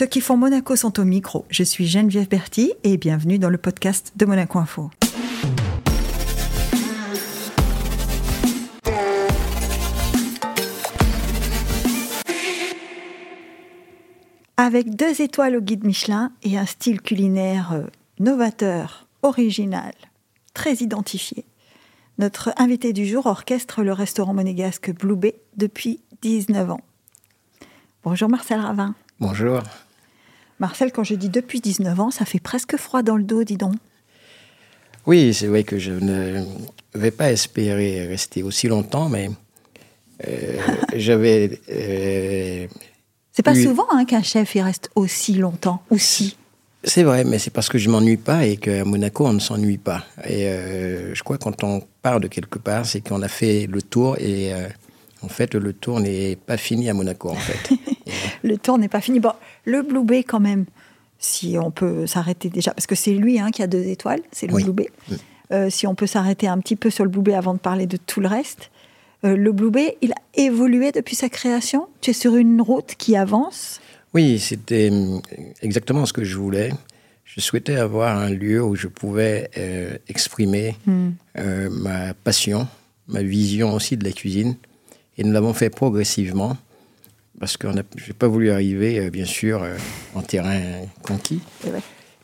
Ceux 0.00 0.06
qui 0.06 0.22
font 0.22 0.38
Monaco 0.38 0.76
sont 0.76 0.98
au 0.98 1.04
micro. 1.04 1.44
Je 1.50 1.62
suis 1.62 1.86
Geneviève 1.86 2.26
Berti 2.26 2.72
et 2.84 2.96
bienvenue 2.96 3.38
dans 3.38 3.50
le 3.50 3.58
podcast 3.58 4.14
de 4.16 4.24
Monaco 4.24 4.58
Info. 4.58 4.90
Avec 14.56 14.96
deux 14.96 15.20
étoiles 15.20 15.56
au 15.56 15.60
guide 15.60 15.84
Michelin 15.84 16.32
et 16.44 16.56
un 16.56 16.64
style 16.64 17.02
culinaire 17.02 17.74
euh, 17.74 17.82
novateur, 18.18 19.06
original, 19.22 19.92
très 20.54 20.76
identifié, 20.76 21.44
notre 22.16 22.54
invité 22.56 22.94
du 22.94 23.04
jour 23.04 23.26
orchestre 23.26 23.82
le 23.82 23.92
restaurant 23.92 24.32
monégasque 24.32 24.94
Blue 24.94 25.16
Bay 25.16 25.34
depuis 25.58 26.00
19 26.22 26.70
ans. 26.70 26.80
Bonjour 28.02 28.30
Marcel 28.30 28.60
Ravin. 28.60 28.94
Bonjour. 29.18 29.60
Marcel, 30.60 30.92
quand 30.92 31.04
je 31.04 31.14
dis 31.14 31.30
depuis 31.30 31.60
19 31.60 31.98
ans, 32.00 32.10
ça 32.10 32.24
fait 32.24 32.38
presque 32.38 32.76
froid 32.76 33.02
dans 33.02 33.16
le 33.16 33.24
dos, 33.24 33.44
dis 33.44 33.56
donc. 33.56 33.74
Oui, 35.06 35.32
c'est 35.32 35.46
vrai 35.46 35.64
que 35.64 35.78
je 35.78 35.92
ne 35.92 36.44
vais 36.94 37.10
pas 37.10 37.32
espérer 37.32 38.06
rester 38.06 38.42
aussi 38.42 38.68
longtemps, 38.68 39.08
mais 39.08 39.30
euh, 40.28 40.58
j'avais. 40.94 41.58
Euh, 41.70 42.66
c'est 43.32 43.42
pas 43.42 43.54
souvent 43.54 43.86
hein, 43.90 44.04
qu'un 44.04 44.22
chef 44.22 44.54
il 44.54 44.60
reste 44.60 44.90
aussi 44.94 45.34
longtemps, 45.34 45.82
aussi. 45.88 46.36
C'est 46.84 47.02
vrai, 47.02 47.24
mais 47.24 47.38
c'est 47.38 47.50
parce 47.50 47.68
que 47.68 47.78
je 47.78 47.90
m'ennuie 47.90 48.16
pas 48.16 48.46
et 48.46 48.56
qu'à 48.56 48.84
Monaco, 48.84 49.26
on 49.26 49.34
ne 49.34 49.38
s'ennuie 49.38 49.78
pas. 49.78 50.04
Et 50.24 50.46
euh, 50.46 51.14
je 51.14 51.22
crois 51.22 51.36
que 51.36 51.44
quand 51.44 51.62
on 51.62 51.82
part 52.02 52.20
de 52.20 52.28
quelque 52.28 52.58
part, 52.58 52.86
c'est 52.86 53.00
qu'on 53.00 53.22
a 53.22 53.28
fait 53.28 53.66
le 53.66 53.82
tour 53.82 54.16
et 54.18 54.52
euh, 54.54 54.68
en 55.22 55.28
fait, 55.28 55.54
le 55.54 55.72
tour 55.74 56.00
n'est 56.00 56.36
pas 56.36 56.56
fini 56.56 56.88
à 56.88 56.94
Monaco, 56.94 57.30
en 57.30 57.34
fait. 57.34 57.76
le 58.42 58.56
tour 58.56 58.78
n'est 58.78 58.88
pas 58.88 59.02
fini. 59.02 59.20
Bon, 59.20 59.32
le 59.64 59.82
Blue 59.82 60.04
Bay, 60.04 60.22
quand 60.22 60.40
même, 60.40 60.64
si 61.18 61.56
on 61.58 61.70
peut 61.70 62.06
s'arrêter 62.06 62.48
déjà, 62.48 62.72
parce 62.72 62.86
que 62.86 62.94
c'est 62.94 63.12
lui 63.12 63.38
hein, 63.38 63.50
qui 63.50 63.62
a 63.62 63.66
deux 63.66 63.84
étoiles, 63.84 64.22
c'est 64.32 64.46
le 64.46 64.54
Blue 64.54 64.72
Bay. 64.72 64.90
Euh, 65.52 65.68
si 65.68 65.86
on 65.86 65.94
peut 65.94 66.06
s'arrêter 66.06 66.46
un 66.46 66.58
petit 66.58 66.76
peu 66.76 66.90
sur 66.90 67.04
le 67.04 67.10
Blue 67.10 67.22
Bay 67.22 67.34
avant 67.34 67.54
de 67.54 67.58
parler 67.58 67.86
de 67.86 67.96
tout 67.96 68.20
le 68.20 68.28
reste. 68.28 68.70
le 69.22 69.52
Blue 69.52 69.70
Bay, 69.70 69.96
il 70.00 70.12
a 70.12 70.22
évolué 70.34 70.92
depuis 70.92 71.16
sa 71.16 71.28
création? 71.28 71.88
Tu 72.00 72.10
es 72.10 72.14
sur 72.14 72.36
une 72.36 72.62
route 72.62 72.94
qui 72.96 73.16
avance? 73.16 73.80
Oui, 74.14 74.38
c'était 74.38 74.90
hum, 74.90 75.20
exactement 75.62 76.06
ce 76.06 76.12
que 76.12 76.24
je 76.24 76.36
voulais. 76.36 76.70
Je 77.24 77.40
souhaitais 77.40 77.76
avoir 77.76 78.18
un 78.18 78.30
lieu 78.30 78.62
où 78.62 78.74
je 78.74 78.88
pouvais 78.88 79.50
euh, 79.56 79.96
exprimer 80.08 80.74
hmm. 80.86 81.10
euh, 81.38 81.68
ma 81.70 82.12
passion, 82.12 82.66
ma 83.06 83.22
vision 83.22 83.72
aussi 83.72 83.96
de 83.96 84.04
la 84.04 84.10
cuisine. 84.10 84.56
Et 85.16 85.22
nous 85.22 85.32
l'avons 85.32 85.54
fait 85.54 85.70
progressivement, 85.70 86.56
parce 87.40 87.56
que 87.56 87.68
je 87.68 88.06
n'ai 88.06 88.12
pas 88.12 88.28
voulu 88.28 88.52
arriver, 88.52 89.00
euh, 89.00 89.10
bien 89.10 89.24
sûr, 89.24 89.66
en 90.14 90.22
terrain 90.22 90.60
conquis. 91.02 91.40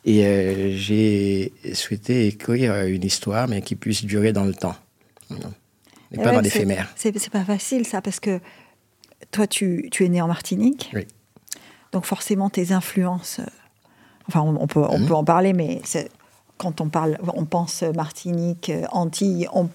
Et 0.04 0.76
j'ai 0.76 1.52
souhaité 1.74 2.28
écrire 2.28 2.84
une 2.84 3.02
histoire, 3.02 3.48
mais 3.48 3.60
qui 3.62 3.74
puisse 3.74 4.04
durer 4.04 4.32
dans 4.32 4.44
le 4.44 4.54
temps. 4.54 4.76
Et, 6.12 6.18
pas 6.18 6.30
dans 6.30 6.40
l'éphémère. 6.40 6.92
C'est 6.94 7.28
pas 7.30 7.44
facile, 7.44 7.84
ça, 7.84 8.00
parce 8.00 8.20
que 8.20 8.38
toi, 9.32 9.48
tu, 9.48 9.88
tu 9.90 10.04
es 10.04 10.08
né 10.08 10.22
en 10.22 10.28
Martinique. 10.28 10.92
Oui. 10.94 11.06
Donc 11.92 12.04
forcément, 12.04 12.50
tes 12.50 12.72
influences, 12.72 13.38
euh, 13.38 13.46
enfin 14.28 14.40
on, 14.40 14.66
peut, 14.66 14.80
on 14.80 14.98
mhm. 14.98 15.06
peut 15.06 15.14
en 15.14 15.24
parler, 15.24 15.52
mais 15.52 15.80
quand 16.58 16.80
on 16.80 16.88
parle, 16.88 17.18
on 17.34 17.44
pense 17.44 17.82
Martinique, 17.82 18.70
euh, 18.70 18.84
Antilles, 18.92 19.48
on, 19.52 19.68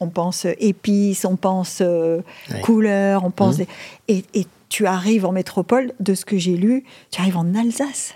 on 0.00 0.08
pense 0.08 0.46
épices, 0.58 1.24
on 1.24 1.36
pense 1.36 1.78
euh, 1.82 2.20
couleurs, 2.62 3.24
on 3.24 3.30
pense... 3.30 3.60
Et, 4.08 4.24
tu 4.68 4.86
arrives 4.86 5.24
en 5.26 5.32
métropole, 5.32 5.92
de 6.00 6.14
ce 6.14 6.24
que 6.24 6.38
j'ai 6.38 6.56
lu, 6.56 6.84
tu 7.10 7.20
arrives 7.20 7.36
en 7.36 7.54
Alsace. 7.54 8.14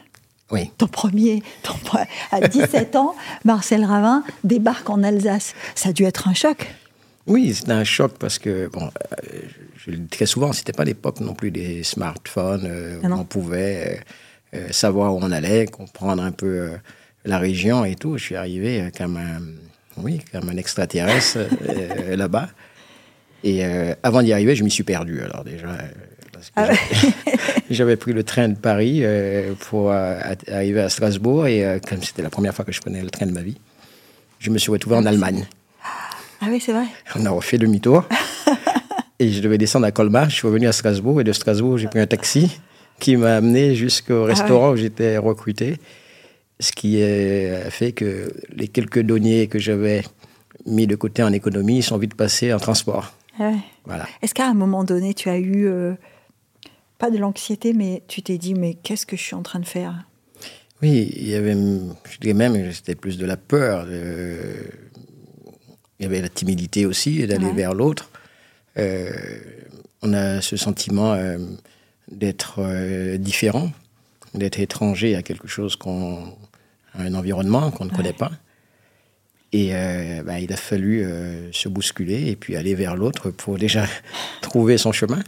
Oui. 0.51 0.71
Ton 0.79 0.89
premier, 0.89 1.43
à 2.33 2.41
17 2.41 2.97
ans, 2.97 3.15
Marcel 3.45 3.85
Ravin 3.85 4.25
débarque 4.43 4.91
en 4.91 5.03
Alsace. 5.03 5.55
Ça 5.75 5.91
a 5.91 5.93
dû 5.93 6.05
être 6.05 6.29
un 6.29 6.35
choc. 6.35 6.75
Oui, 7.27 7.55
c'était 7.55 7.73
un 7.73 7.85
choc 7.85 8.15
parce 8.19 8.39
que, 8.39 8.69
bon, 8.69 8.91
je 9.77 9.91
le 9.91 9.99
dis 9.99 10.09
très 10.09 10.27
souvent, 10.27 10.53
c'était 10.53 10.73
pas 10.73 10.85
l'époque 10.85 11.21
non 11.21 11.35
plus 11.35 11.51
des 11.51 11.83
smartphones 11.85 12.67
euh, 12.67 13.01
ah 13.03 13.09
où 13.09 13.13
on 13.13 13.25
pouvait 13.25 14.03
euh, 14.55 14.59
euh, 14.59 14.73
savoir 14.73 15.15
où 15.15 15.19
on 15.23 15.31
allait, 15.31 15.67
comprendre 15.67 16.23
un 16.23 16.33
peu 16.33 16.71
la 17.25 17.39
région 17.39 17.85
et 17.85 17.95
tout. 17.95 18.19
Je 18.19 18.25
suis 18.25 18.37
arrivé 18.37 18.91
comme 18.97 19.17
un, 19.17 19.41
oui, 19.97 20.21
comme 20.33 20.49
un 20.49 20.57
extraterrestre 20.57 21.39
là-bas. 22.17 22.49
Et 23.43 23.65
avant 24.03 24.23
d'y 24.23 24.35
arriver, 24.35 24.55
je 24.55 24.65
m'y 24.65 24.71
suis 24.71 24.83
perdu. 24.83 25.23
Alors 25.23 25.45
déjà, 25.45 25.69
ah 26.57 26.69
j'avais 27.71 27.97
pris 27.97 28.13
le 28.13 28.25
train 28.25 28.49
de 28.49 28.57
Paris 28.57 29.03
pour 29.69 29.93
arriver 29.93 30.81
à 30.81 30.89
Strasbourg 30.89 31.47
et 31.47 31.81
comme 31.89 32.03
c'était 32.03 32.23
la 32.23 32.31
première 32.31 32.55
fois 32.55 32.65
que 32.65 32.73
je 32.73 32.81
prenais 32.81 33.03
le 33.03 33.11
train 33.11 33.27
de 33.27 33.33
ma 33.33 33.43
vie, 33.43 33.57
je 34.39 34.51
me 34.51 34.59
suis 34.59 34.71
retrouvé 34.71 34.97
en 34.97 35.07
Allemagne. 35.07 35.47
Ah 36.43 36.47
oui, 36.49 36.61
c'est 36.61 36.73
vrai. 36.73 36.87
On 37.17 37.27
a 37.27 37.31
refait 37.31 37.59
demi-tour. 37.59 38.05
Et 39.19 39.31
je 39.31 39.43
devais 39.43 39.59
descendre 39.59 39.85
à 39.85 39.91
Colmar. 39.91 40.31
Je 40.31 40.37
suis 40.37 40.47
revenu 40.47 40.67
à 40.67 40.73
Strasbourg. 40.73 41.21
Et 41.21 41.25
de 41.25 41.33
Strasbourg, 41.33 41.77
j'ai 41.77 41.89
pris 41.89 42.01
un 42.01 42.07
taxi 42.07 42.59
qui 42.99 43.17
m'a 43.17 43.37
amené 43.37 43.75
jusqu'au 43.75 44.25
ah 44.25 44.29
restaurant 44.29 44.71
où 44.71 44.77
j'étais 44.77 45.19
recruté. 45.19 45.77
Ce 46.59 46.73
qui 46.73 47.03
a 47.03 47.71
fait 47.71 47.93
que 47.93 48.33
les 48.55 48.69
quelques 48.69 49.01
deniers 49.01 49.49
que 49.49 49.59
j'avais 49.59 50.03
mis 50.67 50.87
de 50.87 50.97
côté 50.97 51.23
en 51.23 51.33
économie 51.33 51.83
sont 51.83 51.99
vite 51.99 52.15
passés 52.15 52.53
en 52.55 52.59
transport. 52.59 53.13
Ah 53.39 53.53
voilà. 53.85 54.07
Est-ce 54.23 54.35
qu'à 54.35 54.47
un 54.47 54.55
moment 54.55 54.85
donné, 54.85 55.13
tu 55.13 55.29
as 55.29 55.39
eu, 55.39 55.67
euh, 55.67 55.93
pas 57.01 57.11
de 57.11 57.19
l'anxiété, 57.19 57.73
mais 57.73 58.03
tu 58.07 58.23
t'es 58.23 58.39
dit, 58.39 58.55
mais 58.55 58.75
qu'est-ce 58.75 59.07
que 59.07 59.17
je 59.17 59.23
suis 59.23 59.35
en 59.35 59.43
train 59.43 59.59
de 59.59 59.67
faire? 59.67 60.05
Oui, 60.83 61.13
il 61.17 61.29
y 61.29 61.35
avait, 61.35 61.55
je 61.55 62.19
dirais 62.21 62.35
même, 62.35 62.73
c'était 62.73 62.95
plus 62.95 63.19
de 63.19 63.27
la 63.27 63.37
peur. 63.37 63.87
il 63.91 64.63
y 65.99 66.05
avait 66.05 66.21
la 66.21 66.29
timidité 66.29 66.87
aussi 66.87 67.27
d'aller 67.27 67.51
vers 67.53 67.75
l'autre. 67.75 68.11
Euh, 68.79 69.11
on 70.03 70.13
a 70.13 70.41
ce 70.41 70.57
sentiment 70.57 71.15
euh, 71.15 71.39
d'être 72.11 72.61
euh, 72.61 73.19
différent, 73.19 73.71
d'être 74.35 74.61
étranger 74.61 75.17
à 75.17 75.23
quelque 75.23 75.49
chose 75.49 75.77
qu'on, 75.77 76.35
un 76.95 77.15
environnement 77.15 77.71
qu'on 77.71 77.87
ne 77.87 77.91
connaît 77.91 78.13
pas. 78.13 78.31
Et 79.53 79.73
bah, 80.25 80.39
il 80.39 80.53
a 80.53 80.57
fallu 80.57 81.05
se 81.51 81.69
bousculer 81.69 82.31
et 82.31 82.37
puis 82.37 82.55
aller 82.55 82.77
vers 82.77 82.95
l'autre 82.95 83.31
pour 83.31 83.59
déjà 83.59 83.85
trouver 84.43 84.79
son 84.79 84.93
chemin. 84.93 85.25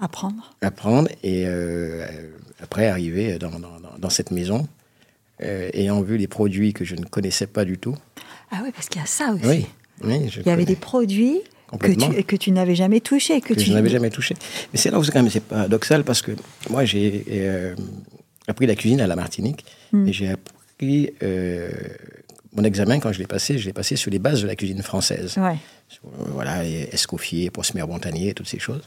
Apprendre. 0.00 0.54
Apprendre 0.62 1.08
et 1.22 1.46
après 2.62 2.88
arriver 2.88 3.38
dans, 3.38 3.58
dans, 3.58 3.78
dans 3.98 4.10
cette 4.10 4.30
maison, 4.30 4.66
ayant 5.40 6.00
vu 6.00 6.16
les 6.16 6.26
produits 6.26 6.72
que 6.72 6.84
je 6.84 6.96
ne 6.96 7.04
connaissais 7.04 7.46
pas 7.46 7.64
du 7.64 7.78
tout. 7.78 7.96
Ah 8.50 8.60
oui, 8.64 8.70
parce 8.74 8.88
qu'il 8.88 9.00
y 9.00 9.04
a 9.04 9.06
ça 9.06 9.32
aussi. 9.32 9.44
Oui, 9.44 9.66
oui 10.02 10.30
il 10.36 10.46
y 10.46 10.50
avait 10.50 10.64
des 10.64 10.76
produits 10.76 11.40
que 11.78 11.92
tu, 11.92 12.24
que 12.24 12.36
tu 12.36 12.50
n'avais 12.50 12.74
jamais 12.74 13.00
touché. 13.00 13.40
Que, 13.40 13.54
tu... 13.54 13.60
je 13.60 13.72
n'avais 13.72 13.88
jamais 13.88 14.10
touché. 14.10 14.34
Mais 14.72 14.78
c'est 14.78 14.90
là 14.90 14.98
où 14.98 15.04
c'est 15.04 15.12
quand 15.12 15.22
même 15.22 15.30
c'est 15.30 15.44
paradoxal 15.44 16.04
parce 16.04 16.22
que 16.22 16.32
moi 16.68 16.84
j'ai 16.84 17.24
euh, 17.30 17.74
appris 18.48 18.66
la 18.66 18.74
cuisine 18.74 19.00
à 19.00 19.06
la 19.06 19.16
Martinique 19.16 19.64
hmm. 19.92 20.08
et 20.08 20.12
j'ai 20.12 20.28
appris 20.30 21.12
euh, 21.22 21.70
mon 22.54 22.64
examen 22.64 22.98
quand 22.98 23.12
je 23.12 23.20
l'ai 23.20 23.26
passé, 23.26 23.58
je 23.58 23.66
l'ai 23.66 23.72
passé 23.72 23.96
sur 23.96 24.10
les 24.10 24.18
bases 24.18 24.42
de 24.42 24.48
la 24.48 24.56
cuisine 24.56 24.82
française. 24.82 25.36
Ouais. 25.36 25.56
Euh, 26.04 26.24
voilà, 26.32 26.66
Escoffier, 26.66 27.50
Prosmer 27.50 27.82
Montagnier, 27.82 28.34
toutes 28.34 28.48
ces 28.48 28.58
choses. 28.58 28.82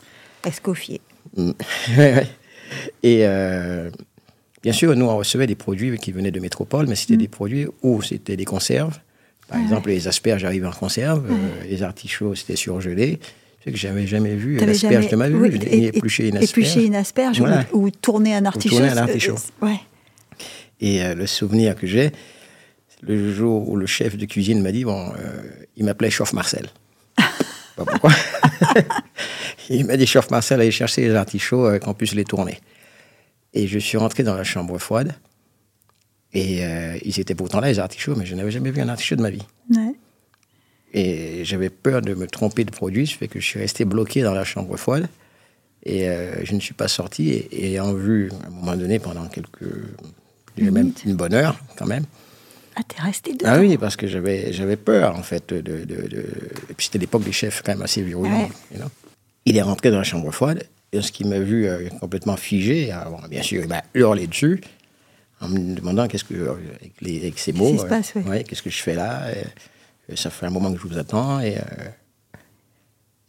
Escoffier. 0.45 1.01
Hmm. 1.35 1.53
et 3.01 3.25
bien 4.61 4.71
sûr, 4.71 4.95
nous 4.95 5.05
on 5.05 5.17
recevait 5.17 5.47
des 5.47 5.55
produits 5.55 5.97
qui 5.97 6.11
venaient 6.11 6.31
de 6.31 6.39
métropole, 6.39 6.85
mais 6.85 6.95
c'était 6.95 7.15
hmm. 7.15 7.17
des 7.17 7.27
produits 7.27 7.67
où 7.81 8.03
c'était 8.03 8.35
des 8.35 8.45
conserves 8.45 8.99
par 9.53 9.61
exemple, 9.61 9.89
les 9.89 10.07
asperges 10.07 10.43
arrivent 10.45 10.65
en 10.65 10.71
conserve, 10.71 11.25
euh, 11.29 11.63
les 11.69 11.83
artichauts, 11.83 12.33
c'était 12.33 12.55
surgelé. 12.55 13.19
C'est 13.63 13.71
que 13.71 13.77
j'avais 13.77 14.07
jamais 14.07 14.35
vu 14.35 14.57
l'asperge 14.57 15.09
de 15.09 15.15
ma 15.15 15.29
vie. 15.29 15.35
Oui, 15.35 15.55
éplucher 15.71 16.27
une 16.27 16.37
asperge. 16.37 16.49
Éplucher 16.49 16.85
une 16.85 16.95
asperge 16.95 17.43
ou, 17.71 17.89
tourner 17.91 18.35
un 18.35 18.45
artichaut. 18.45 18.77
tourner 18.77 18.91
un 18.91 18.97
artichaut. 18.97 19.35
Euh, 19.35 19.67
ouais. 19.67 19.79
Et 20.81 21.03
euh, 21.03 21.13
le 21.13 21.27
souvenir 21.27 21.75
que 21.75 21.87
j'ai, 21.87 22.11
le 23.01 23.31
jour 23.31 23.69
où 23.69 23.75
le 23.75 23.85
chef 23.85 24.17
de 24.17 24.25
cuisine 24.25 24.61
m'a 24.61 24.71
dit, 24.71 24.83
bon, 24.85 25.13
il 25.77 25.85
m'appelait 25.85 26.09
Chauffe 26.09 26.33
Marcel. 26.33 26.67
Pas 27.75 27.85
pourquoi. 27.85 28.11
il 29.69 29.85
m'a 29.85 29.97
dit, 29.97 30.05
Chauffe 30.05 30.29
Marcel, 30.29 30.61
allez 30.61 30.71
chercher 30.71 31.07
les 31.07 31.15
artichauts, 31.15 31.79
qu'on 31.79 31.93
puisse 31.93 32.13
les 32.13 32.25
tourner. 32.25 32.59
Et 33.53 33.67
je 33.67 33.79
suis 33.79 33.97
rentré 33.97 34.23
dans 34.23 34.35
la 34.35 34.43
chambre 34.43 34.77
froide. 34.77 35.13
Et 36.33 36.65
euh, 36.65 36.97
ils 37.03 37.19
étaient 37.19 37.35
pourtant 37.35 37.59
là, 37.59 37.67
les 37.67 37.79
artichauts, 37.79 38.15
mais 38.15 38.25
je 38.25 38.35
n'avais 38.35 38.51
jamais 38.51 38.71
vu 38.71 38.81
un 38.81 38.89
artichaut 38.89 39.15
de 39.15 39.21
ma 39.21 39.29
vie. 39.29 39.43
Et 40.93 41.43
j'avais 41.45 41.69
peur 41.69 42.01
de 42.01 42.13
me 42.13 42.27
tromper 42.27 42.65
de 42.65 42.71
produit, 42.71 43.07
ce 43.07 43.15
fait 43.15 43.27
que 43.27 43.39
je 43.39 43.45
suis 43.45 43.59
resté 43.59 43.85
bloqué 43.85 44.21
dans 44.21 44.33
la 44.33 44.43
chambre 44.43 44.75
froide. 44.77 45.07
Et 45.83 46.07
euh, 46.07 46.43
je 46.43 46.53
ne 46.53 46.59
suis 46.59 46.73
pas 46.73 46.87
sorti. 46.87 47.29
Et, 47.29 47.67
ayant 47.67 47.93
vu, 47.93 48.31
à 48.43 48.47
un 48.47 48.49
moment 48.49 48.75
donné, 48.75 48.99
pendant 48.99 49.27
quelques. 49.27 49.63
même 50.57 50.93
une 51.05 51.15
bonne 51.15 51.33
heure, 51.33 51.59
quand 51.77 51.87
même. 51.87 52.05
Ah, 52.75 52.81
t'es 52.87 53.01
resté 53.01 53.33
dedans? 53.33 53.45
Ah 53.49 53.59
oui, 53.59 53.77
parce 53.77 53.95
que 53.95 54.07
j'avais, 54.07 54.75
peur, 54.77 55.15
en 55.15 55.23
fait. 55.23 55.53
De, 55.53 55.61
de, 55.61 56.25
Et 56.69 56.73
puis 56.73 56.85
c'était 56.85 56.99
l'époque 56.99 57.23
des 57.23 57.31
chefs, 57.31 57.61
quand 57.63 57.73
même 57.73 57.83
assez 57.83 58.01
virulents. 58.01 58.49
Il 59.45 59.57
est 59.57 59.61
rentré 59.61 59.91
dans 59.91 59.97
la 59.97 60.03
chambre 60.03 60.31
froide. 60.31 60.67
lorsqu'il 60.93 61.27
m'a 61.27 61.39
vu 61.39 61.67
euh, 61.67 61.89
complètement 61.99 62.37
figé, 62.37 62.91
alors, 62.91 63.27
bien 63.27 63.41
sûr, 63.41 63.61
il 63.63 63.67
m'a 63.67 63.83
hurlé 63.93 64.27
dessus 64.27 64.61
en 65.41 65.49
me 65.49 65.75
demandant 65.75 66.07
qu'est-ce 66.07 66.23
que, 66.23 66.33
euh, 66.35 66.53
avec, 66.79 66.93
les, 67.01 67.17
avec 67.17 67.39
ces 67.39 67.51
mots, 67.51 67.75
ouais. 67.75 68.23
ouais, 68.27 68.43
qu'est-ce 68.43 68.61
que 68.61 68.69
je 68.69 68.81
fais 68.81 68.95
là 68.95 69.29
et, 69.31 69.43
euh, 70.11 70.15
Ça 70.15 70.29
fait 70.29 70.45
un 70.45 70.49
moment 70.49 70.71
que 70.73 70.79
je 70.79 70.87
vous 70.87 70.97
attends. 70.97 71.39
Et, 71.41 71.57
euh, 71.57 71.61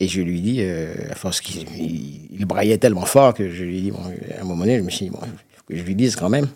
et 0.01 0.09
je 0.09 0.21
lui 0.21 0.41
dis, 0.41 0.59
euh, 0.61 0.95
à 1.11 1.15
force 1.15 1.41
qu'il 1.41 1.63
il, 1.77 2.29
il 2.33 2.45
braillait 2.45 2.79
tellement 2.79 3.07
fort 3.07 3.35
que 3.35 3.51
je 3.51 3.65
lui 3.65 3.81
dis, 3.83 3.91
bon, 3.91 4.03
à 4.37 4.41
un 4.41 4.45
moment 4.45 4.65
donné, 4.65 4.79
je 4.79 4.83
me 4.83 4.91
suis 4.91 5.07
dit, 5.07 5.11
bon, 5.11 5.21
faut 5.21 5.65
que 5.67 5.77
je 5.77 5.83
lui 5.83 5.95
dise 5.95 6.15
quand 6.17 6.29
même. 6.29 6.49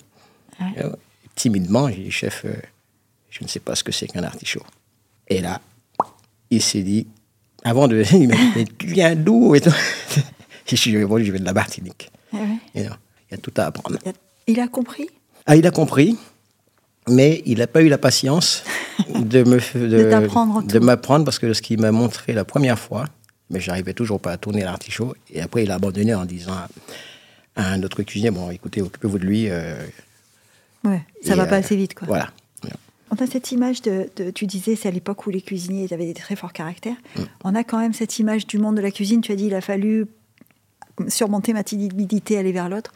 Ouais. 0.60 0.66
Et, 0.76 0.84
euh, 0.84 0.90
timidement, 1.34 1.88
j'ai 1.88 2.02
dit, 2.04 2.10
chef, 2.10 2.44
euh, 2.44 2.52
je 3.30 3.42
ne 3.42 3.48
sais 3.48 3.60
pas 3.60 3.74
ce 3.74 3.82
que 3.84 3.92
c'est 3.92 4.06
qu'un 4.06 4.24
artichaut. 4.24 4.64
Et 5.28 5.40
là, 5.40 5.60
il 6.50 6.62
s'est 6.62 6.82
dit, 6.82 7.06
avant 7.68 7.88
de. 7.88 8.02
Il 8.12 8.28
m'a 8.28 8.34
dit, 8.56 8.64
tu 8.78 8.86
viens 8.88 9.14
d'où 9.14 9.54
et 9.54 9.60
tout. 9.60 9.70
Je 10.66 10.76
suis 10.76 10.92
bon, 11.04 11.16
je 11.18 11.30
viens 11.32 11.40
de 11.40 11.46
la 11.46 11.54
Martinique. 11.54 12.10
Ah 12.32 12.36
ouais. 12.36 12.48
Et 12.74 12.82
non, 12.84 12.94
il 13.30 13.34
y 13.34 13.34
a 13.34 13.38
tout 13.38 13.52
à 13.56 13.64
apprendre. 13.64 13.98
Il 14.46 14.60
a- 14.60 14.68
compris? 14.68 15.08
Ah, 15.46 15.56
il 15.56 15.66
a 15.66 15.70
compris, 15.70 16.14
mais 17.08 17.42
il 17.46 17.58
n'a 17.58 17.66
pas 17.66 17.80
eu 17.80 17.88
la 17.88 17.96
patience 17.96 18.64
de 19.14 19.44
me 19.44 19.56
De 19.88 20.66
de 20.68 20.78
m'apprendre 20.78 21.24
parce 21.24 21.38
que 21.38 21.54
ce 21.54 21.62
qu'il 21.62 21.80
m'a 21.80 21.90
montré 21.90 22.34
la 22.34 22.44
première 22.44 22.78
fois, 22.78 23.06
mais 23.48 23.60
j'arrivais 23.60 23.94
toujours 23.94 24.20
pas 24.20 24.32
à 24.32 24.36
tourner 24.36 24.62
l'artichaut. 24.62 25.14
Et 25.32 25.40
après, 25.40 25.62
il 25.64 25.70
a 25.70 25.76
abandonné 25.76 26.14
en 26.14 26.26
disant 26.26 26.52
à, 26.52 26.68
à 27.56 27.72
un 27.72 27.82
autre 27.82 28.02
cuisinier 28.02 28.30
bon, 28.30 28.50
écoutez, 28.50 28.82
occupez-vous 28.82 29.18
de 29.18 29.24
lui. 29.24 29.46
euh, 29.48 29.74
Ouais, 30.84 31.00
ça 31.24 31.34
va 31.34 31.46
pas 31.46 31.56
euh, 31.56 31.60
assez 31.60 31.76
vite, 31.76 31.94
quoi. 31.94 32.06
Voilà. 32.06 32.28
On 33.10 33.16
a 33.22 33.26
cette 33.26 33.52
image 33.52 33.82
de, 33.82 34.08
de- 34.16 34.30
tu 34.30 34.46
disais, 34.46 34.76
c'est 34.76 34.88
à 34.88 34.90
l'époque 34.90 35.26
où 35.26 35.30
les 35.30 35.40
cuisiniers 35.40 35.86
avaient 35.92 36.06
des 36.06 36.14
très 36.14 36.36
forts 36.36 36.52
caractères. 36.52 36.96
Mm. 37.16 37.22
On 37.44 37.54
a 37.54 37.64
quand 37.64 37.78
même 37.78 37.92
cette 37.94 38.18
image 38.18 38.46
du 38.46 38.58
monde 38.58 38.76
de 38.76 38.82
la 38.82 38.90
cuisine. 38.90 39.20
Tu 39.20 39.32
as 39.32 39.36
dit, 39.36 39.46
il 39.46 39.54
a 39.54 39.60
fallu 39.60 40.06
surmonter 41.08 41.52
ma 41.52 41.62
timidité, 41.64 42.38
aller 42.38 42.52
vers 42.52 42.68
l'autre. 42.68 42.92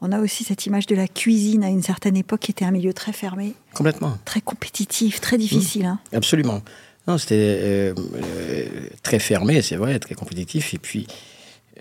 On 0.00 0.12
a 0.12 0.20
aussi 0.20 0.44
cette 0.44 0.66
image 0.66 0.86
de 0.86 0.96
la 0.96 1.08
cuisine 1.08 1.64
à 1.64 1.68
une 1.70 1.82
certaine 1.82 2.16
époque 2.16 2.40
qui 2.40 2.50
était 2.50 2.64
un 2.64 2.70
milieu 2.72 2.92
très 2.92 3.12
fermé, 3.12 3.54
Complètement. 3.72 4.18
très 4.24 4.40
compétitif, 4.40 5.20
très 5.20 5.38
difficile. 5.38 5.86
hein. 5.86 5.98
Absolument. 6.12 6.60
Non, 7.06 7.16
c'était 7.16 7.34
euh, 7.36 7.94
euh, 8.16 8.66
très 9.02 9.18
fermé, 9.18 9.62
c'est 9.62 9.76
vrai, 9.76 9.98
très 9.98 10.14
compétitif, 10.14 10.74
et 10.74 10.78
puis 10.78 11.06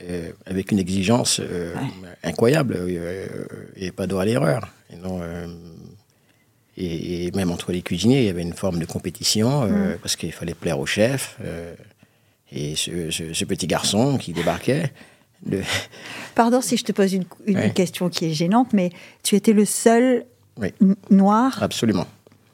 euh, 0.09 0.31
avec 0.45 0.71
une 0.71 0.79
exigence 0.79 1.39
euh, 1.43 1.73
incroyable. 2.23 2.75
avait 3.75 3.91
pas 3.91 4.05
droit 4.07 4.21
à 4.21 4.25
l'erreur. 4.25 4.67
Et, 4.91 4.95
non, 4.97 5.19
et, 6.77 7.25
et 7.25 7.31
même 7.31 7.51
entre 7.51 7.71
les 7.71 7.81
cuisiniers, 7.81 8.19
il 8.19 8.25
y 8.25 8.29
avait 8.29 8.41
une 8.41 8.53
forme 8.53 8.79
de 8.79 8.85
compétition, 8.85 9.63
euh, 9.63 9.95
parce 10.01 10.15
qu'il 10.15 10.31
fallait 10.31 10.53
plaire 10.55 10.79
au 10.79 10.85
chef. 10.85 11.37
euh, 11.43 11.73
et 12.51 12.75
ce, 12.75 13.09
ce- 13.09 13.33
ce 13.33 13.45
petit 13.45 13.65
garçon 13.67 14.17
qui 14.19 14.31
débarquait, 14.33 14.91
de, 15.45 15.61
Pardon 16.35 16.61
si 16.61 16.77
je 16.77 16.83
te 16.83 16.91
pose 16.91 17.13
une, 17.13 17.25
une 17.45 17.57
Ouais. 17.57 17.71
question 17.73 18.09
qui 18.09 18.25
est 18.25 18.33
gênante, 18.33 18.73
mais 18.73 18.91
tu 19.23 19.35
étais 19.35 19.53
le 19.53 19.65
seul 19.65 20.25
Oui. 20.59 20.69
noir 21.09 21.61
absolument. 21.61 22.05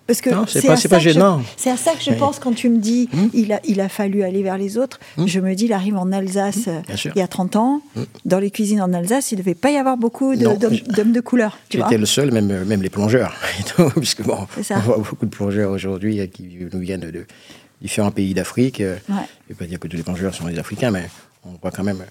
Parce 0.10 0.22
que 0.22 0.32
c'est 0.48 0.66
pas- 0.66 0.74
à 0.74 0.76
c'est 0.76 0.82
ça 0.84 0.90
pas 0.90 0.96
que 0.98 1.04
je- 1.04 1.10
gênant. 1.12 1.44
C'est 1.56 1.70
à 1.70 1.78
ça 1.78 1.92
que 1.94 2.02
je 2.04 2.12
pense 2.14 2.40
quand 2.40 2.52
tu 2.54 2.68
me 2.68 2.80
dis 2.80 3.08
il, 3.36 3.54
a, 3.54 3.60
il 3.64 3.80
a 3.80 3.90
fallu 3.90 4.24
aller 4.24 4.42
vers 4.42 4.58
les 4.58 4.80
autres. 4.80 5.00
Je 5.24 5.40
me 5.40 5.54
dis, 5.54 5.66
il 5.66 5.74
arrive 5.74 5.96
en 5.98 6.12
Alsace 6.12 6.68
euh, 6.68 6.80
Bien 6.88 6.96
sûr. 6.96 7.12
il 7.16 7.20
y 7.20 7.22
a 7.22 7.28
30 7.28 7.56
ans. 7.58 7.82
Dans 8.26 8.40
les 8.40 8.50
cuisines 8.50 8.82
en 8.82 8.92
Alsace, 8.92 9.32
il 9.32 9.36
ne 9.36 9.42
devait 9.44 9.54
pas 9.54 9.70
y 9.70 9.78
avoir 9.78 9.98
beaucoup 9.98 10.36
d'hommes 10.36 11.12
de 11.12 11.20
couleur. 11.22 11.60
J'étais 11.70 11.98
le 12.00 12.08
seul, 12.08 12.32
même, 12.32 12.50
euh, 12.50 12.66
même 12.66 12.82
les 12.82 12.90
plongeurs. 12.90 13.36
Puisque 13.98 14.24
bon, 14.24 14.48
on 14.72 14.80
voit 14.80 14.98
beaucoup 14.98 15.26
de 15.28 15.32
plongeurs 15.32 15.70
aujourd'hui 15.72 16.20
euh, 16.22 16.26
qui 16.26 16.50
nous 16.74 16.80
viennent 16.80 17.02
de 17.12 17.26
différents 17.80 18.10
pays 18.12 18.34
d'Afrique. 18.34 18.82
euh, 18.82 18.96
Ouais. 19.10 19.16
Je 19.48 19.54
ne 19.54 19.56
vais 19.56 19.56
pas 19.56 19.66
dire 19.66 19.80
que 19.80 19.88
tous 19.88 19.96
les 19.98 20.04
plongeurs 20.04 20.34
sont 20.34 20.48
des 20.48 20.58
Africains, 20.58 20.90
mais 20.92 21.08
on 21.46 21.52
voit 21.62 21.70
quand 21.72 21.84
même 21.84 22.04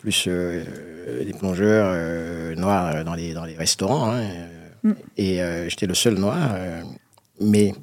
plus 0.00 0.24
euh, 0.26 0.64
euh, 1.08 1.24
des 1.24 1.32
plongeurs 1.32 1.86
euh, 1.90 2.54
noirs 2.56 2.96
euh, 2.96 3.04
dans 3.04 3.14
les, 3.14 3.32
dans 3.34 3.44
les 3.44 3.54
restaurants. 3.56 4.10
hein, 4.10 4.20
euh, 4.84 4.92
Et 5.16 5.40
euh, 5.42 5.68
j'étais 5.68 5.86
le 5.86 5.94
seul 5.94 6.14
noir. 6.14 6.50
Mais 7.40 7.74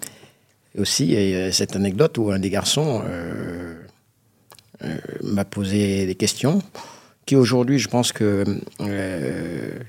aussi, 0.77 1.05
il 1.05 1.29
y 1.29 1.35
a 1.35 1.51
cette 1.51 1.75
anecdote 1.75 2.17
où 2.17 2.31
un 2.31 2.39
des 2.39 2.49
garçons 2.49 3.03
euh, 3.05 3.75
euh, 4.83 4.97
m'a 5.21 5.45
posé 5.45 6.05
des 6.05 6.15
questions 6.15 6.61
qui 7.25 7.35
aujourd'hui, 7.35 7.79
je 7.79 7.87
pense 7.87 8.11
que 8.11 8.43
euh, 8.81 9.79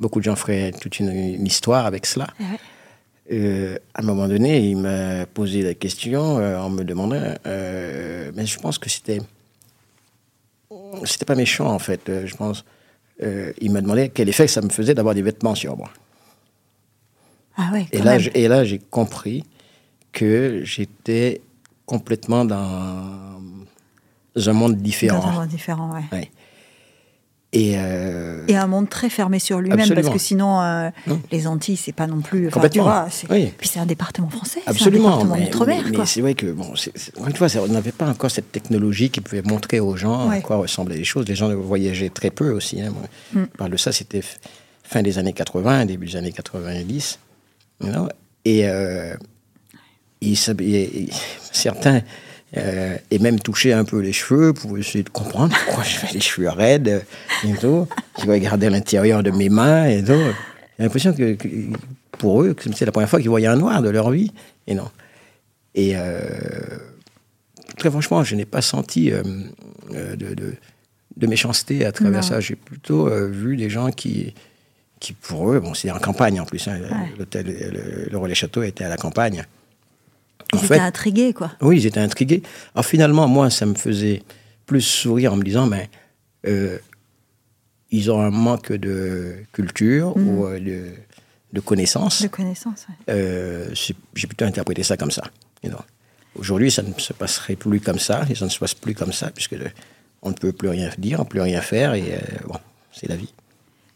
beaucoup 0.00 0.18
de 0.18 0.24
gens 0.24 0.36
feraient 0.36 0.72
toute 0.72 0.98
une, 0.98 1.10
une 1.10 1.46
histoire 1.46 1.86
avec 1.86 2.04
cela. 2.04 2.26
Ouais. 2.38 2.46
Euh, 3.32 3.78
à 3.94 4.02
un 4.02 4.04
moment 4.04 4.28
donné, 4.28 4.58
il 4.58 4.76
m'a 4.76 5.24
posé 5.26 5.62
la 5.62 5.74
question 5.74 6.36
en 6.36 6.68
me 6.68 6.84
demandant, 6.84 7.34
mais 7.44 8.46
je 8.46 8.58
pense 8.58 8.78
que 8.78 8.90
c'était, 8.90 9.20
c'était 11.04 11.24
pas 11.24 11.34
méchant 11.34 11.72
en 11.72 11.78
fait. 11.78 12.02
je 12.06 12.36
pense, 12.36 12.64
il 13.20 13.72
m'a 13.72 13.80
demandé 13.80 14.10
quel 14.10 14.28
effet 14.28 14.46
ça 14.46 14.60
me 14.60 14.68
faisait 14.68 14.94
d'avoir 14.94 15.14
des 15.14 15.22
vêtements 15.22 15.54
sur 15.54 15.76
moi. 15.76 15.90
Ah 17.56 17.70
ouais, 17.72 17.86
Et 17.92 17.98
là, 18.02 18.18
j'ai- 18.18 18.38
et 18.42 18.48
là, 18.48 18.64
j'ai 18.64 18.78
compris 18.78 19.44
que 20.12 20.60
j'étais 20.64 21.40
complètement 21.86 22.44
dans 22.44 23.40
un 24.36 24.52
monde 24.52 24.76
différent. 24.76 25.18
Dans 25.20 25.26
un 25.28 25.32
monde 25.32 25.48
différent, 25.48 25.92
ouais. 25.94 26.04
Ouais. 26.12 26.30
Et, 27.52 27.74
euh, 27.78 28.44
Et 28.48 28.56
un 28.56 28.66
monde 28.66 28.90
très 28.90 29.08
fermé 29.08 29.38
sur 29.38 29.60
lui-même, 29.60 29.78
parce 29.78 29.90
Absolument. 29.90 30.12
que 30.12 30.18
sinon, 30.18 30.60
euh, 30.60 30.90
les 31.32 31.46
Antilles, 31.46 31.76
c'est 31.76 31.92
pas 31.92 32.06
non 32.06 32.20
plus. 32.20 32.50
Complètement. 32.50 32.82
vois, 32.84 33.08
Oui. 33.30 33.50
Puis 33.56 33.68
c'est 33.68 33.78
un 33.78 33.86
département 33.86 34.28
français, 34.28 34.60
c'est 34.62 34.68
un 34.68 34.72
Absolument, 34.72 35.04
département 35.22 35.36
mais, 35.66 35.82
mais- 35.84 35.98
mais 35.98 36.06
c'est 36.06 36.20
vrai 36.20 36.34
que 36.34 36.52
bon, 36.52 36.64
encore 36.64 37.28
une 37.28 37.36
fois, 37.36 37.46
on 37.62 37.68
n'avait 37.68 37.92
pas 37.92 38.08
encore 38.10 38.30
cette 38.30 38.52
technologie 38.52 39.08
qui 39.08 39.22
pouvait 39.22 39.42
montrer 39.42 39.80
aux 39.80 39.96
gens 39.96 40.28
Ouais. 40.28 40.38
à 40.38 40.40
quoi 40.40 40.56
ressemblaient 40.56 40.96
les 40.98 41.04
choses. 41.04 41.26
Les 41.28 41.36
gens 41.36 41.54
voyageaient 41.54 42.10
très 42.10 42.30
peu 42.30 42.50
aussi. 42.52 42.82
hein. 42.82 42.90
Moi, 42.90 43.02
Mm. 43.32 43.46
Je 43.52 43.56
parle 43.56 43.70
de 43.70 43.76
ça, 43.78 43.92
c'était 43.92 44.22
fin 44.82 45.02
des 45.02 45.16
années 45.18 45.32
80, 45.32 45.86
début 45.86 46.06
des 46.06 46.16
années 46.16 46.32
90. 46.32 47.18
You 47.80 47.88
know? 47.90 48.08
Et 48.44 48.68
euh, 48.68 49.14
certains 51.52 52.00
euh, 52.56 52.96
et 53.10 53.18
même 53.18 53.38
touchaient 53.40 53.72
un 53.72 53.84
peu 53.84 53.98
les 54.00 54.12
cheveux 54.12 54.52
pour 54.52 54.78
essayer 54.78 55.02
de 55.04 55.08
comprendre 55.10 55.54
pourquoi 55.66 55.84
j'avais 55.84 56.12
les 56.12 56.20
cheveux 56.20 56.48
raides 56.48 57.04
et 57.44 57.52
tout. 57.54 57.86
Ils 58.22 58.30
regardaient 58.30 58.70
l'intérieur 58.70 59.22
de 59.22 59.30
mes 59.30 59.48
mains 59.48 59.86
et 59.86 60.02
tout. 60.02 60.12
J'ai 60.78 60.84
l'impression 60.84 61.12
que, 61.12 61.34
que 61.34 61.48
pour 62.18 62.42
eux, 62.42 62.54
c'est 62.74 62.86
la 62.86 62.92
première 62.92 63.10
fois 63.10 63.20
qu'ils 63.20 63.28
voyaient 63.30 63.46
un 63.48 63.56
noir 63.56 63.82
de 63.82 63.88
leur 63.90 64.10
vie. 64.10 64.30
Et 64.66 64.74
non. 64.74 64.88
Et 65.74 65.92
euh, 65.96 66.20
très 67.76 67.90
franchement, 67.90 68.22
je 68.24 68.36
n'ai 68.36 68.46
pas 68.46 68.62
senti 68.62 69.10
euh, 69.12 69.22
de, 69.92 70.34
de- 70.34 70.54
de 71.16 71.26
méchanceté 71.26 71.84
à 71.86 71.92
travers 71.92 72.20
Non. 72.20 72.26
ça. 72.26 72.40
J'ai 72.40 72.56
plutôt 72.56 73.08
vu 73.28 73.56
des 73.56 73.70
gens 73.70 73.90
qui, 73.90 74.34
qui, 75.00 75.12
pour 75.12 75.52
eux, 75.52 75.60
bon, 75.60 75.74
c'est 75.74 75.90
en 75.90 75.98
campagne 75.98 76.40
en 76.40 76.44
plus. 76.46 76.66
hein, 76.68 76.78
Ouais. 76.80 77.26
Le, 77.42 78.08
le 78.10 78.18
Relais 78.18 78.34
Château 78.34 78.62
était 78.62 78.84
à 78.84 78.88
la 78.88 78.96
campagne. 78.96 79.44
Ils 80.52 80.56
En 80.56 80.58
étaient 80.58 80.74
fait, 80.74 80.80
intrigués, 80.80 81.32
quoi. 81.32 81.52
oui, 81.60 81.78
ils 81.78 81.86
étaient 81.86 82.00
intrigués. 82.00 82.42
Alors 82.74 82.84
finalement, 82.86 83.26
moi, 83.28 83.50
ça 83.50 83.66
me 83.66 83.74
faisait 83.74 84.22
plus 84.64 84.80
sourire 84.80 85.32
en 85.32 85.36
me 85.36 85.42
disant, 85.42 85.66
mais 85.66 85.90
euh, 86.46 86.78
ils 87.90 88.10
ont 88.10 88.20
un 88.20 88.30
manque 88.30 88.72
de 88.72 89.36
culture 89.52 90.16
Mhm. 90.16 90.28
ou 90.28 90.46
euh, 90.46 90.58
de, 90.58 90.86
de 91.52 91.60
connaissances. 91.60 92.22
De 92.22 92.28
connaissances, 92.28 92.86
ouais. 92.88 92.94
Euh, 93.14 93.68
J'ai 94.14 94.26
plutôt 94.26 94.44
interprété 94.44 94.82
ça 94.82 94.96
comme 94.96 95.10
ça. 95.10 95.22
you 95.62 95.70
know. 95.70 95.78
Aujourd'hui, 96.36 96.70
ça 96.70 96.82
ne 96.82 96.92
se 96.98 97.12
passerait 97.12 97.56
plus 97.56 97.80
comme 97.80 97.98
ça, 97.98 98.24
et 98.30 98.34
ça 98.34 98.44
ne 98.44 98.50
se 98.50 98.58
passe 98.58 98.74
plus 98.74 98.94
comme 98.94 99.12
ça, 99.12 99.30
puisque 99.30 99.56
on 100.22 100.30
ne 100.30 100.34
peut 100.34 100.52
plus 100.52 100.68
rien 100.68 100.90
dire, 100.98 101.24
plus 101.26 101.40
rien 101.40 101.60
faire, 101.62 101.94
et 101.94 102.12
euh, 102.14 102.18
bon, 102.46 102.58
c'est 102.92 103.08
la 103.08 103.16
vie. 103.16 103.32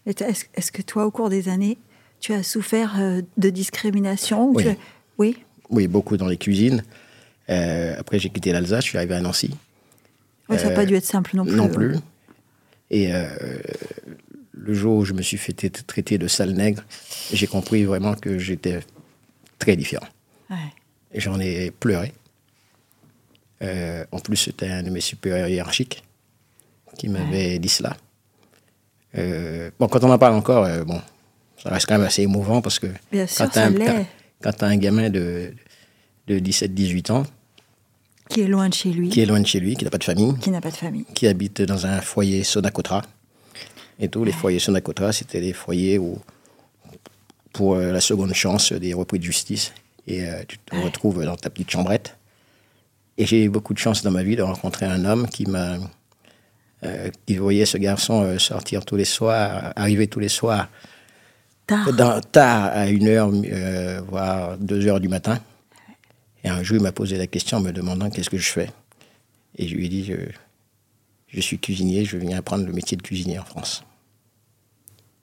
Est-ce 0.06 0.72
que 0.72 0.82
toi, 0.82 1.06
au 1.06 1.10
cours 1.10 1.28
des 1.28 1.48
années, 1.48 1.78
tu 2.20 2.32
as 2.32 2.42
souffert 2.42 2.98
euh, 3.00 3.22
de 3.36 3.50
discrimination 3.50 4.48
ou 4.50 4.54
Oui. 4.56 4.68
as- 4.68 4.76
Oui? 5.18 5.36
Oui, 5.70 5.86
beaucoup 5.86 6.16
dans 6.16 6.26
les 6.26 6.36
cuisines. 6.36 6.82
Euh, 7.48 7.94
après, 7.98 8.18
j'ai 8.18 8.30
quitté 8.30 8.52
l'Alsace, 8.52 8.84
je 8.84 8.90
suis 8.90 8.98
arrivé 8.98 9.14
à 9.14 9.20
Nancy. 9.20 9.50
Ouais, 10.48 10.58
ça 10.58 10.66
n'a 10.66 10.72
Euh, 10.72 10.74
pas 10.74 10.84
dû 10.86 10.94
être 10.96 11.04
simple 11.04 11.36
non 11.36 11.44
plus. 11.44 11.54
Non 11.54 11.68
plus. 11.68 11.96
Et 12.90 13.14
euh, 13.14 13.28
le 14.52 14.74
jour 14.74 14.96
où 14.96 15.04
je 15.04 15.12
me 15.12 15.22
suis 15.22 15.36
fait 15.36 15.52
traiter 15.86 16.18
de 16.18 16.26
sale 16.28 16.52
nègre, 16.52 16.82
j'ai 17.32 17.46
compris 17.46 17.84
vraiment 17.84 18.14
que 18.14 18.38
j'étais 18.38 18.80
très 19.58 19.76
différent. 19.76 20.06
Ouais. 20.50 20.56
Et 21.12 21.20
j'en 21.20 21.38
ai 21.38 21.70
pleuré. 21.70 22.12
Euh, 23.62 24.04
en 24.10 24.18
plus, 24.18 24.36
c'était 24.36 24.68
un 24.68 24.82
de 24.82 24.90
mes 24.90 25.00
supérieurs 25.00 25.48
hiérarchiques 25.48 26.02
qui 26.98 27.08
m'avait 27.08 27.58
dit 27.58 27.68
cela. 27.68 27.96
Euh, 29.16 29.70
bon, 29.78 29.88
quand 29.88 30.04
on 30.04 30.10
en 30.10 30.18
parle 30.18 30.34
encore, 30.34 30.64
euh, 30.64 30.84
bon, 30.84 31.00
ça 31.62 31.70
reste 31.70 31.86
quand 31.86 31.94
même 31.94 32.06
assez 32.06 32.22
émouvant 32.22 32.60
parce 32.62 32.78
que 32.78 32.86
Bien 33.10 33.26
quand 33.26 33.48
t'as 33.48 33.70
ça 34.58 34.66
un, 34.66 34.76
gamin 34.76 35.10
de, 35.10 35.52
de 36.26 36.38
17-18 36.38 37.12
ans 37.12 37.24
Qui 38.28 38.42
est 38.42 38.46
loin 38.46 38.68
de 38.68 38.74
chez 38.74 38.90
lui, 38.90 39.08
qui 39.08 39.20
est 39.20 39.26
loin 39.26 39.40
de 39.40 39.46
chez 39.46 39.60
lui, 39.60 39.76
qui 39.76 39.84
n'a 39.84 39.90
pas 39.90 39.98
de 39.98 40.04
famille, 40.04 40.34
qui 40.38 40.50
n'a 40.50 40.60
pas 40.60 40.70
de 40.70 40.76
famille. 40.76 41.04
qui 41.14 41.26
habite 41.26 41.62
dans 41.62 41.86
un 41.86 42.00
foyer 42.00 42.44
Sonacotra. 42.44 43.02
Et 43.98 44.08
tous 44.08 44.24
les 44.24 44.32
foyers 44.32 44.60
Sonacotra, 44.60 45.12
c'était 45.12 45.40
des 45.40 45.52
foyers 45.52 45.98
où, 45.98 46.18
pour 47.52 47.74
euh, 47.74 47.92
la 47.92 48.00
seconde 48.00 48.32
chance 48.32 48.72
des 48.72 48.94
repris 48.94 49.18
de 49.18 49.24
justice. 49.24 49.72
Et 50.06 50.24
tu 50.48 50.58
te 50.58 50.74
retrouves 50.74 51.24
dans 51.24 51.36
ta 51.36 51.50
petite 51.50 51.70
chambrette. 51.70 52.16
Et 53.16 53.26
j'ai 53.26 53.44
eu 53.44 53.48
beaucoup 53.48 53.74
de 53.74 53.78
chance 53.78 54.02
dans 54.02 54.10
ma 54.10 54.24
vie 54.24 54.34
de 54.34 54.42
rencontrer 54.42 54.86
un 54.86 55.04
homme 55.04 55.28
qui 55.28 55.46
m'a 55.46 55.76
qui 57.26 57.36
voyait 57.36 57.66
ce 57.66 57.76
garçon 57.76 58.22
euh, 58.22 58.38
sortir 58.38 58.84
tous 58.84 58.96
les 58.96 59.04
soirs, 59.04 59.72
arriver 59.76 60.06
tous 60.06 60.20
les 60.20 60.28
soirs, 60.28 60.68
Tard. 61.66 61.92
dans, 61.92 62.20
tard 62.20 62.70
à 62.72 62.86
1h, 62.86 63.44
euh, 63.52 64.00
voire 64.08 64.58
2h 64.58 65.00
du 65.00 65.08
matin. 65.08 65.38
Et 66.42 66.48
un 66.48 66.62
jour, 66.62 66.78
il 66.78 66.82
m'a 66.82 66.92
posé 66.92 67.18
la 67.18 67.26
question 67.26 67.58
en 67.58 67.60
me 67.60 67.70
demandant 67.70 68.08
qu'est-ce 68.08 68.30
que 68.30 68.38
je 68.38 68.50
fais. 68.50 68.70
Et 69.56 69.68
je 69.68 69.74
lui 69.74 69.86
ai 69.86 69.88
dit, 69.88 70.04
je, 70.04 70.14
je 71.28 71.40
suis 71.40 71.58
cuisinier, 71.58 72.04
je 72.04 72.16
viens 72.16 72.38
apprendre 72.38 72.64
le 72.64 72.72
métier 72.72 72.96
de 72.96 73.02
cuisinier 73.02 73.38
en 73.38 73.44
France. 73.44 73.84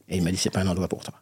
Et 0.10 0.18
il 0.18 0.24
m'a 0.24 0.32
dit, 0.32 0.38
c'est 0.38 0.52
pas 0.52 0.62
un 0.62 0.68
endroit 0.68 0.88
pour 0.88 1.04
toi. 1.04 1.16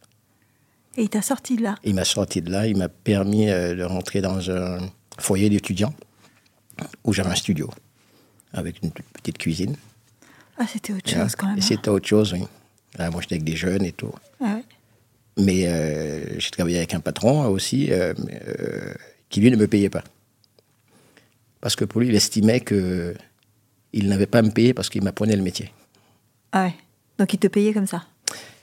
Et 0.97 1.03
il 1.03 1.09
t'a 1.09 1.21
sorti 1.21 1.55
de 1.55 1.63
là. 1.63 1.75
Il 1.83 1.95
m'a 1.95 2.05
sorti 2.05 2.41
de 2.41 2.51
là, 2.51 2.67
il 2.67 2.77
m'a 2.77 2.89
permis 2.89 3.49
euh, 3.49 3.73
de 3.73 3.83
rentrer 3.83 4.21
dans 4.21 4.51
un 4.51 4.79
foyer 5.17 5.49
d'étudiants 5.49 5.93
où 7.03 7.13
j'avais 7.13 7.29
un 7.29 7.35
studio 7.35 7.69
avec 8.53 8.81
une 8.83 8.91
petite 8.91 9.37
cuisine. 9.37 9.75
Ah, 10.57 10.65
c'était 10.71 10.93
autre 10.93 11.09
Et, 11.11 11.13
chose 11.15 11.35
quand 11.35 11.47
même. 11.47 11.57
hein. 11.57 11.61
c'était 11.61 11.89
autre 11.89 12.07
chose, 12.07 12.33
oui. 12.33 12.43
Là, 12.97 13.09
moi, 13.11 13.21
j'étais 13.21 13.35
avec 13.35 13.43
des 13.43 13.55
jeunes 13.55 13.83
et 13.83 13.91
tout. 13.91 14.11
Ah 14.41 14.55
ouais. 14.55 14.63
Mais 15.37 15.67
euh, 15.67 16.39
j'ai 16.39 16.49
travaillé 16.51 16.77
avec 16.77 16.93
un 16.93 17.01
patron 17.01 17.45
aussi 17.47 17.91
euh, 17.91 18.13
euh, 18.59 18.93
qui, 19.29 19.41
lui, 19.41 19.51
ne 19.51 19.57
me 19.57 19.67
payait 19.67 19.89
pas. 19.89 20.03
Parce 21.61 21.75
que 21.75 21.83
pour 21.83 22.01
lui, 22.01 22.07
il 22.09 22.15
estimait 22.15 22.59
que 22.61 23.15
il 23.91 24.07
n'avait 24.09 24.25
pas 24.27 24.39
à 24.39 24.41
me 24.41 24.51
payer 24.51 24.73
parce 24.73 24.89
qu'il 24.89 25.03
m'apprenait 25.03 25.35
le 25.35 25.41
métier. 25.41 25.71
Ah 26.51 26.65
ouais. 26.65 26.73
Donc 27.17 27.33
il 27.33 27.37
te 27.39 27.47
payait 27.47 27.73
comme 27.73 27.87
ça? 27.87 28.03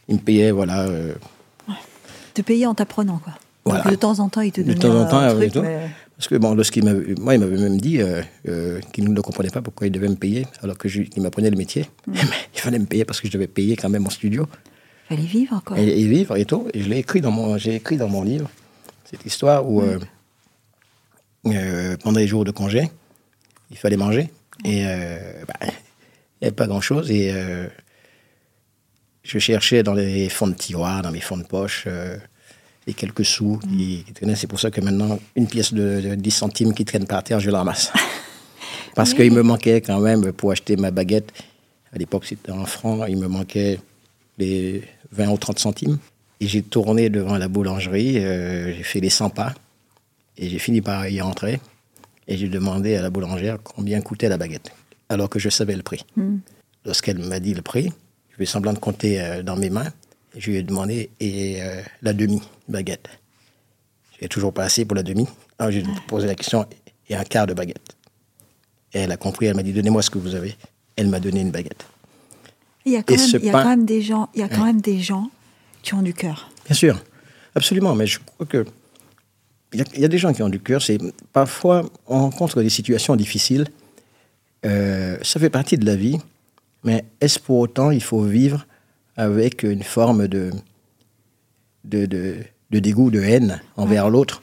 Il 0.08 0.16
me 0.16 0.20
payait, 0.20 0.50
voilà, 0.50 0.82
euh, 0.82 1.14
Te 2.34 2.42
payait 2.42 2.66
en 2.66 2.74
t'apprenant, 2.74 3.18
quoi. 3.18 3.34
Voilà. 3.64 3.82
Donc 3.84 3.92
de 3.92 3.96
temps 3.96 4.18
en 4.20 4.28
temps, 4.28 4.40
il 4.40 4.52
te 4.52 4.60
De 4.60 4.72
donnait 4.72 4.78
temps 4.78 5.00
en 5.00 5.08
temps, 5.08 5.18
un 5.18 5.34
truc, 5.34 5.54
mais- 5.56 5.90
Parce 6.22 6.28
que, 6.28 6.36
bon, 6.36 6.54
lorsqu'il 6.54 6.84
m'avait, 6.84 7.16
moi, 7.16 7.34
il 7.34 7.40
m'avait 7.40 7.56
même 7.58 7.80
dit 7.80 8.00
euh, 8.00 8.22
euh, 8.46 8.78
qu'il 8.92 9.12
ne 9.12 9.20
comprenait 9.20 9.50
pas 9.50 9.60
pourquoi 9.60 9.88
il 9.88 9.90
devait 9.90 10.06
me 10.08 10.14
payer, 10.14 10.46
alors 10.62 10.78
que 10.78 10.88
je- 10.88 11.02
qu'il 11.02 11.20
m'apprenait 11.20 11.50
le 11.50 11.56
métier. 11.56 11.86
Mm. 12.06 12.12
Il 12.54 12.60
fallait 12.60 12.78
me 12.78 12.86
payer 12.86 13.04
parce 13.04 13.20
que 13.20 13.26
je 13.26 13.32
devais 13.32 13.48
payer 13.48 13.74
quand 13.74 13.88
même 13.88 14.02
mon 14.04 14.10
studio 14.10 14.46
fallait 15.08 15.22
vivre, 15.24 15.60
quoi. 15.66 15.76
et, 15.80 16.00
et 16.00 16.06
vivre 16.06 16.36
et 16.36 16.44
tout. 16.44 16.68
Et 16.74 16.82
je 16.84 16.88
l'ai 16.88 16.98
écrit 16.98 17.20
dans 17.20 17.32
mon, 17.32 17.58
j'ai 17.58 17.74
écrit 17.74 17.96
dans 17.96 18.08
mon 18.08 18.22
livre 18.22 18.48
cette 19.04 19.26
histoire 19.26 19.68
où, 19.68 19.82
euh, 19.82 19.98
euh, 21.46 21.96
pendant 21.96 22.20
les 22.20 22.28
jours 22.28 22.44
de 22.44 22.52
congé, 22.52 22.88
il 23.72 23.76
fallait 23.76 23.96
manger. 23.96 24.30
Et 24.64 24.86
euh, 24.86 25.18
bah, 25.48 25.54
il 25.62 25.66
n'y 26.42 26.46
avait 26.46 26.52
pas 26.54 26.68
grand-chose. 26.68 27.10
Et 27.10 27.32
euh, 27.32 27.66
je 29.24 29.40
cherchais 29.40 29.82
dans 29.82 29.94
les 29.94 30.28
fonds 30.28 30.46
de 30.46 30.54
tiroir, 30.54 31.02
dans 31.02 31.10
mes 31.10 31.20
fonds 31.20 31.36
de 31.38 31.42
poche, 31.42 31.88
les 32.86 32.94
quelques 32.94 33.24
sous 33.24 33.58
qui, 33.58 34.04
qui 34.04 34.12
traînaient. 34.12 34.36
C'est 34.36 34.46
pour 34.46 34.60
ça 34.60 34.70
que 34.70 34.80
maintenant, 34.80 35.18
une 35.36 35.46
pièce 35.46 35.72
de, 35.72 36.00
de 36.00 36.14
10 36.14 36.30
centimes 36.30 36.74
qui 36.74 36.84
traîne 36.84 37.06
par 37.06 37.22
terre, 37.22 37.40
je 37.40 37.50
la 37.50 37.58
ramasse. 37.58 37.92
Parce 38.94 39.14
qu'il 39.14 39.32
me 39.32 39.42
manquait 39.42 39.80
quand 39.80 40.00
même 40.00 40.32
pour 40.32 40.50
acheter 40.50 40.76
ma 40.76 40.90
baguette. 40.90 41.32
À 41.94 41.98
l'époque, 41.98 42.24
c'était 42.26 42.52
en 42.52 42.64
francs. 42.66 43.04
Il 43.08 43.18
me 43.18 43.28
manquait 43.28 43.78
les 44.38 44.82
20 45.12 45.28
ou 45.30 45.36
30 45.38 45.58
centimes. 45.58 45.98
Et 46.40 46.46
j'ai 46.46 46.62
tourné 46.62 47.08
devant 47.08 47.38
la 47.38 47.48
boulangerie. 47.48 48.18
euh, 48.18 48.74
j'ai 48.74 48.82
fait 48.82 49.00
les 49.00 49.10
100 49.10 49.30
pas. 49.30 49.54
Et 50.36 50.48
j'ai 50.48 50.58
fini 50.58 50.80
par 50.80 51.08
y 51.08 51.20
rentrer. 51.20 51.60
Et 52.28 52.36
j'ai 52.36 52.48
demandé 52.48 52.96
à 52.96 53.02
la 53.02 53.10
boulangère 53.10 53.58
combien 53.62 54.00
coûtait 54.00 54.28
la 54.28 54.36
baguette. 54.36 54.72
Alors 55.08 55.28
que 55.28 55.38
je 55.38 55.48
savais 55.48 55.76
le 55.76 55.82
prix. 55.82 56.04
Lorsqu'elle 56.84 57.18
m'a 57.18 57.40
dit 57.40 57.54
le 57.54 57.62
prix, 57.62 57.90
je 58.30 58.36
fais 58.36 58.46
semblant 58.46 58.72
de 58.72 58.78
compter 58.78 59.20
euh, 59.20 59.42
dans 59.42 59.56
mes 59.56 59.70
mains. 59.70 59.92
Je 60.36 60.50
lui 60.50 60.56
ai 60.58 60.62
demandé 60.62 61.10
et 61.20 61.62
euh, 61.62 61.82
la 62.02 62.12
demi-baguette. 62.12 63.08
J'ai 64.20 64.28
toujours 64.28 64.52
pas 64.52 64.64
assez 64.64 64.84
pour 64.84 64.94
la 64.96 65.02
demi. 65.02 65.26
Alors 65.58 65.72
j'ai 65.72 65.82
posé 66.06 66.26
la 66.26 66.34
question 66.34 66.64
et 67.08 67.14
un 67.14 67.24
quart 67.24 67.46
de 67.46 67.54
baguette. 67.54 67.96
Et 68.94 69.00
elle 69.00 69.12
a 69.12 69.16
compris, 69.16 69.46
elle 69.46 69.56
m'a 69.56 69.62
dit 69.62 69.72
donnez-moi 69.72 70.02
ce 70.02 70.10
que 70.10 70.18
vous 70.18 70.34
avez. 70.34 70.56
Elle 70.96 71.08
m'a 71.08 71.20
donné 71.20 71.40
une 71.40 71.50
baguette. 71.50 71.84
Il 72.84 72.92
y 72.92 72.96
a 72.96 73.02
quand, 73.02 73.16
même, 73.16 73.28
il 73.40 73.44
y 73.44 73.48
a 73.48 73.52
pain- 73.52 73.62
quand 73.62 73.68
même 73.68 73.84
des 73.84 74.02
gens, 74.02 74.28
il 74.34 74.40
y 74.40 74.42
a 74.42 74.48
quand 74.48 74.60
Ouais. 74.60 74.66
même 74.66 74.80
des 74.80 74.98
gens 75.00 75.30
qui 75.82 75.94
ont 75.94 76.02
du 76.02 76.14
cœur. 76.14 76.50
Bien 76.66 76.74
sûr, 76.74 77.02
absolument, 77.54 77.94
mais 77.94 78.06
je 78.06 78.18
crois 78.18 78.46
que 78.46 78.64
il 79.72 79.78
y, 79.78 79.82
a- 79.82 79.86
il 79.94 80.00
y 80.00 80.04
a 80.04 80.08
des 80.08 80.18
gens 80.18 80.32
qui 80.32 80.42
ont 80.42 80.48
du 80.48 80.60
cœur. 80.60 80.82
C'est 80.82 80.98
parfois 81.32 81.84
on 82.06 82.20
rencontre 82.20 82.62
des 82.62 82.70
situations 82.70 83.16
difficiles. 83.16 83.66
Euh, 84.64 85.16
ça 85.22 85.40
fait 85.40 85.50
partie 85.50 85.76
de 85.78 85.84
la 85.86 85.96
vie, 85.96 86.18
mais 86.84 87.04
est-ce 87.20 87.38
pour 87.38 87.58
autant 87.58 87.90
il 87.90 88.02
faut 88.02 88.22
vivre 88.22 88.66
avec 89.16 89.62
une 89.62 89.82
forme 89.82 90.28
de 90.28 90.50
de, 91.84 92.06
de, 92.06 92.36
de 92.70 92.78
dégoût, 92.78 93.10
de 93.10 93.20
haine 93.20 93.60
envers 93.76 94.08
l'autre 94.08 94.42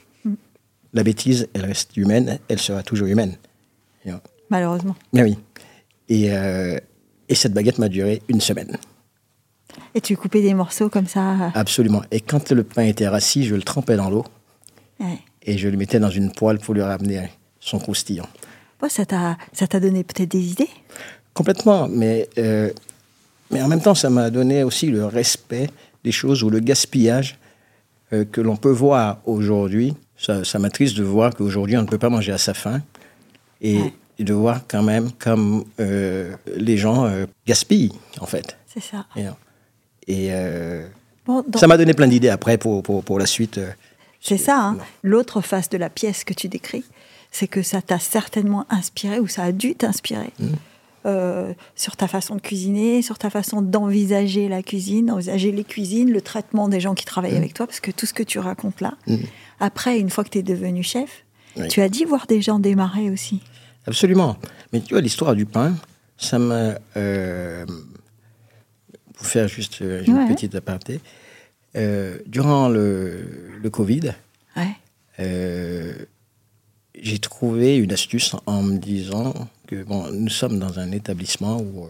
La 0.93 1.03
bêtise, 1.03 1.47
elle 1.53 1.65
reste 1.65 1.95
humaine, 1.97 2.39
elle 2.49 2.59
sera 2.59 2.83
toujours 2.83 3.07
humaine. 3.07 3.35
Malheureusement. 4.49 4.95
Mais 5.13 5.21
oui. 5.23 5.37
Et, 6.09 6.33
euh, 6.33 6.77
et 7.29 7.35
cette 7.35 7.53
baguette 7.53 7.77
m'a 7.77 7.87
duré 7.89 8.23
une 8.27 8.41
semaine. 8.41 8.75
Et 9.93 10.01
tu 10.01 10.17
coupais 10.17 10.41
des 10.41 10.55
morceaux 10.55 10.89
comme 10.89 11.05
ça. 11.05 11.51
Absolument. 11.53 12.01
Et 12.09 12.19
quand 12.19 12.49
le 12.51 12.63
pain 12.63 12.83
était 12.83 13.07
rassis, 13.07 13.45
je 13.45 13.53
le 13.53 13.61
trempais 13.61 13.95
dans 13.95 14.09
l'eau. 14.09 14.25
ouais. 14.99 15.19
et 15.43 15.57
je 15.59 15.69
le 15.69 15.77
mettais 15.77 15.99
dans 15.99 16.09
une 16.09 16.31
poêle 16.31 16.57
pour 16.59 16.73
lui 16.73 16.81
ramener 16.81 17.29
son 17.59 17.77
croustillant. 17.79 18.27
Bon, 18.81 18.89
ça 18.89 19.05
t'a, 19.05 19.37
ça 19.53 19.67
t'a 19.67 19.79
donné 19.79 20.03
peut-être 20.03 20.31
des 20.31 20.51
idées? 20.51 20.69
Complètement, 21.35 21.87
mais, 21.87 22.27
euh, 22.39 22.71
mais 23.51 23.61
en 23.61 23.67
même 23.67 23.81
temps, 23.81 23.95
ça 23.95 24.09
m'a 24.09 24.29
donné 24.29 24.63
aussi 24.63 24.87
le 24.87 25.05
respect 25.05 25.69
des 26.03 26.11
choses 26.11 26.43
ou 26.43 26.49
le 26.49 26.59
gaspillage 26.59 27.37
euh, 28.13 28.25
que 28.25 28.41
l'on 28.41 28.55
peut 28.57 28.71
voir 28.71 29.19
aujourd'hui. 29.25 29.93
Ça, 30.17 30.43
ça 30.43 30.59
m'attriste 30.59 30.97
de 30.97 31.03
voir 31.03 31.33
qu'aujourd'hui, 31.33 31.77
on 31.77 31.81
ne 31.81 31.87
peut 31.87 31.97
pas 31.97 32.09
manger 32.09 32.31
à 32.31 32.37
sa 32.37 32.53
faim 32.53 32.81
et, 33.61 33.77
Ouais. 33.79 33.93
et 34.19 34.23
de 34.23 34.33
voir 34.33 34.61
quand 34.67 34.83
même 34.83 35.11
comme 35.17 35.63
euh, 35.79 36.35
les 36.55 36.77
gens 36.77 37.05
euh, 37.05 37.25
gaspillent, 37.47 37.93
en 38.19 38.25
fait. 38.25 38.57
C'est 38.67 38.83
ça. 38.83 39.05
Et, 39.15 40.25
et, 40.27 40.31
Bon, 41.25 41.43
dans- 41.47 41.59
ça 41.59 41.67
m'a 41.67 41.77
donné 41.77 41.93
plein 41.93 42.07
d'idées 42.07 42.29
après 42.29 42.57
pour, 42.57 42.81
pour, 42.83 43.03
pour 43.03 43.19
la 43.19 43.25
suite. 43.27 43.59
C'est 44.19 44.37
ça. 44.37 44.59
hein. 44.59 44.77
L'autre 45.03 45.41
face 45.41 45.69
de 45.69 45.77
la 45.77 45.89
pièce 45.89 46.23
que 46.23 46.33
tu 46.33 46.47
décris, 46.49 46.83
c'est 47.31 47.47
que 47.47 47.61
ça 47.61 47.81
t'a 47.81 47.99
certainement 47.99 48.65
inspiré 48.69 49.19
ou 49.19 49.27
ça 49.27 49.43
a 49.43 49.51
dû 49.51 49.75
t'inspirer 49.75 50.31
Mmh. 50.39 50.47
Euh, 51.05 51.53
sur 51.75 51.95
ta 51.97 52.07
façon 52.07 52.35
de 52.35 52.41
cuisiner, 52.41 53.01
sur 53.01 53.17
ta 53.17 53.29
façon 53.29 53.61
d'envisager 53.61 54.47
la 54.49 54.61
cuisine, 54.63 55.07
d'envisager 55.07 55.51
les 55.51 55.63
cuisines, 55.63 56.11
le 56.11 56.21
traitement 56.21 56.67
des 56.69 56.79
gens 56.79 56.93
qui 56.95 57.05
travaillent 57.05 57.33
Mmh. 57.33 57.37
avec 57.37 57.53
toi, 57.53 57.67
parce 57.67 57.79
que 57.79 57.91
tout 57.91 58.05
ce 58.05 58.13
que 58.13 58.23
tu 58.23 58.39
racontes 58.39 58.81
là, 58.81 58.93
après, 59.59 59.99
une 59.99 60.09
fois 60.09 60.23
que 60.23 60.29
tu 60.29 60.37
es 60.39 60.43
devenu 60.43 60.83
chef, 60.83 61.25
Oui. 61.57 61.67
tu 61.67 61.81
as 61.81 61.89
dit 61.89 62.05
voir 62.05 62.27
des 62.27 62.41
gens 62.41 62.59
démarrer 62.59 63.09
aussi. 63.09 63.41
Absolument. 63.87 64.37
Mais 64.73 64.81
tu 64.81 64.93
vois, 64.93 65.01
l'histoire 65.01 65.35
du 65.35 65.45
pain, 65.45 65.75
ça 66.17 66.37
m'a. 66.39 66.75
euh, 66.97 67.65
pour 69.15 69.25
faire 69.25 69.47
juste 69.47 69.81
euh, 69.81 70.03
une 70.05 70.13
Ouais. 70.17 70.27
petite 70.27 70.55
aparté, 70.55 70.99
euh, 71.75 72.17
durant 72.25 72.69
le, 72.69 73.25
le 73.61 73.69
Covid, 73.69 74.11
Ouais. 74.55 74.75
j'ai 77.01 77.19
trouvé 77.19 77.77
une 77.77 77.91
astuce 77.93 78.35
en 78.45 78.63
me 78.63 78.77
disant 78.77 79.33
que 79.69 79.83
bon, 79.83 80.11
nous 80.11 80.29
sommes 80.29 80.57
dans 80.57 80.79
un 80.79 80.91
établissement 80.91 81.61
où 81.61 81.85
euh, 81.85 81.89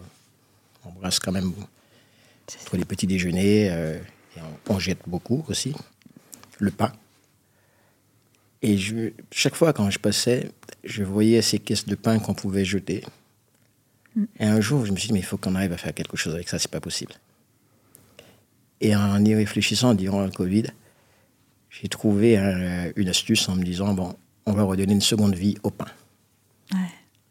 on 0.84 0.90
brasse 0.90 1.18
quand 1.18 1.32
même 1.32 1.52
pour 2.66 2.76
les 2.76 2.84
petits 2.84 3.06
déjeuners 3.06 3.70
euh, 3.70 3.98
et 4.36 4.40
on, 4.68 4.78
jette 4.78 4.98
beaucoup 5.06 5.42
aussi 5.48 5.74
le 6.58 6.70
pain. 6.70 6.92
Et 8.60 8.76
je, 8.76 9.12
chaque 9.32 9.54
fois 9.54 9.72
quand 9.72 9.88
je 9.88 9.98
passais, 9.98 10.52
je 10.84 11.02
voyais 11.02 11.40
ces 11.40 11.58
caisses 11.58 11.86
de 11.86 11.94
pain 11.94 12.18
qu'on 12.18 12.34
pouvait 12.34 12.66
jeter. 12.66 13.02
Et 14.38 14.44
un 14.44 14.60
jour, 14.60 14.84
je 14.84 14.92
me 14.92 14.96
suis 14.98 15.06
dit, 15.06 15.14
mais 15.14 15.20
il 15.20 15.24
faut 15.24 15.38
qu'on 15.38 15.54
arrive 15.54 15.72
à 15.72 15.78
faire 15.78 15.94
quelque 15.94 16.18
chose 16.18 16.34
avec 16.34 16.50
ça, 16.50 16.58
c'est 16.58 16.70
pas 16.70 16.80
possible. 16.80 17.14
Et 18.82 18.94
en 18.94 19.24
y 19.24 19.34
réfléchissant 19.34 19.94
durant 19.94 20.22
le 20.24 20.30
Covid, 20.30 20.64
j'ai 21.70 21.88
trouvé 21.88 22.36
un- 22.36 22.90
une 22.96 23.08
astuce 23.08 23.48
en 23.48 23.56
me 23.56 23.64
disant, 23.64 23.94
bon, 23.94 24.14
on 24.44 24.52
va 24.52 24.64
redonner 24.64 24.92
une 24.92 25.00
seconde 25.00 25.34
vie 25.34 25.56
au 25.62 25.70
pain. 25.70 25.86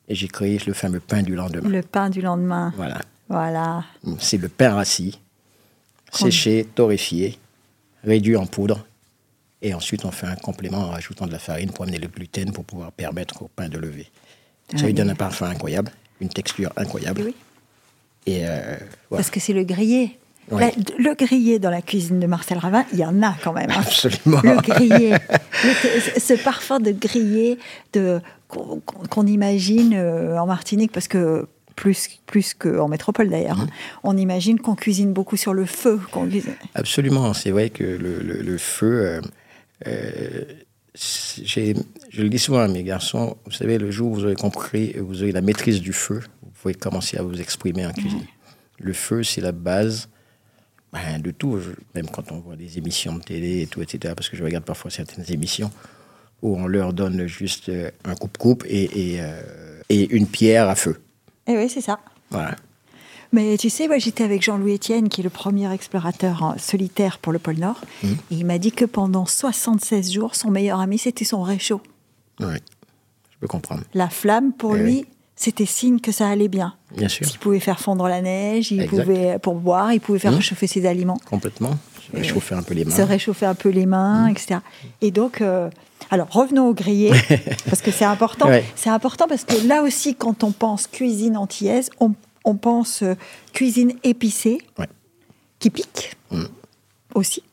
Et 0.09 0.15
j'ai 0.15 0.27
créé 0.27 0.59
le 0.65 0.73
fameux 0.73 0.99
pain 0.99 1.21
du 1.21 1.35
lendemain. 1.35 1.69
Le 1.69 1.81
pain 1.83 2.09
du 2.09 2.21
lendemain. 2.21 2.73
Voilà. 2.75 2.99
Voilà. 3.29 3.83
C'est 4.19 4.37
le 4.37 4.49
pain 4.49 4.73
rassis, 4.73 5.19
séché, 6.11 6.67
torréfié, 6.75 7.37
réduit 8.03 8.35
en 8.35 8.45
poudre. 8.47 8.85
Et 9.61 9.73
ensuite, 9.73 10.05
on 10.05 10.11
fait 10.11 10.25
un 10.27 10.35
complément 10.35 10.79
en 10.79 10.89
rajoutant 10.89 11.27
de 11.27 11.31
la 11.31 11.39
farine 11.39 11.69
pour 11.71 11.83
amener 11.83 11.99
le 11.99 12.07
gluten 12.07 12.51
pour 12.53 12.63
pouvoir 12.63 12.91
permettre 12.91 13.43
au 13.43 13.49
pain 13.49 13.69
de 13.69 13.77
lever. 13.77 14.07
Ça 14.75 14.85
lui 14.85 14.93
donne 14.93 15.09
un 15.09 15.15
parfum 15.15 15.47
incroyable, 15.47 15.91
une 16.21 16.29
texture 16.29 16.71
incroyable. 16.77 17.21
Et 17.21 17.23
oui. 17.25 17.35
Et 18.25 18.47
euh, 18.47 18.77
voilà. 19.09 19.21
Parce 19.23 19.29
que 19.29 19.39
c'est 19.39 19.53
le 19.53 19.63
grillé. 19.63 20.17
Oui. 20.51 20.63
Le 20.97 21.13
grillé 21.13 21.59
dans 21.59 21.69
la 21.69 21.81
cuisine 21.83 22.19
de 22.19 22.25
Marcel 22.25 22.57
Ravin, 22.57 22.83
il 22.93 22.99
y 22.99 23.05
en 23.05 23.21
a 23.21 23.35
quand 23.43 23.53
même. 23.53 23.69
hein. 23.69 23.75
Absolument. 23.81 24.41
Le 24.43 24.55
grillé, 24.61 25.11
Le- 25.63 26.19
ce 26.19 26.41
parfum 26.43 26.79
de 26.79 26.91
grillé 26.91 27.59
de, 27.93 28.19
qu'on 28.49 29.25
imagine 29.27 29.93
euh, 29.93 30.37
en 30.37 30.45
Martinique, 30.47 30.91
parce 30.91 31.07
que 31.07 31.47
plus, 31.75 32.19
plus 32.25 32.53
qu'en 32.53 32.87
métropole 32.89 33.29
d'ailleurs, 33.29 33.57
Mhm. 33.57 33.63
hein, 33.63 33.69
on 34.03 34.17
imagine 34.17 34.59
qu'on 34.59 34.75
cuisine 34.75 35.13
beaucoup 35.13 35.37
sur 35.37 35.53
le 35.53 35.65
feu. 35.65 35.99
qu'on 36.11 36.27
cuisine- 36.27 36.55
Absolument. 36.75 37.33
C'est 37.33 37.51
vrai 37.51 37.69
que 37.69 37.83
le, 37.83 38.19
le- 38.19 38.41
le 38.41 38.57
feu, 38.57 39.05
euh, 39.05 39.21
euh, 39.87 40.43
je 40.95 42.21
le 42.21 42.29
dis 42.29 42.39
souvent 42.39 42.59
à 42.59 42.67
mes 42.67 42.83
garçons, 42.83 43.37
vous 43.45 43.51
savez, 43.51 43.77
le 43.77 43.91
jour 43.91 44.11
où 44.11 44.15
vous 44.15 44.25
avez 44.25 44.35
compris, 44.35 44.93
vous 44.99 45.21
avez 45.23 45.31
la 45.31 45.41
maîtrise 45.41 45.79
du 45.79 45.93
feu, 45.93 46.21
vous 46.43 46.51
pouvez 46.61 46.73
commencer 46.73 47.17
à 47.17 47.21
vous 47.23 47.39
exprimer 47.39 47.85
en 47.85 47.91
cuisine. 47.93 48.25
Le 48.79 48.93
feu, 48.93 49.23
c'est 49.23 49.41
la 49.41 49.51
base 49.53 50.09
ben, 50.91 51.19
de 51.21 51.29
tout, 51.31 51.59
Je- 51.59 51.69
même 51.93 52.09
quand 52.09 52.31
on 52.31 52.39
voit 52.39 52.55
des 52.55 52.77
émissions 52.79 53.15
de 53.15 53.21
télé 53.21 53.61
et 53.61 53.67
tout, 53.67 53.81
etc. 53.81 54.13
Parce 54.17 54.27
que 54.27 54.35
je 54.35 54.43
regarde 54.43 54.65
parfois 54.65 54.89
certaines 54.89 55.23
émissions 55.31 55.69
où 56.41 56.55
on 56.57 56.67
leur 56.67 56.93
donne 56.93 57.27
juste 57.27 57.69
euh, 57.69 57.89
un 58.05 58.15
coupe-coupe 58.15 58.63
et, 58.67 59.13
et, 59.15 59.21
euh, 59.21 59.41
et 59.89 60.07
une 60.15 60.27
pierre 60.27 60.69
à 60.69 60.75
feu. 60.75 60.99
Et 61.47 61.57
oui, 61.57 61.69
c'est 61.69 61.81
ça. 61.81 61.99
Voilà. 62.31 62.55
Mais 63.31 63.57
tu 63.57 63.69
sais, 63.69 63.87
moi 63.87 63.99
j'étais 63.99 64.23
avec 64.23 64.41
Jean-Louis 64.41 64.75
Etienne, 64.75 65.07
qui 65.09 65.21
est 65.21 65.23
le 65.23 65.29
premier 65.29 65.71
explorateur 65.71 66.55
solitaire 66.57 67.19
pour 67.19 67.31
le 67.31 67.37
pôle 67.39 67.57
Nord. 67.57 67.79
Mmh. 68.03 68.07
Et 68.31 68.35
il 68.35 68.45
m'a 68.45 68.57
dit 68.57 68.71
que 68.71 68.85
pendant 68.85 69.25
76 69.27 70.11
jours, 70.11 70.35
son 70.35 70.49
meilleur 70.49 70.79
ami, 70.79 70.97
c'était 70.97 71.25
son 71.25 71.43
réchaud. 71.43 71.81
Oui, 72.39 72.55
je 72.55 73.37
peux 73.39 73.47
comprendre. 73.47 73.83
La 73.93 74.09
flamme, 74.09 74.51
pour 74.53 74.75
Eh 74.77 74.79
lui, 74.79 74.93
oui. 75.01 75.05
c'était 75.35 75.67
signe 75.67 75.99
que 75.99 76.11
ça 76.11 76.27
allait 76.27 76.47
bien. 76.47 76.73
Bien 76.97 77.07
sûr, 77.07 77.27
Il 77.31 77.37
pouvait 77.37 77.59
faire 77.59 77.79
fondre 77.79 78.07
la 78.07 78.21
neige, 78.21 78.71
il 78.71 78.81
Exact. 78.81 78.97
Mmh. 78.97 79.01
pouvait, 79.03 79.39
pour 79.39 79.55
boire, 79.55 79.93
il 79.93 79.99
pouvait 79.99 80.17
faire 80.19 80.33
réchauffer 80.33 80.65
ses 80.65 80.87
aliments, 80.87 81.19
complètement. 81.29 81.77
Je 82.11 82.17
vais 82.17 82.23
chauffer 82.23 82.55
un 82.55 82.63
peu 82.63 82.73
les 82.73 82.85
mains. 82.85 82.95
se 82.95 83.03
réchauffer 83.03 83.45
un 83.45 83.53
peu 83.53 83.69
les 83.69 83.85
mains, 83.85 84.27
Mmh. 84.27 84.31
etc. 84.31 84.59
Et 85.01 85.11
donc, 85.11 85.41
euh, 85.41 85.69
alors 86.11 86.27
revenons 86.31 86.67
au 86.69 86.73
grillé, 86.73 87.11
parce 87.69 87.81
que 87.81 87.91
c'est 87.91 88.05
important. 88.05 88.47
Ouais. 88.47 88.63
C'est 88.75 88.89
important 88.89 89.27
parce 89.27 89.43
que 89.45 89.67
là 89.67 89.83
aussi, 89.83 90.15
quand 90.15 90.43
on 90.43 90.51
pense 90.51 90.87
cuisine 90.87 91.37
antillaise, 91.37 91.89
on, 91.99 92.13
on 92.45 92.55
pense 92.55 93.03
euh, 93.03 93.15
cuisine 93.53 93.93
épicée, 94.03 94.59
Ouais. 94.77 94.87
qui 95.59 95.69
pique 95.69 96.15
Mm. 96.31 96.43
aussi. 97.15 97.43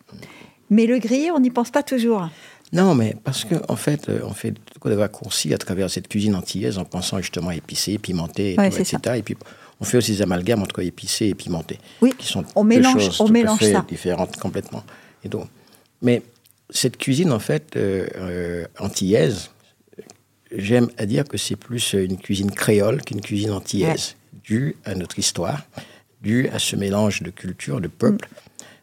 Mais 0.71 0.87
le 0.87 0.99
grillé, 0.99 1.31
on 1.31 1.41
n'y 1.41 1.50
pense 1.50 1.71
pas 1.71 1.83
toujours. 1.83 2.29
Non, 2.73 2.95
mais 2.95 3.17
parce 3.25 3.45
qu'en 3.45 3.61
en 3.69 3.76
fait, 3.76 4.09
euh, 4.09 4.21
on 4.25 4.33
fait 4.33 4.53
de 4.53 4.95
raccourcis 4.97 5.55
à 5.55 5.59
travers 5.59 5.88
cette 5.91 6.09
cuisine 6.09 6.35
antillaise 6.35 6.79
en 6.79 6.85
pensant 6.85 7.19
justement 7.21 7.50
épicé, 7.53 7.97
pimenté, 7.99 8.55
et 8.55 8.59
Ouais, 8.59 8.71
tout, 8.71 8.76
c'est 8.85 8.95
etc. 8.97 9.17
Et 9.19 9.23
puis, 9.23 9.37
on 9.81 9.85
fait 9.85 9.99
aussi 9.99 10.12
des 10.12 10.23
amalgames 10.23 10.62
entre 10.62 10.81
épicé 10.83 11.26
et 11.29 11.35
pimenté. 11.35 11.79
Oui, 12.00 12.12
qui 12.19 12.26
sont 12.26 12.45
on 12.55 12.65
mélange- 12.65 12.95
choses 13.05 13.21
on 13.21 13.29
mélange 13.29 13.62
à 13.62 13.67
fait 13.67 13.73
ça. 13.73 13.85
différentes 13.88 14.37
complètement. 14.37 14.83
Et 15.25 15.29
donc, 15.29 15.47
mais 16.03 16.23
cette 16.71 16.97
cuisine, 16.97 17.33
en 17.33 17.39
fait, 17.39 17.77
euh, 17.77 18.07
euh, 18.17 18.67
antillaise, 18.79 19.51
j'aime 20.51 20.89
à 20.99 21.07
dire 21.07 21.25
que 21.25 21.37
c'est 21.37 21.57
plus 21.57 21.93
une 21.93 22.19
cuisine 22.19 22.51
créole 22.51 23.03
qu'une 23.03 23.21
cuisine 23.21 23.51
antillaise, 23.51 24.17
due 24.45 24.77
à 24.85 24.95
notre 24.95 25.19
histoire, 25.19 25.67
due 26.23 26.49
à 26.49 26.59
ce 26.59 26.77
mélange 26.77 27.23
de 27.23 27.31
culture, 27.31 27.81
de 27.81 27.89
peuple, 27.89 28.29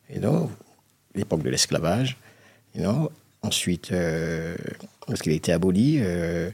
et 0.10 0.20
donc 0.20 0.50
l'époque 1.16 1.44
de 1.44 1.50
l'esclavage, 1.50 2.18
you 2.75 2.82
know. 2.82 3.12
ensuite, 3.42 3.92
euh, 3.92 4.56
lorsqu'il 5.08 5.32
a 5.32 5.36
été 5.36 5.52
aboli, 5.52 5.98
euh, 6.00 6.50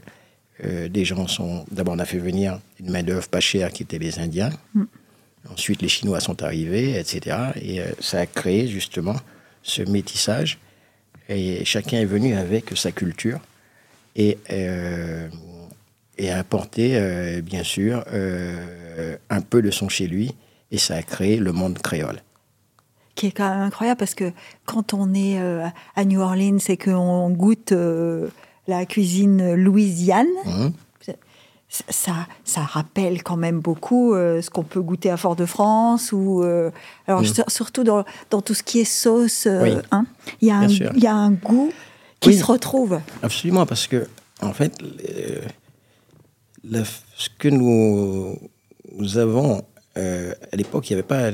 euh, 0.64 0.88
des 0.88 1.04
gens 1.04 1.26
sont. 1.26 1.64
D'abord, 1.70 1.94
on 1.94 1.98
a 1.98 2.04
fait 2.04 2.18
venir 2.18 2.60
une 2.78 2.90
main-d'œuvre 2.90 3.28
pas 3.28 3.40
chère 3.40 3.72
qui 3.72 3.82
était 3.82 3.98
les 3.98 4.18
Indiens. 4.18 4.50
Ensuite, 5.50 5.80
les 5.80 5.88
Chinois 5.88 6.20
sont 6.20 6.42
arrivés, 6.42 6.98
etc. 6.98 7.36
Et 7.62 7.80
ça 8.00 8.20
a 8.20 8.26
créé 8.26 8.68
justement 8.68 9.16
ce 9.62 9.82
métissage. 9.82 10.58
Et 11.30 11.64
chacun 11.64 11.98
est 11.98 12.04
venu 12.06 12.34
avec 12.34 12.76
sa 12.76 12.90
culture 12.92 13.38
et, 14.16 14.36
euh, 14.50 15.28
et 16.18 16.30
a 16.30 16.38
apporté, 16.38 16.96
euh, 16.96 17.40
bien 17.40 17.62
sûr, 17.62 18.04
euh, 18.12 19.16
un 19.30 19.40
peu 19.40 19.62
de 19.62 19.70
son 19.70 19.88
chez 19.88 20.06
lui. 20.08 20.34
Et 20.72 20.78
ça 20.78 20.96
a 20.96 21.02
créé 21.02 21.36
le 21.36 21.52
monde 21.52 21.78
créole. 21.78 22.20
qui 23.14 23.26
est 23.26 23.32
quand 23.32 23.48
même 23.50 23.62
incroyable 23.62 23.98
parce 23.98 24.14
que 24.14 24.32
quand 24.66 24.92
on 24.94 25.14
est 25.14 25.38
euh, 25.40 25.66
à 25.94 26.04
New 26.04 26.20
Orleans 26.20 26.58
et 26.68 26.76
qu'on 26.76 27.30
goûte 27.30 27.72
euh, 27.72 28.28
la 28.66 28.84
cuisine 28.86 29.54
louisiane, 29.54 30.26
Hein 30.46 30.72
ça, 31.70 32.26
ça 32.44 32.62
rappelle 32.62 33.22
quand 33.22 33.36
même 33.36 33.60
beaucoup 33.60 34.12
euh, 34.14 34.42
ce 34.42 34.50
qu'on 34.50 34.64
peut 34.64 34.80
goûter 34.82 35.08
à 35.10 35.16
Fort-de-France 35.16 36.10
ou 36.12 36.42
euh, 36.42 36.70
alors 37.06 37.24
sur- 37.24 37.48
surtout 37.48 37.84
dans, 37.84 38.04
dans 38.30 38.42
tout 38.42 38.54
ce 38.54 38.62
qui 38.64 38.80
est 38.80 38.84
sauce. 38.84 39.46
euh. 39.46 39.62
Oui. 39.62 39.72
hein, 39.92 40.04
il 40.40 40.48
y 40.48 40.50
a 40.50 40.56
un, 40.56 40.66
y 40.68 41.06
a 41.06 41.30
goût 41.30 41.72
qui 42.18 42.30
Oui. 42.30 42.36
se 42.36 42.44
retrouve. 42.44 43.00
Absolument, 43.22 43.66
parce 43.66 43.86
que, 43.86 44.08
en 44.42 44.52
fait, 44.52 44.72
la- 46.64 46.84
ce 47.16 47.28
que 47.38 47.48
nous, 47.48 48.36
nous 48.96 49.18
avons, 49.18 49.64
à 49.96 50.56
l'époque, 50.56 50.88
il 50.90 50.94
n'y 50.94 51.00
avait 51.00 51.06
pas, 51.08 51.30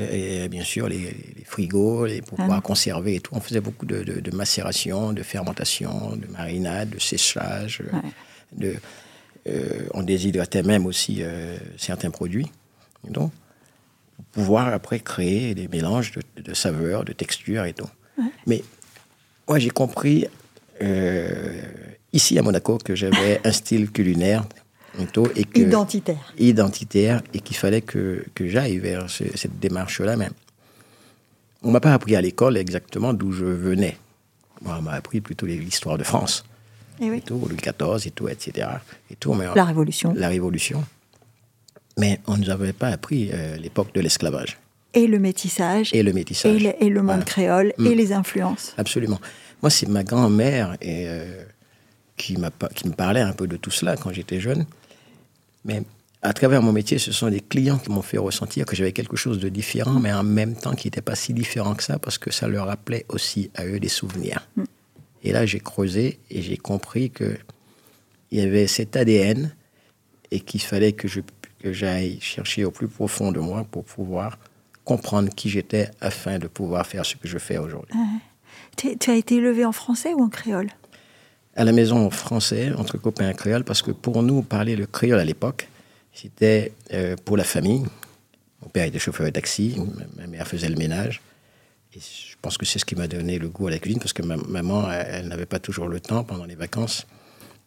bien 0.49 0.65
sûr, 0.65 0.89
les, 0.89 0.99
les 1.37 1.45
frigos 1.45 2.07
les, 2.07 2.21
pour 2.23 2.39
Ah 2.39 2.43
pouvoir 2.43 2.63
conserver 2.63 3.15
et 3.17 3.21
tout. 3.21 3.35
On 3.35 3.41
faisait 3.41 3.61
beaucoup 3.61 3.87
de, 3.87 4.03
de- 4.03 4.21
de 4.21 4.37
macération, 4.37 5.13
de 5.13 5.23
fermentation, 5.23 6.15
de 6.17 6.27
marinade, 6.33 6.91
de 6.91 6.99
séchage. 7.01 7.83
Ouais. 7.93 8.01
De, 8.53 8.75
on 9.95 10.03
déshydratait 10.03 10.63
même 10.63 10.87
aussi 10.87 11.19
euh, 11.21 11.57
certains 11.77 12.11
produits. 12.11 12.51
Donc, 13.09 13.33
pour 14.17 14.25
pouvoir 14.45 14.69
après 14.73 15.01
créer 15.01 15.55
des 15.55 15.69
mélanges 15.69 16.13
de, 16.13 16.43
de 16.43 16.55
saveurs, 16.55 17.05
de 17.05 17.13
textures 17.13 17.65
et 17.65 17.73
tout. 17.75 17.89
Mais 18.47 18.63
moi, 19.49 19.59
j'ai 19.59 19.71
compris 19.71 20.27
euh, 20.83 21.61
ici 22.13 22.39
à 22.39 22.43
Monaco 22.43 22.79
que 22.79 22.95
j'avais 22.95 23.41
un 23.45 23.53
style 23.53 23.91
culinaire 23.91 24.45
et, 24.99 25.07
tout, 25.07 25.29
et 25.37 25.45
que, 25.45 25.61
Identitaire. 25.61 26.33
identitaire 26.39 27.23
et 27.35 27.41
qu'il 27.41 27.57
fallait 27.57 27.83
que, 27.83 28.25
que 28.35 28.49
j'aille 28.49 28.79
vers 28.79 29.09
ce- 29.11 29.37
cette 29.37 29.59
démarche-là 29.59 30.17
même. 30.17 30.33
On 31.63 31.71
m'a 31.71 31.81
pas 31.81 31.93
appris 31.93 32.17
à 32.17 32.21
l'école 32.21 32.57
exactement 32.57 33.13
d'où 33.13 33.33
je 33.33 33.45
venais. 33.45 33.97
Moi, 34.63 34.77
on 34.79 34.83
m'a 34.83 34.93
appris 34.93 35.21
plutôt 35.21 35.45
l'histoire 35.47 35.99
de 35.99 36.05
France, 36.05 36.45
Eh 37.01 37.11
oui. 37.11 37.19
et 37.19 37.21
tout, 37.21 37.39
Louis 37.49 37.57
XIV 37.57 38.07
et 38.07 38.11
tout, 38.11 38.29
etc. 38.29 38.69
Et 39.11 39.17
tout, 39.17 39.35
mais 39.35 39.47
La 39.55 39.65
Révolution. 39.65 40.13
la 40.17 40.29
Révolution. 40.29 40.85
Mais 41.99 42.21
on 42.27 42.37
ne 42.37 42.45
nous 42.45 42.51
avait 42.51 42.73
pas 42.73 42.89
appris 42.89 43.31
euh, 43.33 43.57
l'époque 43.57 43.93
de 43.95 44.01
l'esclavage 44.01 44.59
Et 44.95 45.07
le 45.07 45.19
métissage. 45.19 45.91
et 45.95 46.03
le 46.03 46.13
métissage. 46.13 46.55
et 46.55 46.59
le, 46.59 46.85
et 46.85 46.89
le 46.91 47.01
monde 47.01 47.07
Voilà. 47.17 47.25
créole 47.25 47.73
Mm. 47.79 47.87
et 47.87 47.95
les 47.95 48.13
influences. 48.13 48.75
Absolument. 48.77 49.21
Moi, 49.63 49.71
c'est 49.71 49.89
ma 49.89 50.05
grand-mère 50.05 50.77
et, 50.83 51.05
euh, 51.09 51.43
qui, 52.17 52.37
qui 52.75 52.89
me 52.89 52.93
parlait 52.95 53.21
un 53.21 53.33
peu 53.33 53.47
de 53.47 53.57
tout 53.57 53.71
cela 53.71 53.97
quand 53.97 54.13
j'étais 54.13 54.41
jeune. 54.41 54.67
Mais 55.65 55.83
à 56.23 56.33
travers 56.35 56.61
mon 56.63 56.73
métier, 56.73 56.99
ce 56.99 57.13
sont 57.13 57.29
des 57.31 57.41
clients 57.41 57.79
qui 57.79 57.91
m'ont 57.91 58.03
fait 58.03 58.19
ressentir 58.19 58.67
que 58.67 58.77
j'avais 58.77 58.93
quelque 58.93 59.17
chose 59.17 59.39
de 59.39 59.49
différent, 59.49 59.99
mais 59.99 60.13
en 60.13 60.23
même 60.23 60.55
temps 60.57 60.75
qui 60.75 60.87
n'était 60.89 61.01
pas 61.03 61.15
si 61.15 61.33
différent 61.33 61.75
que 61.75 61.83
ça, 61.83 61.99
parce 61.99 62.19
que 62.19 62.31
ça 62.31 62.47
leur 62.49 62.67
rappelait 62.67 63.07
aussi 63.09 63.51
à 63.55 63.65
eux 63.65 63.81
des 63.81 63.89
souvenirs. 63.89 64.47
Et 65.27 65.33
là, 65.33 65.45
j'ai 65.45 65.59
creusé 65.59 66.21
et 66.31 66.41
j'ai 66.41 66.57
compris 66.57 67.11
que 67.11 67.37
il 68.31 68.39
y 68.39 68.43
avait 68.43 68.69
cet 68.69 68.97
ADN 68.97 69.53
et 70.31 70.39
qu'il 70.39 70.62
fallait 70.62 70.93
que 70.93 71.09
je 71.09 71.21
que 71.59 71.73
j'aille 71.73 72.21
chercher 72.21 72.65
au 72.65 72.71
plus 72.71 72.87
profond 72.87 73.33
de 73.33 73.41
moi 73.41 73.67
pour 73.69 73.85
pouvoir 73.85 74.39
comprendre 74.85 75.31
qui 75.35 75.49
j'étais 75.51 75.91
afin 76.01 76.39
de 76.39 76.47
pouvoir 76.47 76.87
faire 76.87 77.05
ce 77.05 77.17
que 77.17 77.27
je 77.27 77.39
fais 77.39 77.59
aujourd'hui. 77.59 77.97
Tu 78.77 78.97
tu 78.97 79.11
as 79.11 79.17
été 79.17 79.37
élevé 79.37 79.65
en 79.65 79.73
français 79.73 80.15
ou 80.15 80.23
en 80.23 80.29
créole? 80.29 80.71
À 81.57 81.65
la 81.65 81.73
maison 81.73 82.07
en 82.07 82.11
français, 82.11 82.73
entre 82.79 82.97
copains 82.97 83.33
créoles, 83.33 83.65
parce 83.65 83.83
que 83.83 83.91
pour 83.91 84.23
nous, 84.23 84.43
parler 84.43 84.77
le 84.77 84.87
créole 84.87 85.19
à 85.19 85.25
l'époque, 85.25 85.69
c'était 86.12 86.73
euh, 86.93 87.17
pour 87.25 87.37
la 87.37 87.45
famille. 87.45 87.85
Mon 88.62 88.69
père 88.69 88.85
était 88.85 89.01
chauffeur 89.01 89.27
de 89.27 89.33
taxi, 89.33 89.75
ma 90.17 90.29
mère 90.29 90.47
faisait 90.47 90.69
le 90.69 90.77
ménage. 90.77 91.21
Et 91.97 92.01
je 92.01 92.37
pense 92.43 92.59
que 92.59 92.67
c'est 92.67 92.79
ce 92.79 92.85
qui 92.85 92.95
m'a 92.95 93.09
donné 93.09 93.39
le 93.39 93.49
goût 93.49 93.69
à 93.69 93.71
la 93.71 93.79
cuisine, 93.79 93.99
parce 94.01 94.13
que 94.13 94.23
ma 94.23 94.37
maman, 94.37 94.91
elle, 94.91 95.07
elle 95.11 95.29
n'avait 95.29 95.47
pas 95.47 95.59
toujours 95.59 95.89
le 95.89 95.99
temps 96.01 96.25
pendant 96.25 96.45
les 96.45 96.55
vacances 96.55 97.07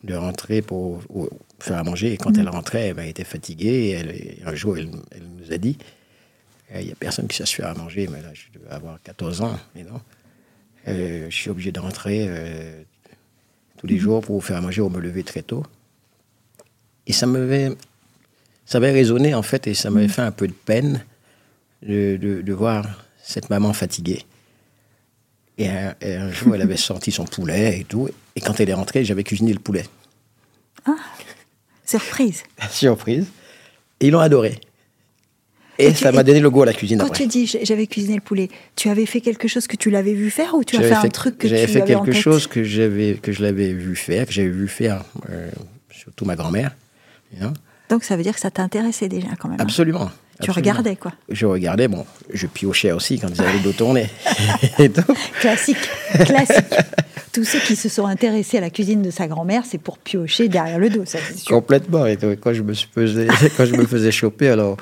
de 0.04 0.14
rentrer 0.14 0.62
pour 0.62 1.02
ou- 1.10 1.30
faire 1.60 1.78
à 1.80 1.84
manger. 1.84 2.14
Et 2.14 2.18
quand 2.18 2.38
elle 2.38 2.48
rentrait, 2.50 2.94
elle 2.96 3.08
était 3.08 3.24
fatiguée. 3.24 3.68
Et 3.88 3.90
elle- 3.92 4.12
et 4.12 4.40
un 4.46 4.56
jour, 4.56 4.78
elle, 4.78 4.92
elle 5.12 5.24
nous 5.40 5.52
a 5.52 5.58
dit 5.58 5.78
il 6.76 6.86
n'y 6.86 6.92
a 6.92 6.96
personne 6.96 7.28
qui 7.28 7.42
faire 7.44 7.68
à 7.68 7.74
manger, 7.74 8.08
mais 8.08 8.22
là, 8.22 8.30
je 8.34 8.44
devais 8.58 8.70
avoir 8.70 9.02
14 9.02 9.42
ans. 9.42 9.60
Et 9.76 9.84
non, 9.84 10.00
Euh, 10.88 11.28
je 11.30 11.36
suis 11.36 11.50
obligé 11.50 11.72
de 11.74 11.80
rentrer 11.80 12.26
euh, 12.30 12.82
tous 13.78 13.86
les 13.88 13.98
jours 13.98 14.22
pour 14.22 14.44
faire 14.44 14.56
à 14.58 14.62
manger 14.62 14.82
ou 14.82 14.90
me 14.90 15.00
lever 15.02 15.24
très 15.24 15.42
tôt. 15.44 15.64
Et 17.06 17.12
ça 17.12 17.26
m'avait, 17.26 17.70
ça 18.66 18.78
avait 18.78 18.92
résonné 18.92 19.34
en 19.34 19.42
fait, 19.42 19.68
et 19.68 19.74
ça 19.74 19.90
m'avait 19.90 20.08
fait 20.08 20.22
un 20.22 20.32
peu 20.32 20.48
de 20.48 20.54
peine 20.54 21.04
de, 21.84 22.18
de- 22.18 22.42
de 22.42 22.54
voir 22.54 23.06
cette 23.30 23.50
maman 23.50 23.74
fatiguée. 23.74 24.26
Et 25.58 25.70
un, 25.70 25.94
et 26.02 26.16
un 26.16 26.32
jour, 26.32 26.56
elle 26.56 26.62
avait 26.62 26.78
sorti 26.90 27.12
son 27.12 27.26
poulet 27.26 27.80
et 27.82 27.84
tout, 27.84 28.10
et 28.36 28.42
quand 28.42 28.60
elle 28.60 28.70
est 28.70 28.74
rentrée, 28.74 29.06
j'avais 29.06 29.24
cuisiné 29.24 29.54
le 29.54 29.60
poulet. 29.60 29.86
Surprise. 31.86 32.44
Surprise. 32.72 33.28
Et 34.00 34.08
ils 34.08 34.12
l'ont 34.12 34.20
adoré. 34.20 34.60
Et, 35.78 35.94
ça 35.94 36.12
m'a 36.12 36.24
donné 36.24 36.40
le 36.42 36.50
goût 36.50 36.64
à 36.64 36.66
la 36.66 36.74
cuisine 36.74 36.98
Quand 36.98 37.06
après. 37.06 37.20
tu 37.20 37.28
dis 37.28 37.46
j'avais 37.64 37.88
cuisiné 37.88 38.16
le 38.16 38.22
poulet, 38.22 38.50
tu 38.76 38.90
avais 38.90 39.06
fait 39.06 39.22
quelque 39.22 39.48
chose 39.48 39.66
que 39.66 39.78
tu 39.78 39.90
l'avais 39.90 40.14
vu 40.14 40.30
faire 40.30 40.54
ou 40.56 40.64
tu 40.64 40.76
as 40.76 40.82
fait, 40.82 40.94
un 40.94 41.08
truc 41.08 41.38
que 41.38 41.48
tu 41.48 41.56
fait 41.56 41.82
avais 41.82 41.96
en 41.96 42.04
quelque 42.04 42.14
tête 42.14 42.22
chose 42.22 42.48
que 42.48 42.64
j'avais 42.66 43.14
que 43.14 43.32
je 43.32 43.42
l'avais 43.42 43.72
vu 43.72 43.96
faire, 43.96 44.26
que 44.26 44.34
j'avais 44.34 44.50
vu 44.50 44.68
faire 44.68 45.06
euh, 45.30 45.50
surtout 45.90 46.26
ma 46.26 46.36
grand-mère. 46.36 46.76
you 47.32 47.40
know. 47.40 47.54
Donc 47.90 48.04
ça 48.04 48.18
veut 48.18 48.24
dire 48.24 48.34
que 48.34 48.42
ça 48.42 48.52
t'intéressait 48.52 49.08
déjà 49.08 49.30
quand 49.40 49.48
même. 49.48 49.58
hein. 49.62 50.12
Absolument. 50.40 50.54
Tu 50.54 50.60
regardais 50.60 50.96
quoi. 50.96 51.12
Je 51.30 51.46
regardais, 51.46 51.88
bon, 51.88 52.06
je 52.34 52.48
piochais 52.48 52.92
aussi 52.92 53.20
quand 53.20 53.28
ils 53.28 53.42
avaient 53.42 53.54
le 53.54 53.60
dos 53.60 53.74
tourné. 53.74 54.10
Classique, 55.42 55.90
classique. 56.26 56.76
tous 57.34 57.44
ceux 57.44 57.60
qui 57.60 57.76
se 57.76 57.90
sont 57.90 58.06
intéressés 58.06 58.58
à 58.58 58.62
la 58.62 58.70
cuisine 58.70 59.02
de 59.02 59.12
sa 59.12 59.28
grand-mère, 59.28 59.64
c'est 59.66 59.78
pour 59.78 59.98
piocher 59.98 60.48
derrière 60.48 60.80
le 60.80 60.90
dos, 60.90 61.04
ça 61.06 61.20
c'est 61.26 61.38
sûr. 61.38 61.56
Complètement. 61.56 62.06
Et 62.06 62.18
quand 62.42 62.54
je 62.54 62.64
me, 62.64 62.74
faisais, 62.74 63.28
quand 63.58 63.66
je 63.66 63.76
me 63.76 63.86
faisais 63.86 64.12
choper, 64.12 64.50
alors. 64.50 64.78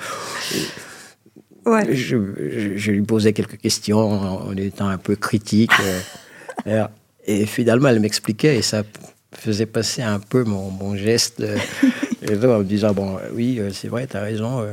Je, 1.92 2.92
lui 2.92 3.02
posais 3.02 3.34
quelques 3.34 3.58
questions 3.58 4.00
en 4.00 4.56
étant 4.56 4.88
un 4.88 4.98
peu 4.98 5.18
critique. 5.18 5.72
Euh, 6.66 6.88
et 7.26 7.46
finalement, 7.46 7.90
elle 7.90 8.00
m'expliquait 8.00 8.58
et 8.58 8.62
ça 8.62 8.84
faisait 9.34 9.66
passer 9.66 10.02
un 10.02 10.20
peu 10.20 10.44
mon, 10.44 10.96
geste 10.96 11.42
euh, 11.42 11.58
en 12.34 12.60
me 12.60 12.64
disant 12.64 12.94
Bon, 12.94 13.18
oui, 13.34 13.60
euh, 13.60 13.72
c'est 13.72 13.88
vrai, 13.88 14.08
tu 14.08 14.18
as 14.18 14.22
raison, 14.22 14.66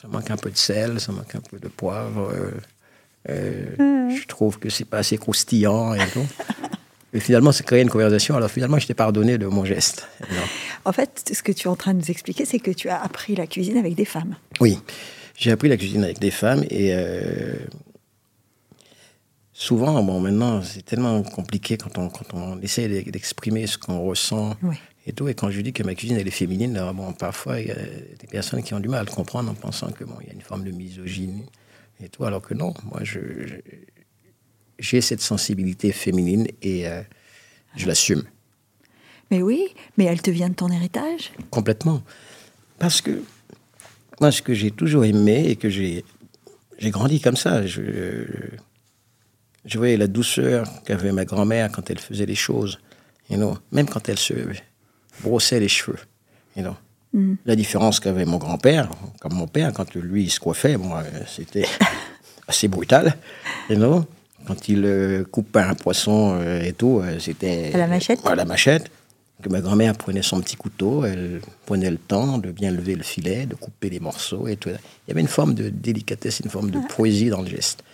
ça 0.00 0.08
manque 0.08 0.30
un 0.30 0.36
peu 0.36 0.50
de 0.50 0.56
sel, 0.56 1.00
ça 1.00 1.12
manque 1.12 1.34
un 1.34 1.40
peu 1.40 1.58
de 1.58 1.68
poivre. 1.68 2.32
Je 3.28 4.26
trouve 4.26 4.58
que 4.58 4.70
c'est 4.70 4.84
pas 4.84 4.98
assez 4.98 5.18
croustillant 5.18 5.94
et 5.94 6.06
tout. 6.12 6.26
Et 7.16 7.20
finalement, 7.20 7.50
ça 7.50 7.64
créait 7.64 7.80
une 7.80 7.88
conversation. 7.88 8.36
Alors 8.36 8.50
finalement, 8.50 8.78
je 8.78 8.86
t'ai 8.86 8.94
pardonné 8.94 9.38
de 9.38 9.46
mon 9.46 9.64
geste. 9.64 10.06
En 10.84 10.92
fait, 10.92 11.32
ce 11.32 11.42
que 11.42 11.50
tu 11.50 11.66
es 11.66 11.70
en 11.70 11.76
train 11.76 11.94
de 11.94 11.98
nous 12.00 12.10
expliquer, 12.10 12.44
c'est 12.44 12.58
que 12.58 12.70
tu 12.70 12.90
as 12.90 13.02
appris 13.02 13.34
la 13.34 13.46
cuisine 13.46 13.78
avec 13.78 13.94
des 13.94 14.04
femmes. 14.04 14.36
Oui, 14.60 14.78
j'ai 15.36 15.50
appris 15.50 15.68
la 15.68 15.76
cuisine 15.76 16.04
avec 16.04 16.18
des 16.18 16.30
femmes 16.30 16.64
et 16.70 16.94
euh, 16.94 17.54
souvent, 19.52 20.02
bon, 20.02 20.20
maintenant, 20.20 20.62
c'est 20.62 20.84
tellement 20.84 21.22
compliqué 21.22 21.76
quand 21.76 21.96
on, 21.98 22.08
quand 22.08 22.34
on 22.34 22.60
essaie 22.60 22.88
d'exprimer 22.88 23.66
ce 23.66 23.78
qu'on 23.78 24.00
ressent 24.00 24.54
et 25.06 25.12
tout. 25.12 25.28
Et 25.28 25.34
quand 25.34 25.50
je 25.50 25.60
dis 25.60 25.72
que 25.72 25.82
ma 25.82 25.94
cuisine, 25.94 26.16
elle 26.16 26.28
est 26.28 26.30
féminine, 26.30 26.78
bon, 26.94 27.12
parfois, 27.12 27.60
il 27.60 27.68
y 27.68 27.70
a 27.70 27.76
des 27.76 28.26
personnes 28.28 28.62
qui 28.62 28.74
ont 28.74 28.80
du 28.80 28.88
mal 28.88 29.00
à 29.00 29.04
le 29.04 29.10
comprendre 29.10 29.50
en 29.50 29.54
pensant 29.54 29.90
que 29.90 30.04
bon, 30.04 30.16
il 30.20 30.26
y 30.26 30.30
a 30.30 30.34
une 30.34 30.42
forme 30.42 30.64
de 30.64 30.70
misogynie 30.70 31.46
et 32.02 32.08
tout, 32.08 32.24
alors 32.24 32.42
que 32.42 32.54
non, 32.54 32.74
moi, 32.84 33.00
je 33.02 33.20
j'ai 34.78 35.00
cette 35.00 35.22
sensibilité 35.22 35.92
féminine 35.92 36.46
et 36.60 36.86
euh, 36.86 37.00
je 37.76 37.86
l'assume. 37.86 38.24
Mais 39.30 39.42
oui, 39.42 39.68
mais 39.96 40.04
elle 40.04 40.20
te 40.22 40.30
vient 40.30 40.48
de 40.48 40.54
ton 40.54 40.70
héritage? 40.70 41.32
Complètement. 41.50 42.02
Parce 42.78 43.00
que 43.00 43.22
moi, 44.20 44.30
ce 44.30 44.42
que 44.42 44.54
j'ai 44.54 44.70
toujours 44.70 45.04
aimé 45.04 45.46
et 45.48 45.56
que 45.56 45.68
j'ai, 45.68 46.04
j'ai 46.78 46.90
grandi 46.90 47.20
comme 47.20 47.36
ça, 47.36 47.66
je, 47.66 47.82
je 49.64 49.78
voyais 49.78 49.96
la 49.96 50.06
douceur 50.06 50.68
qu'avait 50.84 51.12
ma 51.12 51.24
grand-mère 51.24 51.72
quand 51.72 51.90
elle 51.90 51.98
faisait 51.98 52.26
les 52.26 52.34
choses, 52.34 52.78
you 53.30 53.36
know, 53.36 53.58
même 53.72 53.88
quand 53.88 54.08
elle 54.08 54.18
se 54.18 54.34
brossait 55.20 55.60
les 55.60 55.68
cheveux. 55.68 55.98
You 56.56 56.62
know. 56.62 56.76
Mm. 57.12 57.34
La 57.44 57.56
différence 57.56 58.00
qu'avait 58.00 58.24
mon 58.24 58.38
grand-père, 58.38 58.90
comme 59.20 59.34
mon 59.34 59.46
père, 59.46 59.72
quand 59.72 59.94
lui 59.94 60.24
il 60.24 60.30
se 60.30 60.40
coiffait, 60.40 60.76
moi, 60.76 61.02
c'était 61.26 61.66
assez 62.48 62.68
brutal. 62.68 63.16
You 63.70 63.76
know. 63.76 64.04
Quand 64.46 64.68
il 64.68 64.84
euh, 64.84 65.24
coupait 65.24 65.60
un 65.60 65.74
poisson 65.74 66.38
euh, 66.40 66.62
et 66.62 66.72
tout, 66.72 67.00
euh, 67.02 67.18
c'était. 67.18 67.72
À 67.74 67.78
la 67.78 67.86
machette 67.88 68.24
À 68.24 68.34
la 68.34 68.44
machette. 68.44 68.90
Que 69.42 69.50
ma 69.50 69.60
grand-mère 69.60 69.94
prenait 69.96 70.22
son 70.22 70.40
petit 70.40 70.56
couteau, 70.56 71.04
elle 71.04 71.42
prenait 71.66 71.90
le 71.90 71.98
temps 71.98 72.38
de 72.38 72.50
bien 72.52 72.70
lever 72.70 72.94
le 72.94 73.02
filet, 73.02 73.44
de 73.44 73.54
couper 73.54 73.90
les 73.90 74.00
morceaux 74.00 74.48
et 74.48 74.56
tout. 74.56 74.70
Il 74.70 75.08
y 75.08 75.10
avait 75.10 75.20
une 75.20 75.28
forme 75.28 75.52
de 75.52 75.68
délicatesse, 75.68 76.40
une 76.40 76.48
forme 76.48 76.70
de 76.70 76.78
poésie 76.88 77.28
dans 77.28 77.42
le 77.42 77.48
geste. 77.48 77.84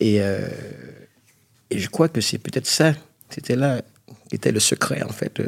et, 0.00 0.16
et, 0.16 1.78
je 1.78 1.88
crois 1.88 2.08
que 2.08 2.20
c'est 2.20 2.38
peut-être 2.38 2.66
ça, 2.66 2.94
c'était 3.30 3.54
là, 3.54 3.80
qui 4.28 4.34
était 4.34 4.50
le 4.50 4.58
secret, 4.58 5.04
en 5.04 5.12
fait, 5.12 5.40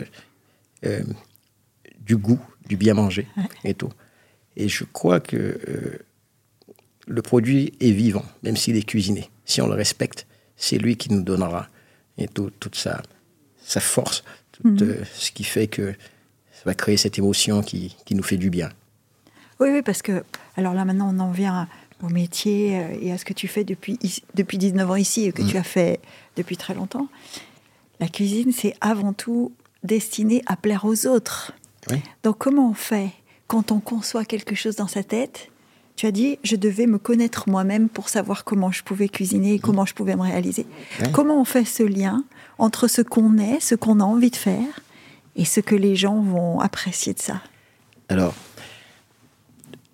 du 2.01 2.17
goût, 2.17 2.41
du 2.67 2.77
bien 2.77 2.95
manger 2.95 3.27
et 3.65 3.75
tout. 3.75 3.91
Et 4.57 4.69
je 4.69 4.85
crois 4.85 5.21
que 5.21 6.01
le 7.07 7.23
produit 7.23 7.73
est 7.81 7.91
vivant, 7.91 8.25
même 8.43 8.57
s'il 8.57 8.77
est 8.77 8.87
cuisiné. 8.87 9.31
Si 9.45 9.61
on 9.61 9.67
le 9.67 9.75
respecte, 9.75 10.27
c'est 10.57 10.79
lui 10.79 10.97
qui 10.97 11.13
nous 11.13 11.23
donnera 11.23 11.69
et 12.19 12.29
toute 12.29 12.75
sa, 12.75 13.03
sa 13.63 13.81
force, 13.81 14.23
tout 14.53 14.69
mhm. 14.69 14.79
euh, 14.83 15.05
ce 15.15 15.31
qui 15.33 15.45
fait 15.45 15.67
que 15.67 15.93
ça 16.53 16.63
va 16.67 16.75
créer 16.75 16.97
cette 16.97 17.19
émotion 17.19 17.63
qui, 17.63 17.97
qui, 18.05 18.15
nous 18.15 18.23
fait 18.23 18.37
du 18.37 18.51
bien. 18.51 18.69
Oui, 19.59 19.71
oui, 19.73 19.83
parce 19.83 20.03
que, 20.03 20.23
alors 20.57 20.75
là 20.75 20.85
maintenant 20.85 21.15
on 21.15 21.19
en 21.19 21.31
vient 21.31 21.67
au 22.03 22.09
métier 22.09 22.79
euh, 22.79 22.99
et 23.01 23.13
à 23.13 23.19
ce 23.19 23.25
que 23.25 23.33
tu 23.33 23.49
fais 23.49 23.65
depuis, 23.65 23.99
depuis 24.35 24.59
19 24.59 24.91
ans 24.91 24.97
ici 24.97 25.25
et 25.25 25.33
que 25.33 25.43
tu 25.43 25.57
mm. 25.57 25.61
as 25.61 25.65
fait 25.65 26.01
depuis 26.37 26.57
très 26.57 26.75
longtemps. 26.75 27.09
La 27.99 28.09
cuisine, 28.09 28.53
c'est 28.53 28.75
avant 28.81 29.13
tout 29.13 29.53
destiné 29.83 30.43
à 30.47 30.57
plaire 30.57 30.85
aux 30.85 31.07
autres. 31.07 31.53
Donc 32.23 32.39
comment 32.39 32.71
on 32.71 32.75
fait 32.75 33.11
quand 33.47 33.73
on 33.73 33.81
conçoit 33.81 34.25
quelque 34.25 34.55
chose 34.55 34.77
dans 34.77 34.89
sa 34.89 35.03
tête? 35.03 35.49
Tu 35.97 36.07
as 36.07 36.13
dit, 36.13 36.39
je 36.45 36.57
devais 36.57 36.87
me 36.87 36.99
connaître 36.99 37.49
moi-même 37.49 37.91
pour 37.91 38.09
savoir 38.09 38.45
comment 38.45 38.71
je 38.71 38.83
pouvais 38.83 39.09
cuisiner 39.09 39.55
et 39.55 39.59
mmh. 39.59 39.61
comment 39.61 39.85
je 39.85 39.93
pouvais 39.93 40.17
me 40.17 40.23
réaliser. 40.23 40.65
Comment 41.13 41.39
on 41.39 41.45
fait 41.45 41.67
ce 41.67 41.83
lien 41.83 42.25
entre 42.59 42.89
ce 42.89 43.03
qu'on 43.03 43.37
est, 43.37 43.61
ce 43.61 43.75
qu'on 43.75 44.01
a 44.01 44.05
envie 44.05 44.31
de 44.31 44.37
faire, 44.37 44.81
et 45.37 45.45
ce 45.45 45.61
que 45.61 45.75
les 45.75 45.97
gens 45.97 46.23
vont 46.23 46.59
apprécier 46.61 47.13
de 47.13 47.19
ça? 47.19 47.43
Alors, 48.09 48.35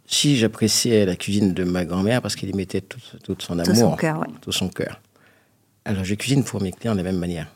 si 0.07 0.37
j'appréciais 0.37 1.07
la 1.07 1.17
cuisine 1.17 1.53
de 1.53 1.65
ma 1.65 1.85
grand-mère 1.85 2.23
parce 2.23 2.37
qu'elle 2.37 2.51
y 2.51 2.57
mettait 2.57 2.83
tout, 2.83 3.01
son 3.41 3.59
amour, 3.59 3.65
tout 3.65 3.75
son 3.75 3.97
cœur, 3.97 4.25
tout 4.41 4.53
son 4.53 4.69
cœur. 4.69 5.01
Alors, 5.85 6.05
je 6.05 6.15
cuisine 6.15 6.45
pour 6.45 6.63
mes 6.63 6.71
clients 6.71 6.93
de 6.93 6.99
la 6.99 7.05
même 7.05 7.19
manière. 7.19 7.49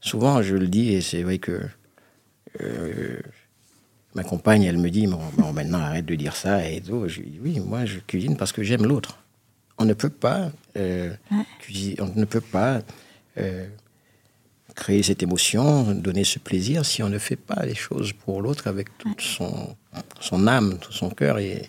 Souvent, 0.00 0.42
je 0.42 0.54
le 0.54 0.68
dis, 0.68 0.92
et 0.92 1.00
c'est 1.00 1.22
vrai 1.22 1.38
que 1.38 1.60
euh, 2.60 3.18
ma 4.14 4.22
compagne, 4.22 4.62
elle 4.62 4.78
me 4.78 4.90
dit 4.90 5.06
bon, 5.06 5.52
maintenant 5.52 5.78
arrête 5.78 6.06
de 6.06 6.14
dire 6.14 6.36
ça 6.36 6.68
et 6.68 6.80
tout. 6.80 7.08
Je 7.08 7.20
dis 7.20 7.38
oui, 7.42 7.60
moi 7.60 7.84
je 7.84 7.98
cuisine 7.98 8.36
parce 8.36 8.52
que 8.52 8.62
j'aime 8.62 8.86
l'autre. 8.86 9.18
On 9.78 9.84
ne 9.84 9.94
peut 9.94 10.10
pas 10.10 10.50
euh, 10.76 11.12
on 11.98 12.12
ne 12.14 12.24
peut 12.24 12.40
pas 12.40 12.80
euh, 13.38 13.66
créer 14.74 15.02
cette 15.02 15.22
émotion, 15.22 15.92
donner 15.92 16.24
ce 16.24 16.38
plaisir 16.38 16.84
si 16.84 17.02
on 17.02 17.08
ne 17.08 17.18
fait 17.18 17.36
pas 17.36 17.64
les 17.64 17.74
choses 17.74 18.12
pour 18.12 18.42
l'autre 18.42 18.66
avec 18.66 18.96
toute 18.98 19.20
son, 19.20 19.76
son 20.20 20.46
âme, 20.46 20.78
tout 20.78 20.92
son 20.92 21.10
cœur. 21.10 21.38
Et, 21.38 21.68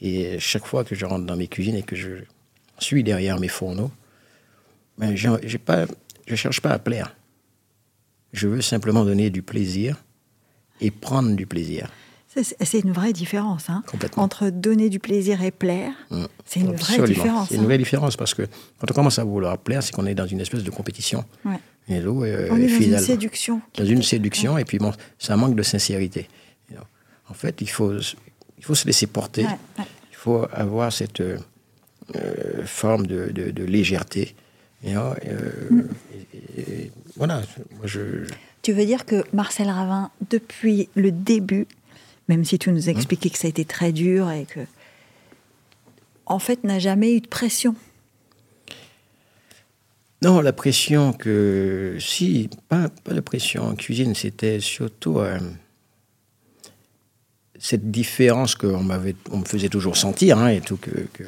et 0.00 0.38
chaque 0.38 0.66
fois 0.66 0.84
que 0.84 0.94
je 0.94 1.04
rentre 1.04 1.26
dans 1.26 1.36
mes 1.36 1.48
cuisines 1.48 1.76
et 1.76 1.82
que 1.82 1.96
je 1.96 2.24
suis 2.78 3.02
derrière 3.04 3.38
mes 3.38 3.48
fourneaux, 3.48 3.90
ben, 4.98 5.14
je 5.16 5.28
ne 5.28 6.36
cherche 6.36 6.60
pas 6.60 6.70
à 6.70 6.78
plaire. 6.78 7.14
Je 8.34 8.48
veux 8.48 8.60
simplement 8.60 9.04
donner 9.04 9.30
du 9.30 9.42
plaisir 9.42 9.96
et 10.80 10.90
prendre 10.90 11.34
du 11.34 11.46
plaisir. 11.46 11.88
C'est 12.60 12.80
une 12.80 12.92
vraie 12.92 13.12
différence. 13.12 13.70
Hein 13.70 13.84
Entre 14.16 14.50
donner 14.50 14.90
du 14.90 14.98
plaisir 14.98 15.40
et 15.42 15.52
plaire, 15.52 15.92
mmh. 16.10 16.24
c'est 16.44 16.60
une 16.60 16.74
vraie 16.74 17.06
différence. 17.06 17.48
C'est 17.48 17.54
une 17.54 17.60
hein. 17.60 17.64
vraie 17.64 17.78
différence 17.78 18.16
parce 18.16 18.34
que 18.34 18.42
quand 18.80 18.90
on 18.90 18.94
commence 18.94 19.20
à 19.20 19.24
vouloir 19.24 19.56
plaire, 19.56 19.84
c'est 19.84 19.92
qu'on 19.92 20.06
est 20.06 20.16
dans 20.16 20.26
une 20.26 20.40
espèce 20.40 20.64
de 20.64 20.70
compétition. 20.70 21.24
Ouais. 21.44 21.60
Et 21.88 21.98
euh, 21.98 22.48
on 22.50 22.56
est 22.56 22.66
dans 22.66 22.80
une 22.80 22.98
séduction. 22.98 23.60
Dans 23.78 23.84
une 23.84 24.02
séduction, 24.02 24.58
et 24.58 24.64
puis 24.64 24.78
bon, 24.78 24.92
ça 25.18 25.36
manque 25.36 25.54
de 25.54 25.62
sincérité. 25.62 26.28
En 27.30 27.34
fait, 27.34 27.62
il 27.62 27.70
faut, 27.70 27.92
il 28.58 28.64
faut 28.64 28.74
se 28.74 28.86
laisser 28.86 29.06
porter. 29.06 29.46
Il 29.78 30.16
faut 30.16 30.46
avoir 30.52 30.92
cette 30.92 31.22
euh, 31.22 31.38
forme 32.66 33.06
de, 33.06 33.30
de, 33.30 33.64
légèreté. 33.64 34.34
Et, 34.84 34.94
euh, 34.96 35.10
mmh. 35.70 35.82
voilà, 37.16 37.42
moi 37.78 37.86
je 37.86 38.26
tu 38.64 38.72
veux 38.72 38.86
dire 38.86 39.04
que 39.04 39.22
Marcel 39.34 39.68
Ravin, 39.68 40.10
depuis 40.30 40.88
le 40.94 41.12
début, 41.12 41.66
même 42.28 42.46
si 42.46 42.58
tu 42.58 42.72
nous 42.72 42.88
expliquais 42.88 43.28
que 43.28 43.36
ça 43.36 43.46
a 43.46 43.50
été 43.50 43.66
très 43.66 43.92
dur 43.92 44.30
et 44.30 44.46
que, 44.46 44.60
en 46.24 46.38
fait, 46.38 46.64
n'a 46.64 46.78
jamais 46.78 47.14
eu 47.14 47.20
de 47.20 47.28
pression? 47.28 47.76
Non, 50.22 50.40
la 50.40 50.54
pression 50.54 51.12
que. 51.12 51.98
Si, 52.00 52.48
pas, 52.70 52.88
pas 52.88 53.12
de 53.12 53.20
pression 53.20 53.64
en 53.64 53.74
cuisine, 53.74 54.14
c'était 54.14 54.60
surtout 54.60 55.18
euh, 55.18 55.38
cette 57.58 57.90
différence 57.90 58.54
qu'on 58.54 58.82
m'avait, 58.82 59.14
on 59.30 59.40
me 59.40 59.44
faisait 59.44 59.68
toujours 59.68 59.98
sentir, 59.98 60.38
hein, 60.38 60.48
et 60.48 60.62
tout, 60.62 60.78
que, 60.78 61.06
que, 61.12 61.24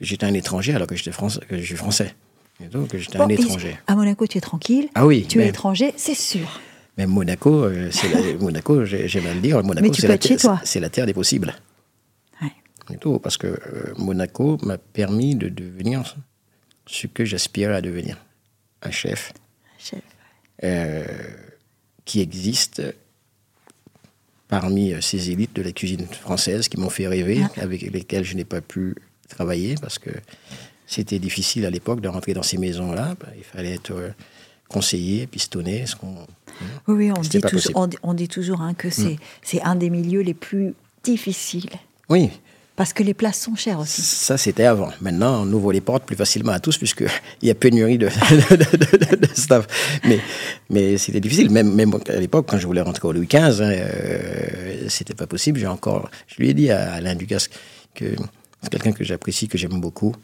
j'étais 0.00 0.26
un 0.26 0.34
étranger 0.34 0.72
alors 0.72 0.86
que 0.86 0.94
j'étais 0.94 1.10
que 1.48 1.58
je 1.58 1.64
suis 1.64 1.74
français. 1.74 2.14
Et 2.64 2.68
donc, 2.68 2.96
j'étais 2.96 3.18
un 3.18 3.28
étranger. 3.28 3.76
À 3.86 3.94
Monaco, 3.94 4.26
tu 4.26 4.38
es 4.38 4.40
tranquille. 4.40 4.88
Ah 4.94 5.06
oui. 5.06 5.26
Tu 5.28 5.40
es 5.42 5.48
étranger, 5.48 5.92
c'est 5.96 6.14
sûr. 6.14 6.60
Mais 6.96 7.06
Monaco, 7.06 7.64
euh, 7.64 7.90
c'est 7.90 8.34
Monaco, 8.40 8.84
j'aime 8.84 9.26
à 9.26 9.34
le 9.34 9.40
dire, 9.40 9.62
Monaco, 9.62 9.92
c'est 9.92 10.08
la, 10.08 10.80
la 10.80 10.90
terre 10.90 11.06
des 11.06 11.12
possibles. 11.12 11.54
Ouais. 12.40 12.52
Et 12.92 12.96
tout, 12.96 13.18
parce 13.18 13.36
que 13.36 13.48
euh, 13.48 13.94
Monaco 13.98 14.58
m'a 14.62 14.78
permis 14.78 15.34
de 15.34 15.48
devenir 15.48 16.02
ce 16.86 17.06
que 17.06 17.24
j'aspirais 17.24 17.74
à 17.74 17.80
devenir. 17.80 18.16
Un 18.82 18.90
chef. 18.90 19.32
Un 19.76 19.84
chef. 19.84 20.02
Euh, 20.62 21.04
qui 22.04 22.20
existe 22.20 22.82
parmi 24.48 24.94
ces 25.02 25.30
élites 25.30 25.56
de 25.56 25.62
la 25.62 25.72
cuisine 25.72 26.06
française 26.06 26.68
qui 26.68 26.78
m'ont 26.78 26.90
fait 26.90 27.08
rêver, 27.08 27.42
avec 27.56 27.82
lesquelles 27.82 28.24
je 28.24 28.36
n'ai 28.36 28.44
pas 28.44 28.60
pu 28.60 28.94
travailler 29.28 29.74
parce 29.80 29.98
que 29.98 30.10
c'était 30.86 31.18
difficile 31.18 31.64
à 31.66 31.70
l'époque 31.70 32.00
de 32.00 32.08
rentrer 32.08 32.34
dans 32.34 32.42
ces 32.42 32.58
maisons-là. 32.58 33.14
Bah, 33.20 33.28
il 33.36 33.44
fallait 33.44 33.74
être 33.74 33.92
euh, 33.92 34.10
conseillé, 34.68 35.26
pistonné. 35.26 35.86
Ce 35.86 35.96
qu'on, 35.96 36.14
oui, 36.88 37.10
on 37.16 37.20
dit, 37.20 37.40
toujours, 37.40 37.88
on, 38.02 38.14
dit, 38.14 38.28
toujours 38.28 38.60
hein, 38.60 38.74
que 38.74 38.90
c'est, 38.90 39.14
mm. 39.14 39.18
c'est 39.42 39.62
un 39.62 39.76
des 39.76 39.90
milieux 39.90 40.20
les 40.20 40.34
plus 40.34 40.74
difficiles. 41.02 41.70
Oui, 42.08 42.30
Parce 42.76 42.92
que 42.92 43.02
les 43.02 43.14
places 43.14 43.40
sont 43.40 43.56
chères 43.56 43.78
aussi. 43.78 44.02
Ça, 44.02 44.36
c'était 44.36 44.64
avant. 44.64 44.90
Maintenant, 45.00 45.42
on 45.46 45.52
ouvre 45.52 45.72
les 45.72 45.80
portes 45.80 46.04
plus 46.04 46.16
facilement 46.16 46.52
à 46.52 46.60
tous, 46.60 46.76
puisqu'il 46.76 47.08
y 47.42 47.50
a 47.50 47.54
pénurie 47.54 47.98
de, 47.98 48.08
de, 48.08 49.16
de, 49.16 49.28
staff. 49.34 49.66
Mais, 50.04 50.20
mais 50.70 50.98
c'était 50.98 51.20
difficile. 51.20 51.50
Même, 51.50 51.72
même 51.74 51.94
à 52.08 52.16
l'époque, 52.16 52.46
quand 52.48 52.58
je 52.58 52.66
voulais 52.66 52.82
rentrer 52.82 53.08
au 53.08 53.12
Louis 53.12 53.26
XV, 53.26 53.38
hein, 53.38 53.70
euh, 53.70 54.88
c'était 54.88 55.14
pas 55.14 55.26
possible. 55.26 55.58
J'ai 55.58 55.66
encore, 55.66 56.10
je 56.26 56.36
lui 56.36 56.50
ai 56.50 56.54
dit 56.54 56.70
à 56.70 56.94
Alain 56.94 57.14
Ducasse 57.14 57.48
que 57.94 58.04
c'est 58.62 58.70
quelqu'un 58.70 58.92
que 58.92 59.04
j'apprécie, 59.04 59.48
que 59.48 59.58
j'aime 59.58 59.80
beaucoup, 59.80 60.14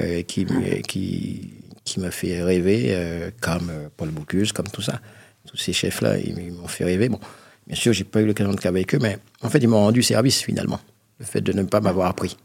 euh, 0.00 0.22
qui, 0.22 0.46
qui, 0.86 1.52
qui 1.84 2.00
m'a 2.00 2.10
fait 2.10 2.42
rêver, 2.42 2.88
euh, 2.90 3.30
comme 3.40 3.70
euh, 3.70 3.88
Paul 3.96 4.10
Bocuse, 4.10 4.52
comme 4.52 4.68
tout 4.68 4.82
ça. 4.82 5.00
Tous 5.46 5.56
ces 5.56 5.72
chefs-là, 5.72 6.18
ils, 6.18 6.38
ils 6.38 6.52
m'ont 6.52 6.68
fait 6.68 6.84
rêver. 6.84 7.08
Bon, 7.08 7.18
bien 7.66 7.76
sûr, 7.76 7.92
j'ai 7.92 8.04
pas 8.04 8.20
eu 8.20 8.26
l'occasion 8.26 8.52
de 8.52 8.56
travailler 8.56 8.84
avec 8.84 8.94
eux, 8.94 8.98
mais 9.00 9.18
en 9.42 9.48
fait, 9.48 9.58
ils 9.58 9.68
m'ont 9.68 9.80
rendu 9.80 10.02
service 10.02 10.42
finalement 10.42 10.80
le 11.18 11.26
fait 11.26 11.40
de 11.40 11.52
ne 11.52 11.62
pas 11.64 11.80
m'avoir 11.80 12.08
appris. 12.08 12.36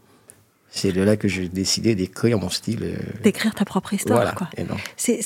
C'est 0.78 0.92
de 0.92 1.02
là 1.02 1.16
que 1.16 1.30
j'ai 1.30 1.48
décidé 1.48 1.96
d'écrire 1.96 2.38
mon 2.38 2.50
style. 2.50 2.80
euh, 2.84 2.98
D'écrire 3.24 3.56
ta 3.56 3.64
propre 3.64 3.94
histoire, 3.94 4.18
Voilà. 4.20 4.34
quoi. 4.34 4.50
C'est 4.98 5.22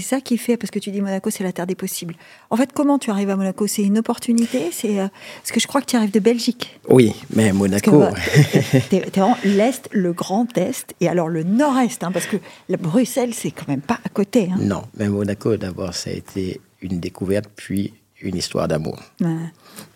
ça 0.00 0.20
qui 0.20 0.36
fait, 0.36 0.56
parce 0.56 0.72
que 0.72 0.80
tu 0.80 0.90
dis 0.90 1.00
Monaco, 1.00 1.30
c'est 1.30 1.44
la 1.44 1.52
terre 1.52 1.68
des 1.68 1.76
possibles. 1.76 2.16
En 2.50 2.56
fait, 2.56 2.72
comment 2.72 2.98
tu 2.98 3.10
arrives 3.12 3.30
à 3.30 3.36
Monaco? 3.36 3.68
C'est 3.68 3.82
une 3.84 3.98
opportunité? 3.98 4.70
C'est 4.72 4.98
euh, 4.98 5.06
Parce 5.42 5.52
que 5.52 5.60
je 5.60 5.68
crois 5.68 5.80
que 5.80 5.86
tu 5.86 5.94
arrives 5.94 6.10
de 6.10 6.18
Belgique. 6.18 6.80
Oui, 6.88 7.14
mais 7.36 7.52
Monaco. 7.52 8.02
t'es 8.90 9.00
t'es 9.02 9.20
vraiment 9.20 9.38
l'Est, 9.44 9.88
le 9.92 10.12
Grand 10.12 10.58
Est, 10.58 10.92
et 11.00 11.08
alors 11.08 11.28
le 11.28 11.44
Nord-Est, 11.44 12.02
hein, 12.02 12.10
parce 12.10 12.26
que 12.26 12.38
la 12.68 12.76
Bruxelles, 12.76 13.32
c'est 13.32 13.52
quand 13.52 13.68
même 13.68 13.82
pas 13.82 14.00
à 14.04 14.08
côté. 14.08 14.48
hein. 14.52 14.58
non, 14.60 14.82
mais 14.96 15.08
Monaco, 15.08 15.56
d'abord, 15.56 15.94
ça 15.94 16.10
a 16.10 16.14
été 16.14 16.60
une 16.82 16.98
découverte, 16.98 17.48
puis 17.54 17.94
une 18.22 18.34
histoire 18.36 18.66
d'amour. 18.66 18.98
Ouais. 19.20 19.36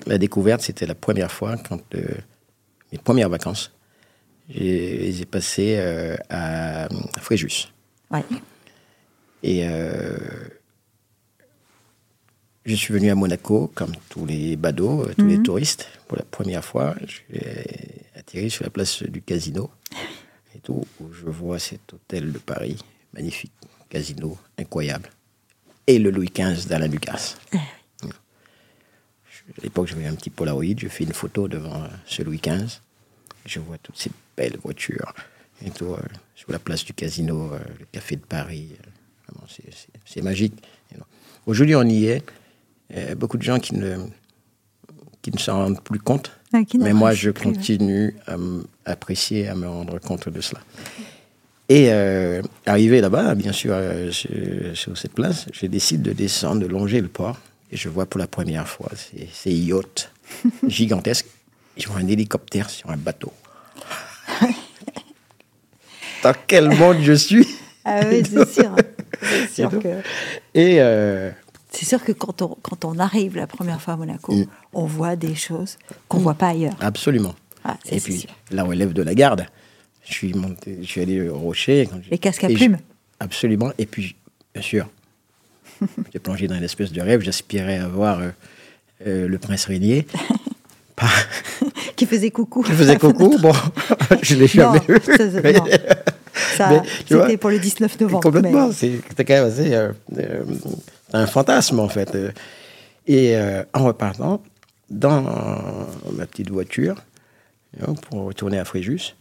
La 0.06 0.18
découverte, 0.18 0.60
c'était 0.62 0.86
la 0.86 0.94
première 0.94 1.32
fois 1.32 1.56
quand 1.68 1.80
euh, 1.96 2.04
mes 2.92 2.98
premières 2.98 3.28
vacances, 3.28 3.72
je 4.48 4.58
les 4.58 5.22
ai 5.22 5.24
passées 5.26 5.76
euh, 5.78 6.16
à 6.28 6.88
Fréjus. 7.20 7.72
Ouais. 8.10 8.22
Et 9.42 9.66
euh, 9.68 10.18
je 12.66 12.74
suis 12.74 12.94
venu 12.94 13.10
à 13.10 13.14
Monaco, 13.14 13.70
comme 13.74 13.92
tous 14.08 14.24
les 14.24 14.56
badauds, 14.56 15.02
euh, 15.02 15.14
tous 15.16 15.26
les 15.26 15.42
touristes, 15.42 15.86
pour 16.08 16.16
la 16.16 16.24
première 16.24 16.64
fois. 16.64 16.94
J'ai 17.30 18.06
atterri 18.14 18.50
sur 18.50 18.64
la 18.64 18.70
place 18.70 19.02
du 19.02 19.20
casino, 19.20 19.70
et 20.54 20.60
tout, 20.60 20.86
où 21.00 21.12
je 21.12 21.26
vois 21.26 21.58
cet 21.58 21.92
hôtel 21.92 22.32
de 22.32 22.38
Paris, 22.38 22.78
magnifique, 23.12 23.52
casino, 23.90 24.38
incroyable, 24.58 25.10
et 25.86 25.98
le 25.98 26.10
Louis 26.10 26.32
XV 26.34 26.66
d'Alain 26.66 26.88
Ducasse. 26.88 27.36
Eh 27.52 27.58
Je- 28.02 29.60
À 29.60 29.62
l'époque, 29.62 29.88
j'avais 29.88 30.06
un 30.06 30.14
petit 30.14 30.30
Polaroid, 30.30 30.64
je 30.78 30.88
fais 30.88 31.04
une 31.04 31.12
photo 31.12 31.48
devant 31.48 31.82
euh, 31.84 31.88
ce 32.06 32.22
Louis 32.22 32.40
XV. 32.42 32.80
Je 33.46 33.60
vois 33.60 33.78
toutes 33.78 33.98
ces 33.98 34.10
belles 34.36 34.56
voitures 34.62 35.12
et 35.64 35.70
tout, 35.70 35.86
euh, 35.92 35.98
sur 36.34 36.50
la 36.50 36.58
place 36.58 36.84
du 36.84 36.92
casino, 36.94 37.52
euh, 37.52 37.58
le 37.78 37.86
café 37.92 38.16
de 38.16 38.22
Paris. 38.22 38.68
euh, 38.80 39.70
c'est- 40.06 40.22
magique. 40.22 40.54
Aujourd'hui, 41.46 41.74
on 41.76 41.82
y 41.84 42.06
est. 42.06 42.22
Beaucoup 43.16 43.36
de 43.36 43.42
gens 43.42 43.58
qui 43.58 43.74
ne, 43.74 43.96
qui 45.22 45.30
ne 45.32 45.38
s'en 45.38 45.56
rendent 45.64 45.82
plus 45.82 45.98
compte. 45.98 46.30
Qui 46.68 46.78
mais 46.78 46.92
moi, 46.92 47.12
je 47.12 47.30
continue 47.30 48.14
à 48.26 48.36
apprécier, 48.84 49.48
à 49.48 49.54
me 49.54 49.66
rendre 49.68 49.98
compte 49.98 50.28
de 50.28 50.40
cela. 50.40 50.60
Et 51.68 51.86
euh, 51.90 52.42
arrivé 52.66 53.00
là-bas, 53.00 53.34
bien 53.34 53.52
sûr, 53.52 53.72
euh, 53.74 54.10
sur, 54.12 54.30
sur 54.74 54.96
cette 54.98 55.12
place, 55.14 55.46
je 55.52 55.66
décide 55.66 56.02
de 56.02 56.12
descendre, 56.12 56.60
de 56.62 56.66
longer 56.66 57.00
le 57.00 57.08
port. 57.08 57.38
Et 57.72 57.76
je 57.76 57.88
vois 57.88 58.06
pour 58.06 58.20
la 58.20 58.26
première 58.26 58.68
fois 58.68 58.90
ces, 58.94 59.28
ces 59.32 59.52
yachts 59.52 60.10
gigantesques. 60.68 61.26
Je 61.76 61.88
vois 61.88 61.98
un 61.98 62.06
hélicoptère 62.08 62.70
sur 62.70 62.90
un 62.90 62.96
bateau. 62.96 63.32
Dans 66.22 66.34
quel 66.46 66.70
monde 66.70 66.98
je 67.02 67.12
suis 67.12 67.46
Ah 67.84 68.00
oui, 68.10 68.22
c'est 68.24 68.48
sûr. 68.52 68.74
C'est 69.22 69.48
sûr, 69.54 69.70
tout. 69.70 69.80
que, 69.80 70.00
Et 70.54 70.80
euh, 70.82 71.30
c'est 71.70 71.86
sûr 71.86 72.02
que 72.04 72.12
quand 72.12 72.42
on, 72.42 72.56
quand 72.62 72.84
on 72.84 72.98
arrive 72.98 73.36
la 73.36 73.46
première 73.46 73.80
fois 73.80 73.94
à 73.94 73.96
Monaco, 73.96 74.34
Mm. 74.34 74.44
on 74.74 74.84
voit 74.84 75.16
des 75.16 75.34
choses 75.34 75.78
qu'on 76.08 76.18
voit 76.18 76.34
pas 76.34 76.48
ailleurs. 76.48 76.76
absolument. 76.80 77.34
Ah, 77.64 77.78
et 77.90 78.00
puis, 78.00 78.18
sûr. 78.20 78.30
la 78.50 78.64
relève 78.64 78.92
de 78.92 79.02
la 79.02 79.14
garde. 79.14 79.46
Je 80.04 80.12
suis, 80.12 80.34
monté, 80.34 80.78
je 80.82 80.86
suis 80.86 81.00
allé 81.00 81.26
au 81.28 81.38
rocher. 81.38 81.88
quand 81.90 81.98
Les 82.10 82.18
casques 82.18 82.44
à 82.44 82.48
je- 82.50 82.54
plumes. 82.54 82.78
Absolument. 83.18 83.70
Et 83.78 83.86
puis, 83.86 84.14
bien 84.52 84.62
sûr, 84.62 84.88
j'ai 86.12 86.18
plongé 86.18 86.48
dans 86.48 86.56
une 86.56 86.64
espèce 86.64 86.92
de 86.92 87.00
rêve. 87.00 87.22
J'aspirais 87.22 87.78
à 87.78 87.88
voir 87.88 88.18
euh, 88.20 88.28
euh, 89.06 89.28
le 89.28 89.38
prince 89.38 89.64
Régnier. 89.64 90.06
Pas- 90.96 91.06
Qui 91.96 92.06
faisait 92.06 92.30
coucou. 92.30 92.64
Je 92.66 92.72
faisais 92.72 92.96
coucou. 92.98 93.36
Bon, 93.38 93.52
je 94.22 94.34
l'ai 94.36 94.42
Non, 94.54 94.74
jamais 94.74 94.80
ça, 95.00 95.52
non. 95.52 95.64
Ça, 96.56 96.68
Mais, 96.68 96.82
tu 97.06 97.14
vois, 97.14 97.24
c'était 97.26 97.36
pour 97.36 97.50
le 97.50 97.58
19 97.60 98.00
novembre. 98.00 98.22
Complètement. 98.22 98.68
mais- 98.68 98.72
C'était 98.74 99.24
quand 99.24 99.34
même 99.34 99.44
assez. 99.44 99.72
euh, 99.74 99.92
euh, 100.18 100.44
un 101.12 101.26
fantasme, 101.26 101.78
en 101.80 101.88
fait. 101.88 102.14
Euh, 102.14 102.32
Et 103.06 103.36
euh, 103.36 103.62
en 103.72 103.84
repartant, 103.84 104.42
dans 104.90 105.22
ma 106.12 106.26
petite 106.26 106.50
voiture, 106.50 106.96
pour 108.10 108.24
retourner 108.24 108.58
à 108.58 108.64
Fréjus, 108.64 109.14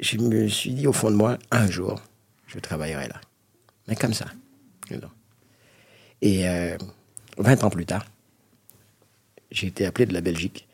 je 0.00 0.18
me 0.18 0.48
suis 0.48 0.70
dit 0.72 0.86
au 0.86 0.92
fond 0.92 1.10
de 1.10 1.16
moi, 1.16 1.38
un 1.50 1.66
jour, 1.70 2.00
je 2.46 2.58
travaillerai 2.58 3.08
là. 3.08 3.20
Mais 3.88 3.96
comme 3.96 4.14
ça. 4.14 4.26
Et 6.22 6.48
euh, 6.48 6.76
20 7.38 7.64
ans 7.64 7.70
plus 7.70 7.86
tard, 7.86 8.04
j'ai 9.54 9.68
été 9.68 9.86
appelé 9.86 10.06
de 10.06 10.12
la 10.12 10.20
Belgique. 10.20 10.66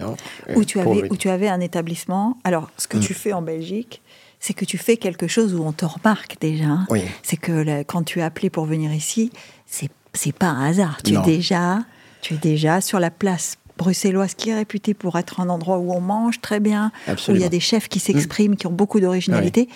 euh, 0.00 0.06
où 0.54 0.64
tu, 0.64 0.78
avais, 0.78 1.10
où 1.10 1.16
tu 1.16 1.28
avais 1.28 1.48
un 1.48 1.58
établissement. 1.60 2.38
Alors, 2.44 2.70
ce 2.78 2.86
que 2.86 2.96
Mm. 2.96 3.00
tu 3.00 3.12
fais 3.14 3.32
en 3.32 3.42
Belgique, 3.42 4.00
c'est 4.38 4.54
que 4.54 4.64
tu 4.64 4.78
fais 4.78 4.96
quelque 4.96 5.26
chose 5.26 5.52
où 5.54 5.64
on 5.64 5.72
te 5.72 5.84
remarque 5.84 6.36
déjà. 6.40 6.64
hein. 6.66 6.86
Oui. 6.90 7.00
C'est 7.24 7.36
que 7.36 7.82
quand 7.82 8.04
tu 8.04 8.20
es 8.20 8.22
appelé 8.22 8.50
pour 8.50 8.66
venir 8.66 8.92
ici, 8.94 9.32
c'est 9.66 10.32
pas 10.32 10.46
un 10.46 10.70
hasard. 10.70 11.02
Tu 11.02 11.14
es 11.14 11.20
déjà, 11.22 11.80
tu 12.22 12.34
es 12.34 12.36
déjà 12.38 12.80
sur 12.80 13.00
la 13.00 13.10
place 13.10 13.56
bruxelloise 13.78 14.34
qui 14.34 14.50
est 14.50 14.54
réputée 14.54 14.94
pour 14.94 15.18
être 15.18 15.40
un 15.40 15.48
endroit 15.48 15.78
où 15.78 15.92
on 15.92 16.00
mange 16.00 16.40
très 16.40 16.60
bien, 16.60 16.92
où 17.08 17.32
il 17.34 17.40
y 17.40 17.44
a 17.44 17.48
des 17.48 17.60
chefs 17.60 17.88
qui 17.88 17.98
s'expriment, 17.98 18.54
qui 18.56 18.66
ont 18.68 18.72
beaucoup 18.72 19.00
d'originalité. 19.00 19.68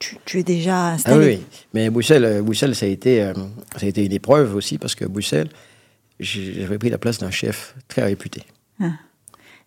Tu, 0.00 0.16
tu 0.24 0.38
es 0.40 0.42
déjà 0.44 0.86
Ah 0.86 0.92
installé. 0.94 1.26
oui, 1.26 1.32
oui. 1.40 1.46
mais 1.74 1.90
Bruxelles, 1.90 2.24
euh, 2.24 2.42
Bruxelles 2.42 2.74
ça, 2.76 2.86
a 2.86 2.88
été, 2.88 3.20
euh, 3.22 3.32
ça 3.76 3.84
a 3.84 3.88
été 3.88 4.04
une 4.04 4.12
épreuve 4.12 4.54
aussi 4.54 4.78
parce 4.78 4.94
que 4.94 5.04
Bruxelles, 5.04 5.48
j'avais 6.20 6.78
pris 6.78 6.90
la 6.90 6.98
place 6.98 7.18
d'un 7.18 7.30
chef 7.30 7.74
très 7.88 8.02
réputé, 8.02 8.42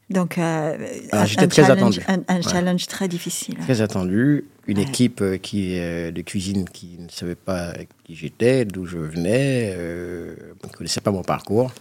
Donc, 0.10 0.38
euh, 0.38 0.78
Ah, 1.14 1.22
un, 1.22 1.26
très 1.26 1.50
challenge, 1.50 1.70
attendu. 2.00 2.02
un, 2.10 2.20
un 2.28 2.36
Ouais. 2.38 2.42
challenge 2.44 2.86
très 2.88 3.08
difficile. 3.08 3.56
très 3.60 3.80
attendu, 3.80 4.44
une 4.68 4.78
Ouais. 4.80 4.84
équipe 4.84 5.22
euh, 5.22 5.38
qui, 5.38 5.80
euh, 5.80 6.12
de 6.12 6.22
cuisine 6.22 6.68
qui 6.68 6.98
ne 7.00 7.08
savait 7.10 7.36
pas 7.36 7.74
qui 8.04 8.16
j'étais, 8.16 8.66
d'où 8.66 8.86
je 8.86 8.98
venais, 8.98 9.74
euh, 9.78 10.36
ne 10.66 10.70
connaissait 10.70 11.00
pas 11.00 11.12
mon 11.12 11.24
parcours. 11.24 11.72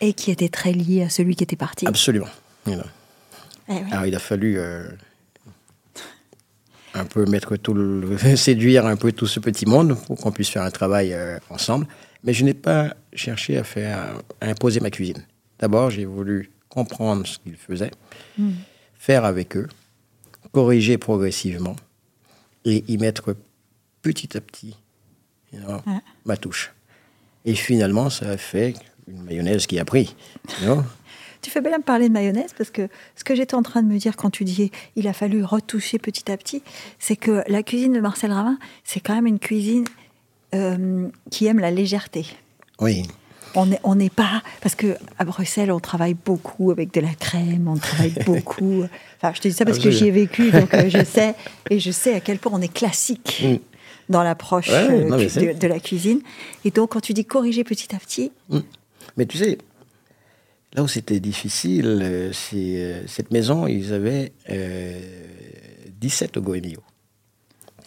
Et 0.00 0.14
qui 0.14 0.32
était 0.32 0.48
très 0.48 0.72
lié 0.72 1.02
à 1.04 1.08
celui 1.10 1.36
qui 1.36 1.44
était 1.44 1.54
parti. 1.56 1.86
Absolument. 1.86 2.26
you 2.66 2.74
know. 2.74 2.82
Eh 3.68 3.72
oui. 3.74 3.82
Alors 3.92 4.06
il 4.06 4.14
a 4.16 4.18
fallu 4.18 4.58
euh, 4.58 4.88
un 6.94 7.04
peu 7.04 7.24
mettre 7.26 7.56
tout 7.56 7.74
le, 7.74 8.16
séduire 8.36 8.86
un 8.86 8.96
peu 8.96 9.12
tout 9.12 9.26
ce 9.28 9.38
petit 9.40 9.66
monde 9.66 9.96
pour 10.06 10.16
qu'on 10.18 10.32
puisse 10.32 10.48
faire 10.48 10.62
un 10.62 10.70
travail 10.70 11.16
ensemble. 11.50 11.86
Mais 12.24 12.32
je 12.32 12.44
n'ai 12.44 12.54
pas 12.54 12.94
cherché 13.12 13.56
à 13.58 13.64
faire 13.64 14.18
à 14.40 14.46
imposer 14.46 14.80
ma 14.80 14.90
cuisine. 14.90 15.24
D'abord, 15.58 15.90
j'ai 15.90 16.04
voulu 16.04 16.50
comprendre 16.68 17.26
ce 17.26 17.38
qu'ils 17.38 17.56
faisaient, 17.56 17.90
faire 18.94 19.24
avec 19.24 19.56
eux, 19.56 19.68
corriger 20.52 20.98
progressivement 20.98 21.76
et 22.64 22.84
y 22.88 22.98
mettre 22.98 23.34
petit 24.02 24.36
à 24.36 24.40
petit 24.40 24.76
you 25.52 25.60
know, 25.60 25.80
Ouais. 25.86 26.00
ma 26.24 26.36
touche. 26.36 26.72
Et 27.44 27.54
finalement, 27.54 28.10
ça 28.10 28.28
a 28.30 28.36
fait 28.36 28.74
une 29.06 29.22
mayonnaise 29.22 29.66
qui 29.66 29.78
a 29.78 29.84
pris. 29.84 30.14
you 30.60 30.66
know. 30.66 30.82
Tu 31.40 31.50
fais 31.50 31.60
bien 31.60 31.78
de 31.78 31.84
parler 31.84 32.08
de 32.08 32.12
mayonnaise 32.12 32.52
parce 32.58 32.70
que 32.70 32.88
ce 33.14 33.22
que 33.22 33.36
j'étais 33.36 33.54
en 33.54 33.62
train 33.62 33.80
de 33.84 33.86
me 33.86 33.96
dire 33.96 34.16
quand 34.16 34.28
tu 34.28 34.42
dis 34.42 34.72
il 34.96 35.06
a 35.06 35.12
fallu 35.12 35.44
retoucher 35.44 36.00
petit 36.00 36.32
à 36.32 36.36
petit, 36.36 36.64
c'est 36.98 37.14
que 37.14 37.44
la 37.46 37.62
cuisine 37.62 37.92
de 37.92 38.00
Marcel 38.00 38.32
Ravin, 38.32 38.58
c'est 38.82 38.98
quand 38.98 39.14
même 39.14 39.28
une 39.28 39.38
cuisine 39.38 39.84
euh, 40.54 41.08
qui 41.30 41.46
aime 41.46 41.58
la 41.58 41.70
légèreté. 41.70 42.26
Oui. 42.80 43.02
On 43.54 43.66
n'est 43.66 43.80
on 43.82 43.96
pas 44.08 44.42
parce 44.60 44.74
que 44.74 44.96
à 45.18 45.24
Bruxelles 45.24 45.72
on 45.72 45.80
travaille 45.80 46.14
beaucoup 46.14 46.70
avec 46.70 46.92
de 46.92 47.00
la 47.00 47.14
crème, 47.14 47.66
on 47.66 47.76
travaille 47.76 48.14
beaucoup. 48.26 48.84
Enfin, 49.16 49.32
je 49.34 49.40
te 49.40 49.48
dis 49.48 49.54
ça 49.54 49.64
parce 49.64 49.78
que 49.78 49.90
j'y 49.90 50.06
ai 50.06 50.10
vécu, 50.10 50.50
donc 50.50 50.72
euh, 50.74 50.88
je 50.88 51.02
sais 51.02 51.34
et 51.70 51.80
je 51.80 51.90
sais 51.90 52.14
à 52.14 52.20
quel 52.20 52.38
point 52.38 52.52
on 52.54 52.60
est 52.60 52.72
classique 52.72 53.42
Mm. 53.44 53.56
dans 54.10 54.22
l'approche 54.22 54.68
Ouais, 54.68 54.88
euh, 54.90 55.52
de, 55.54 55.58
de 55.58 55.66
la 55.66 55.80
cuisine. 55.80 56.20
Et 56.64 56.70
donc 56.70 56.92
quand 56.92 57.00
tu 57.00 57.14
dis 57.14 57.24
corriger 57.24 57.64
petit 57.64 57.94
à 57.94 57.98
petit, 57.98 58.32
Mm. 58.50 58.58
Mais 59.16 59.26
tu 59.26 59.38
sais, 59.38 59.58
là 60.74 60.82
où 60.82 60.88
c'était 60.88 61.18
difficile, 61.18 62.30
c'est 62.32 63.02
cette 63.06 63.30
maison, 63.32 63.66
ils 63.66 63.92
avaient 63.92 64.32
euh, 64.50 65.00
17 66.00 66.38
goemio. 66.38 66.80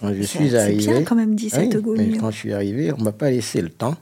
Quand 0.01 0.13
je 0.13 0.23
suis 0.23 0.49
c'est 0.49 0.57
arrivé, 0.57 0.85
bien 0.87 1.03
quand 1.03 1.15
même 1.15 1.35
17 1.35 1.73
Oui, 1.75 1.81
goemio. 1.81 2.11
mais 2.11 2.17
Quand 2.17 2.31
je 2.31 2.37
suis 2.37 2.53
arrivé, 2.53 2.91
on 2.91 3.01
m'a 3.01 3.11
pas 3.11 3.29
laissé 3.29 3.61
le 3.61 3.69
temps, 3.69 3.95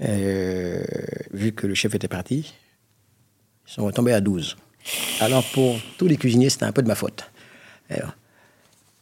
euh, 0.00 0.82
vu 1.32 1.52
que 1.52 1.66
le 1.66 1.74
chef 1.74 1.94
était 1.94 2.08
parti. 2.08 2.54
Ils 3.68 3.72
sont 3.72 3.84
retombés 3.84 4.12
à 4.14 4.20
12. 4.20 4.56
Alors 5.20 5.44
pour 5.52 5.76
tous 5.98 6.06
les 6.06 6.16
cuisiniers, 6.16 6.50
c'était 6.50 6.64
un 6.64 6.72
peu 6.72 6.82
de 6.82 6.88
ma 6.88 6.94
faute. 6.94 7.30
Alors, 7.90 8.14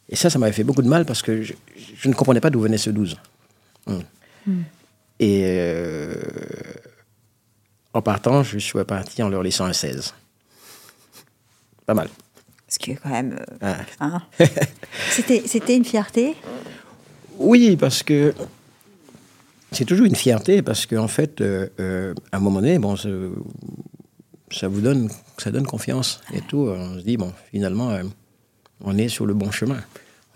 et 0.08 0.16
ça, 0.16 0.28
ça 0.28 0.38
m'avait 0.38 0.52
fait 0.52 0.64
beaucoup 0.64 0.82
de 0.82 0.88
mal 0.88 1.04
parce 1.06 1.22
que 1.22 1.42
je, 1.42 1.54
je 1.96 2.08
ne 2.08 2.14
comprenais 2.14 2.40
pas 2.40 2.50
d'où 2.50 2.60
venait 2.60 2.78
ce 2.78 2.90
12. 2.90 3.16
Hum. 3.86 4.02
Et 5.20 5.44
euh, 5.46 6.14
en 7.94 8.02
partant, 8.02 8.42
je 8.42 8.58
suis 8.58 8.82
parti 8.84 9.22
en 9.22 9.28
leur 9.28 9.42
laissant 9.42 9.66
un 9.66 9.72
16. 9.72 10.14
Pas 11.86 11.94
mal. 11.94 12.08
Quand 13.02 13.10
même. 13.10 13.36
euh, 13.62 13.74
Ah. 14.00 14.20
hein. 14.20 14.22
C'était 15.10 15.42
c'était 15.46 15.76
une 15.76 15.84
fierté? 15.84 16.34
Oui, 17.38 17.76
parce 17.76 18.02
que 18.02 18.34
c'est 19.72 19.84
toujours 19.84 20.06
une 20.06 20.14
fierté, 20.16 20.62
parce 20.62 20.86
qu'en 20.86 21.08
fait, 21.08 21.40
euh, 21.40 21.68
euh, 21.80 22.14
à 22.30 22.36
un 22.36 22.40
moment 22.40 22.60
donné, 22.60 22.78
bon, 22.78 22.94
ça, 22.96 24.68
vous 24.68 24.80
donne, 24.80 25.08
ça 25.38 25.50
donne 25.50 25.66
confiance 25.66 26.20
et 26.34 26.40
tout. 26.42 26.68
On 26.68 26.98
se 26.98 27.04
dit, 27.04 27.16
bon, 27.16 27.32
finalement, 27.50 27.90
euh, 27.90 28.02
on 28.82 28.98
est 28.98 29.08
sur 29.08 29.26
le 29.26 29.34
bon 29.34 29.50
chemin. 29.50 29.80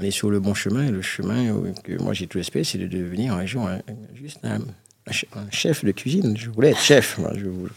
On 0.01 0.05
est 0.05 0.11
sur 0.11 0.31
le 0.31 0.41
bon 0.41 0.55
chemin, 0.55 0.87
et 0.87 0.91
le 0.91 1.01
chemin 1.03 1.55
que 1.83 2.01
moi 2.03 2.13
j'ai 2.13 2.27
tout 2.27 2.39
espéré, 2.39 2.65
c'est 2.65 2.77
de 2.79 2.87
devenir 2.87 3.33
un 3.35 3.47
jour 3.47 3.67
un- 3.67 3.81
juste 4.15 4.39
un, 4.45 4.61
un 5.07 5.11
che- 5.13 5.25
un 5.35 5.51
chef 5.51 5.85
de 5.85 5.93
cuisine. 5.93 6.37
Je 6.37 6.51
voulais 6.51 6.71
être 6.71 6.81
chef. 6.81 7.17
Moi, 7.19 7.33
je, 7.35 7.47
vou- 7.47 7.69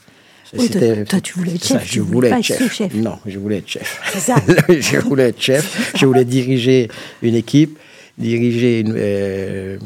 Oui, 0.58 0.70
toi- 0.70 1.22
tu 1.22 1.34
voulais 1.38 1.56
être 1.56 1.64
ça, 1.66 1.80
chef, 1.80 1.92
je 1.92 2.02
voulais 2.02 2.30
être 2.30 2.42
chef. 2.44 2.94
Non, 2.96 3.20
je 3.26 3.38
voulais 3.40 3.58
être 3.58 3.68
chef. 3.68 4.02
C'est 4.12 4.20
ça. 4.20 4.36
je 4.70 4.98
voulais 5.00 5.30
être 5.30 5.42
chef. 5.42 5.94
Je 5.96 6.06
voulais 6.06 6.26
diriger 6.26 6.90
une 7.22 7.36
équipe, 7.36 7.78
diriger 8.18 8.80
une, 8.80 8.94
euh, 8.96 9.78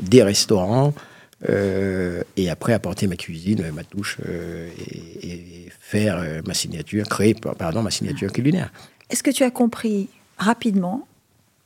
des 0.00 0.22
restaurants, 0.22 0.94
euh, 1.48 2.22
et 2.36 2.50
après 2.50 2.72
apporter 2.72 3.06
ma 3.08 3.16
cuisine, 3.16 3.64
ma 3.74 3.82
touche, 3.84 4.18
euh, 4.28 4.68
et, 5.22 5.28
et 5.28 5.68
faire 5.80 6.24
ma 6.46 6.54
signature, 6.54 7.08
créer, 7.08 7.34
pardon, 7.34 7.82
ma 7.82 7.90
signature 7.90 8.30
culinaire. 8.32 8.72
Est-ce 9.10 9.22
que 9.22 9.30
tu 9.30 9.42
as 9.42 9.50
compris 9.50 10.08
rapidement 10.38 11.06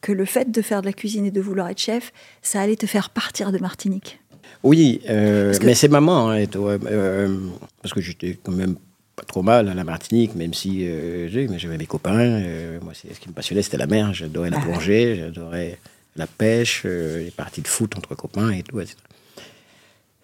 que 0.01 0.12
le 0.12 0.25
fait 0.25 0.51
de 0.51 0.62
faire 0.62 0.81
de 0.81 0.87
la 0.87 0.92
cuisine 0.92 1.27
et 1.27 1.31
de 1.31 1.40
vouloir 1.40 1.69
être 1.69 1.81
chef, 1.81 2.12
ça 2.42 2.61
allait 2.61 2.77
te 2.77 2.87
faire 2.87 3.11
partir 3.11 3.53
de 3.53 3.59
Martinique? 3.59 4.19
Oui, 4.66 5.00
euh, 5.09 5.57
que- 5.57 5.64
mais 5.64 5.74
c'est 5.74 5.88
maman, 5.88 6.31
hein, 6.31 6.44
euh, 6.57 6.79
euh, 6.87 7.37
parce 7.83 7.94
que 7.94 8.00
j'étais 8.00 8.38
quand 8.42 8.52
même 8.52 8.76
pas 9.14 9.24
trop 9.24 9.42
mal 9.42 9.68
à 9.68 9.74
la 9.74 9.85
Martinique, 9.85 10.35
même 10.35 10.52
si 10.55 10.87
j'avais 11.29 11.79
mes 11.79 11.87
copains. 11.87 12.40
moi, 12.83 12.92
ce 12.94 13.18
qui 13.18 13.29
me 13.29 13.35
passionnait, 13.35 13.62
c'était 13.62 13.76
la 13.79 13.87
mer. 13.87 14.12
J'adorais 14.12 14.50
la 14.50 14.59
Ah 14.61 14.64
plongée, 14.64 15.16
j'adorais 15.16 15.79
la 16.16 16.26
pêche, 16.26 16.85
les 16.85 17.31
parties 17.35 17.62
de 17.62 17.68
foot 17.68 17.96
entre 17.96 18.14
copains 18.14 18.50
et 18.50 18.62
tout. 18.62 18.79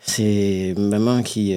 C'est 0.01 0.75
maman 0.77 1.23
qui. 1.23 1.57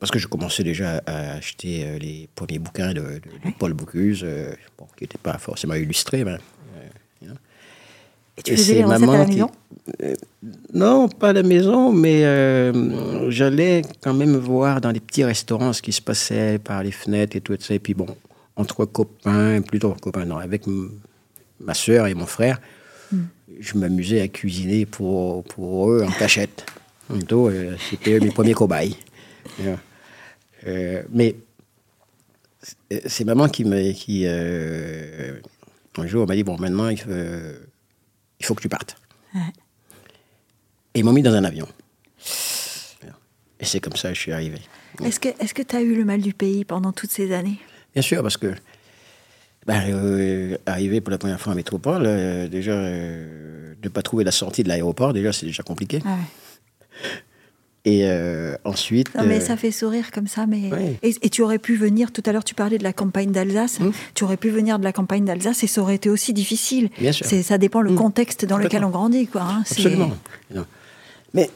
parce 0.00 0.10
que 0.10 0.18
je 0.18 0.26
commençais 0.28 0.64
déjà 0.64 1.02
à 1.06 1.32
acheter 1.34 1.98
les 2.00 2.28
premiers 2.34 2.58
bouquins 2.58 2.92
de, 2.94 3.00
de- 3.00 3.48
de 3.48 3.52
Paul 3.58 3.72
Bocuse, 3.74 4.22
euh, 4.24 4.52
bon, 4.78 4.86
qui 4.96 5.04
n'étaient 5.04 5.18
pas 5.18 5.38
forcément 5.38 5.74
illustrés, 5.74 6.24
mais. 6.24 6.36
Euh, 8.38 8.40
Et 8.40 8.42
tu 8.42 8.52
Et 8.52 8.56
faisais 8.56 8.64
c'est 8.66 8.74
les 8.78 8.84
recettes 8.84 8.96
à 9.02 9.06
maman 9.06 9.18
la 9.18 9.24
qui- 9.26 9.30
maison? 9.32 9.50
Non, 10.74 11.08
pas 11.08 11.30
à 11.30 11.32
la 11.32 11.42
maison, 11.42 11.92
mais 11.92 12.24
euh, 12.24 13.30
j'allais 13.30 13.82
quand 14.02 14.14
même 14.14 14.36
voir 14.36 14.80
dans 14.80 14.90
les 14.90 15.00
petits 15.00 15.24
restaurants 15.24 15.72
ce 15.72 15.82
qui 15.82 15.92
se 15.92 16.02
passait 16.02 16.58
par 16.58 16.82
les 16.82 16.92
fenêtres 16.92 17.36
et 17.36 17.40
tout 17.40 17.56
ça. 17.58 17.74
Et 17.74 17.78
puis 17.78 17.94
bon, 17.94 18.06
entre 18.56 18.84
copains, 18.84 19.60
plutôt 19.62 19.94
copains, 20.00 20.24
non, 20.26 20.36
avec 20.38 20.64
ma 21.60 21.74
sœur 21.74 22.06
et 22.06 22.14
mon 22.14 22.26
frère, 22.26 22.60
je 23.60 23.78
m'amusais 23.78 24.20
à 24.20 24.28
cuisiner 24.28 24.84
pour, 24.86 25.42
pour 25.44 25.90
eux 25.90 26.04
en 26.06 26.10
cachette. 26.12 26.66
Donc, 27.10 27.50
euh, 27.50 27.74
C'était 27.90 28.20
mes 28.20 28.30
premiers 28.30 28.52
cobayes. 28.54 28.94
Euh, 29.62 29.74
euh, 30.66 31.02
mais 31.10 31.34
c'est- 32.62 33.08
c'est 33.08 33.24
maman 33.24 33.48
qui, 33.48 33.64
m'a- 33.64 33.92
qui 33.94 34.24
euh, 34.26 35.32
un 35.96 36.06
jour 36.06 36.26
m'a 36.26 36.34
dit 36.34 36.44
bon 36.44 36.58
maintenant 36.58 36.88
il 36.90 36.98
faut, 36.98 37.08
il 38.40 38.46
faut 38.46 38.54
que 38.54 38.62
tu 38.62 38.68
partes. 38.68 38.96
Ouais. 39.34 39.40
Et 40.94 41.00
ils 41.00 41.04
m'ont 41.04 41.12
mis 41.12 41.22
dans 41.22 41.34
un 41.34 41.44
avion. 41.44 41.66
Et 43.60 43.64
c'est 43.64 43.80
comme 43.80 43.96
ça 43.96 44.10
que 44.10 44.14
je 44.14 44.20
suis 44.20 44.32
arrivé. 44.32 44.60
Est-ce 45.04 45.18
que 45.18 45.62
tu 45.62 45.76
as 45.76 45.80
eu 45.80 45.94
le 45.94 46.04
mal 46.04 46.20
du 46.20 46.32
pays 46.32 46.64
pendant 46.64 46.92
toutes 46.92 47.10
ces 47.10 47.32
années? 47.32 47.58
Bien 47.92 48.02
sûr, 48.02 48.22
parce 48.22 48.36
que 48.36 48.54
ben, 49.66 49.82
euh, 49.90 50.56
arriver 50.66 51.00
pour 51.00 51.10
la 51.10 51.18
première 51.18 51.40
fois 51.40 51.52
en 51.52 51.56
métropole, 51.56 52.04
euh, 52.06 52.48
déjà, 52.48 52.72
euh, 52.72 53.74
de 53.74 53.88
ne 53.88 53.92
pas 53.92 54.02
trouver 54.02 54.24
la 54.24 54.30
sortie 54.30 54.62
de 54.62 54.68
l'aéroport, 54.68 55.12
déjà, 55.12 55.32
c'est 55.32 55.46
déjà 55.46 55.62
compliqué. 55.62 56.00
Ah 56.06 56.14
ouais. 56.14 57.08
Et 57.90 58.00
euh, 58.04 58.54
ensuite. 58.64 59.14
Non, 59.14 59.24
mais 59.24 59.36
euh, 59.38 59.40
ça 59.40 59.56
fait 59.56 59.70
sourire 59.70 60.10
comme 60.10 60.26
ça. 60.26 60.46
Mais 60.46 60.70
et, 61.02 61.14
et 61.22 61.30
tu 61.30 61.40
aurais 61.42 61.58
pu 61.58 61.74
venir. 61.76 62.12
Tout 62.12 62.22
à 62.26 62.32
l'heure, 62.32 62.44
tu 62.44 62.54
parlais 62.54 62.76
de 62.76 62.82
la 62.82 62.92
campagne 62.92 63.30
d'Alsace. 63.32 63.80
Hum. 63.80 63.92
Tu 64.14 64.24
aurais 64.24 64.36
pu 64.36 64.50
venir 64.50 64.78
de 64.78 64.84
la 64.84 64.92
campagne 64.92 65.24
d'Alsace 65.24 65.62
et 65.64 65.66
ça 65.66 65.80
aurait 65.80 65.94
été 65.94 66.10
aussi 66.10 66.32
difficile. 66.34 66.90
Bien 66.98 67.12
sûr. 67.12 67.24
C'est 67.26 67.42
ça 67.42 67.56
dépend 67.56 67.80
le 67.80 67.90
Hum. 67.90 67.96
contexte 67.96 68.44
dans 68.44 68.58
lequel 68.58 68.84
on 68.84 68.90
grandit, 68.90 69.26
quoi. 69.26 69.42
hein. 69.42 69.60
Absolument. 69.62 70.10
Mais 71.34 71.48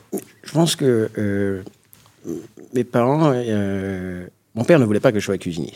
je 0.44 0.52
pense 0.52 0.74
que 0.76 1.10
euh, 1.18 1.62
mes 2.74 2.84
parents. 2.84 3.32
euh, 3.34 4.26
mon 4.54 4.64
père 4.64 4.78
ne 4.78 4.84
voulait 4.84 5.00
pas 5.00 5.12
que 5.12 5.18
je 5.20 5.24
sois 5.24 5.38
cuisinier. 5.38 5.74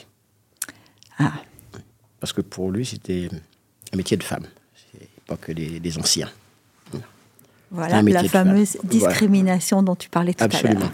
Ah, 1.19 1.33
Parce 2.21 2.33
que 2.33 2.41
pour 2.43 2.71
lui, 2.71 2.85
c'était 2.87 3.29
un 3.93 3.97
métier 3.97 4.17
de 4.17 4.23
femme. 4.23 4.45
C'est 4.93 5.09
pas 5.27 5.37
que 5.37 5.53
des, 5.53 5.81
des 5.81 5.99
anciens. 5.99 6.31
Voilà 7.71 8.03
la 8.03 8.25
fameuse 8.25 8.77
Voilà. 8.83 8.89
discrimination 8.91 9.83
dont 9.83 9.97
tu 9.97 10.09
parlais 10.09 10.35
tout 10.35 10.43
à 10.43 10.47
Absolument. 10.47 10.81
l'heure. 10.81 10.93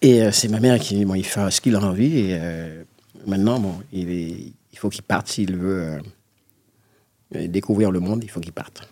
Et 0.00 0.22
euh, 0.22 0.32
c'est 0.32 0.48
ma 0.48 0.58
mère 0.60 0.78
qui 0.80 0.94
dit 0.96 1.04
bon, 1.04 1.14
il 1.14 1.24
fait 1.24 1.50
ce 1.50 1.60
qu'il 1.60 1.76
a 1.76 1.80
envie. 1.80 2.18
Et 2.18 2.38
euh, 2.40 2.82
maintenant, 3.26 3.60
bon, 3.60 3.74
il, 3.92 4.10
est- 4.10 4.52
il 4.72 4.78
faut 4.78 4.88
qu'il 4.88 5.02
parte 5.02 5.28
s'il 5.28 5.56
veut 5.56 6.00
euh, 7.36 7.46
découvrir 7.48 7.90
le 7.90 8.00
monde. 8.00 8.22
Il 8.24 8.30
faut 8.30 8.40
qu'il 8.40 8.52
parte. 8.52 8.88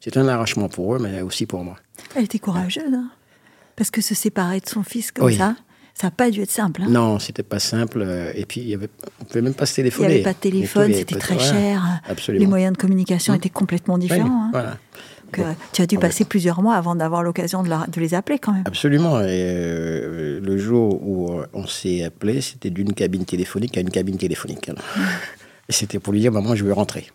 C'est 0.00 0.16
un 0.16 0.28
arrachement 0.28 0.68
pour 0.68 0.94
eux, 0.94 0.98
mais 0.98 1.20
aussi 1.22 1.46
pour 1.46 1.64
moi. 1.64 1.76
Elle 2.14 2.24
était 2.24 2.38
courageuse, 2.38 2.92
hein. 2.94 3.10
parce 3.76 3.90
que 3.90 4.00
se 4.00 4.14
séparer 4.14 4.60
de 4.60 4.68
son 4.68 4.82
fils 4.82 5.10
comme 5.12 5.26
Oui. 5.26 5.36
ça, 5.36 5.56
ça 5.94 6.06
n'a 6.08 6.10
pas 6.10 6.30
dû 6.30 6.42
être 6.42 6.50
simple. 6.50 6.82
hein. 6.82 6.86
Non, 6.88 7.18
c'était 7.18 7.42
pas 7.42 7.58
simple. 7.58 8.06
Et 8.34 8.44
puis, 8.46 8.60
il 8.60 8.68
y 8.68 8.74
avait, 8.74 8.88
on 9.20 9.24
ne 9.24 9.28
pouvait 9.28 9.42
même 9.42 9.54
pas 9.54 9.66
se 9.66 9.72
Il 9.80 9.84
n'y 9.84 9.90
téléphoner. 9.90 10.14
avait 10.14 10.22
pas 10.22 10.32
de 10.34 10.38
téléphone, 10.38 10.92
c'était 10.94 11.16
très 11.18 11.38
cher. 11.38 12.00
Absolument. 12.06 12.40
Les 12.42 12.46
moyens 12.46 12.72
de 12.74 12.78
communication 12.78 13.32
Hum. 13.32 13.38
étaient 13.38 13.48
complètement 13.50 13.94
Oui, 13.94 14.00
différents. 14.00 14.44
hein. 14.44 14.50
Voilà. 14.52 14.78
Donc, 15.36 15.46
euh, 15.46 15.52
tu 15.72 15.82
as 15.82 15.86
dû 15.86 15.98
passer 15.98 16.24
plusieurs 16.24 16.62
mois 16.62 16.74
avant 16.76 16.94
d'avoir 16.94 17.22
l'occasion 17.22 17.62
de, 17.62 18.00
les 18.00 18.14
appeler 18.14 18.38
quand 18.38 18.52
même. 18.52 18.64
Absolument. 18.66 19.20
Et 19.20 19.24
euh, 19.28 20.40
le 20.40 20.58
jour 20.58 21.00
où 21.06 21.32
euh, 21.32 21.46
on 21.52 21.66
s'est 21.66 22.02
appelé, 22.04 22.40
c'était 22.40 22.70
d'une 22.70 22.92
cabine 22.94 23.24
téléphonique 23.24 23.76
à 23.76 23.80
une 23.80 23.90
cabine 23.90 24.16
téléphonique. 24.18 24.70
Et 25.68 25.72
c'était 25.72 25.98
pour 25.98 26.12
lui 26.12 26.20
dire, 26.20 26.30
maman, 26.32 26.54
je 26.54 26.64
veux 26.64 26.72
rentrer. 26.74 27.06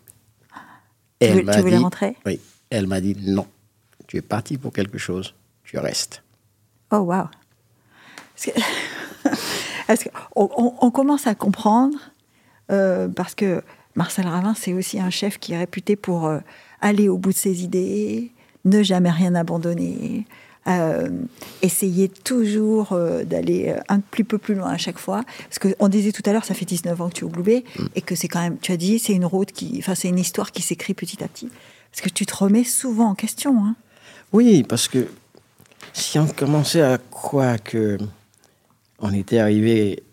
Et 1.21 1.27
Tu 1.27 1.31
elle 1.39 1.45
veux- 1.45 1.51
tu 1.53 1.59
voulais 1.59 1.77
dit- 1.77 1.83
rentrer? 1.83 2.15
Oui. 2.25 2.39
Elle 2.71 2.87
m'a 2.87 2.99
dit, 3.01 3.15
non, 3.19 3.45
tu 4.07 4.17
es 4.17 4.21
parti 4.21 4.57
pour 4.57 4.73
quelque 4.73 4.97
chose, 4.97 5.33
tu 5.63 5.77
restes. 5.77 6.23
Oh, 6.91 6.97
waouh 6.97 7.27
on, 10.35 10.49
on- 10.57 10.73
on 10.81 10.91
commence 10.91 11.27
à 11.27 11.35
comprendre, 11.35 11.97
euh, 12.71 13.07
parce 13.07 13.35
que 13.35 13.61
Marcel 13.95 14.27
Ravin, 14.27 14.53
c'est 14.53 14.73
aussi 14.73 14.99
un 14.99 15.09
chef 15.09 15.39
qui 15.39 15.53
est 15.53 15.57
réputé 15.57 15.95
pour 15.95 16.27
euh, 16.27 16.39
aller 16.81 17.09
au 17.09 17.17
bout 17.17 17.31
de 17.31 17.37
ses 17.37 17.63
idées, 17.63 18.31
ne 18.65 18.83
jamais 18.83 19.09
rien 19.09 19.35
abandonner, 19.35 20.25
euh, 20.67 21.09
essayer 21.61 22.09
toujours 22.09 22.91
euh, 22.93 23.23
d'aller 23.23 23.69
euh, 23.69 23.79
un 23.89 23.99
petit 23.99 24.23
peu 24.23 24.37
plus 24.37 24.55
loin 24.55 24.69
à 24.69 24.77
chaque 24.77 24.99
fois. 24.99 25.23
Parce 25.49 25.59
qu'on 25.59 25.87
disait 25.87 26.11
tout 26.11 26.21
à 26.25 26.33
l'heure, 26.33 26.45
ça 26.45 26.53
fait 26.53 26.65
19 26.65 27.01
ans 27.01 27.09
que 27.09 27.13
tu 27.15 27.21
es 27.25 27.27
au 27.27 27.29
Bay, 27.29 27.63
et 27.95 28.01
que 28.01 28.15
c'est 28.15 28.27
quand 28.27 28.41
même, 28.41 28.57
tu 28.59 28.71
as 28.71 28.77
dit, 28.77 28.99
c'est 28.99 29.13
une 29.13 29.25
route 29.25 29.51
qui, 29.51 29.75
enfin, 29.79 29.95
c'est 29.95 30.09
une 30.09 30.19
histoire 30.19 30.51
qui 30.51 30.61
s'écrit 30.61 30.93
petit 30.93 31.23
à 31.23 31.27
petit. 31.27 31.49
Parce 31.91 32.01
que 32.01 32.09
tu 32.09 32.25
te 32.25 32.35
remets 32.35 32.63
souvent 32.65 33.09
en 33.09 33.15
question. 33.15 33.65
Hein. 33.65 33.75
Oui, 34.31 34.63
parce 34.63 34.87
que 34.87 35.07
si 35.93 36.19
on 36.19 36.27
commençait 36.27 36.81
à 36.81 36.97
croire 36.97 37.61
que 37.63 37.97
on 38.99 39.11
était 39.13 39.39
arrivé 39.39 40.03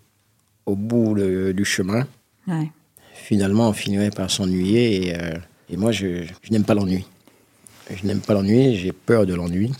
au 0.65 0.75
bout 0.75 1.13
du 1.53 1.65
chemin, 1.65 2.07
Ouais. 2.47 2.71
finalement, 3.13 3.69
on 3.69 3.73
finirait 3.73 4.09
par 4.11 4.31
s'ennuyer. 4.31 5.09
Et, 5.09 5.15
euh, 5.21 5.35
et 5.69 5.77
moi, 5.77 5.91
je, 5.91 6.23
je 6.41 6.51
n'aime 6.51 6.63
pas 6.63 6.73
l'ennui. 6.73 7.05
Je 7.93 8.05
n'aime 8.05 8.19
pas 8.21 8.33
l'ennui, 8.33 8.75
j'ai 8.77 8.91
peur 8.91 9.25
de 9.25 9.33
l'ennui. 9.33 9.71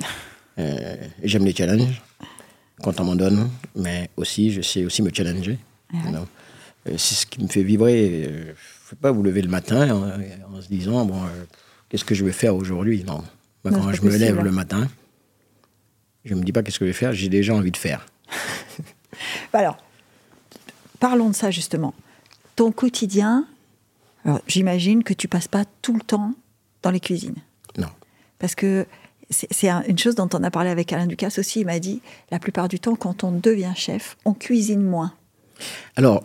Euh, 0.58 0.96
J'aime 1.22 1.46
les 1.46 1.54
challenges 1.54 2.02
quand 2.82 3.00
on 3.00 3.04
m'en 3.04 3.14
donne, 3.16 3.48
mais 3.76 4.10
aussi, 4.18 4.52
je 4.52 4.60
sais 4.60 4.84
aussi 4.84 5.00
me 5.00 5.10
challenger. 5.14 5.58
Non. 5.92 6.26
Euh, 6.86 6.96
C'est 6.98 7.14
ce 7.14 7.24
qui 7.24 7.40
me 7.42 7.48
fait 7.48 7.62
vibrer. 7.62 8.04
Il 8.24 8.46
ne 8.48 8.52
faut 8.56 8.96
pas 8.96 9.10
vous 9.10 9.22
lever 9.22 9.40
le 9.40 9.48
matin 9.48 9.88
en, 9.94 10.54
en 10.56 10.60
se 10.60 10.68
disant, 10.68 11.06
bon, 11.06 11.22
euh, 11.22 11.44
qu'est-ce 11.88 12.04
que 12.04 12.14
je 12.14 12.24
vais 12.26 12.32
faire 12.32 12.54
aujourd'hui 12.56 13.04
Non. 13.04 13.22
Quand 13.64 13.92
je 13.92 14.02
me 14.02 14.14
lève 14.14 14.42
le 14.42 14.50
matin, 14.50 14.86
je 16.26 16.34
me 16.34 16.42
dis 16.42 16.52
pas 16.52 16.62
qu'est-ce 16.62 16.78
que 16.78 16.84
je 16.84 16.90
vais 16.90 16.94
faire, 16.98 17.14
j'ai 17.14 17.30
déjà 17.30 17.54
envie 17.54 17.70
de 17.70 17.76
faire. 17.78 18.04
Alors, 19.54 19.78
parlons 20.98 21.30
de 21.30 21.34
ça 21.34 21.50
justement. 21.50 21.94
Ton 22.56 22.70
quotidien, 22.72 23.46
alors, 24.24 24.40
j'imagine 24.46 25.02
que 25.02 25.14
tu 25.14 25.28
passes 25.28 25.48
pas 25.48 25.64
tout 25.82 25.94
le 25.94 26.00
temps 26.00 26.32
dans 26.82 26.90
les 26.90 27.00
cuisines. 27.00 27.36
Non. 27.78 27.88
Parce 28.38 28.54
que 28.54 28.86
c'est 29.30 29.48
c'est 29.52 29.68
un- 29.68 29.82
une 29.86 29.98
chose 29.98 30.14
dont 30.14 30.28
on 30.34 30.42
a 30.42 30.50
parlé 30.50 30.70
avec 30.70 30.92
Alain 30.92 31.06
Ducasse 31.06 31.38
aussi. 31.38 31.60
Il 31.60 31.66
m'a 31.66 31.78
dit 31.78 32.02
la 32.30 32.38
plupart 32.38 32.68
du 32.68 32.80
temps, 32.80 32.96
quand 32.96 33.24
on 33.24 33.32
devient 33.32 33.72
chef, 33.76 34.16
on 34.24 34.34
cuisine 34.34 34.82
moins. 34.82 35.12
Alors, 35.96 36.24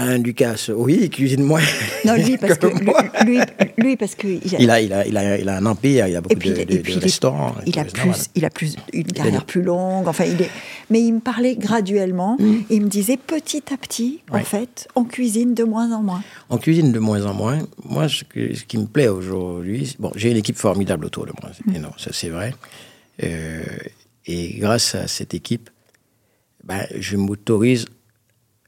un 0.00 0.18
Lucas, 0.18 0.70
oui, 0.74 0.98
il 1.02 1.10
cuisine 1.10 1.42
moins. 1.42 1.62
Non, 2.04 2.14
lui, 2.14 2.36
parce 2.40 2.58
que, 2.58 2.66
lui, 3.24 3.38
lui, 3.78 3.96
parce 3.96 4.14
que 4.14 4.26
il 4.26 4.70
a, 4.70 4.80
il, 4.80 4.92
a, 4.92 5.06
il, 5.06 5.16
a, 5.16 5.38
il, 5.38 5.48
a, 5.48 5.56
un 5.56 5.66
empire, 5.66 6.06
il 6.06 6.16
a 6.16 6.20
beaucoup 6.20 6.34
de, 6.34 6.64
de, 6.64 7.00
restaurants. 7.00 7.54
Il 7.66 7.78
a, 7.78 7.84
plus, 7.84 8.30
il 8.34 8.44
a 8.44 8.50
plus, 8.50 8.76
une 8.92 9.04
carrière 9.04 9.44
plus 9.44 9.62
longue. 9.62 10.08
Enfin, 10.08 10.24
il 10.24 10.40
est, 10.42 10.50
mais 10.90 11.00
il 11.00 11.14
me 11.14 11.20
parlait 11.20 11.56
graduellement. 11.56 12.36
Mm. 12.38 12.56
il 12.70 12.82
me 12.82 12.88
disait 12.88 13.16
petit 13.16 13.62
à 13.72 13.76
petit, 13.76 14.20
en 14.30 14.40
fait, 14.40 14.88
on 14.94 15.04
cuisine 15.04 15.54
de 15.54 15.64
moins 15.64 15.92
en 15.92 16.02
moins. 16.02 16.22
On 16.50 16.58
cuisine 16.58 16.92
de 16.92 16.98
moins 16.98 17.24
en 17.24 17.34
moins. 17.34 17.58
Moi, 17.84 18.08
ce, 18.08 18.24
ce 18.34 18.64
qui 18.64 18.78
me 18.78 18.86
plaît 18.86 19.08
aujourd'hui, 19.08 19.96
bon, 19.98 20.12
j'ai 20.14 20.30
une 20.30 20.36
équipe 20.36 20.56
formidable 20.56 21.06
autour 21.06 21.26
de 21.26 21.32
moi. 21.40 21.50
Mm. 21.66 21.80
non, 21.80 21.90
ça 21.96 22.10
c'est 22.12 22.30
vrai. 22.30 22.54
Euh, 23.22 23.62
et 24.26 24.58
grâce 24.58 24.94
à 24.94 25.06
cette 25.06 25.34
équipe, 25.34 25.70
ben, 26.64 26.84
je 26.98 27.16
m'autorise 27.16 27.86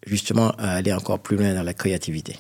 justement 0.08 0.50
à 0.58 0.72
aller 0.72 0.92
encore 0.92 1.20
plus 1.20 1.36
loin 1.36 1.54
dans 1.54 1.62
la 1.62 1.74
créativité. 1.74 2.36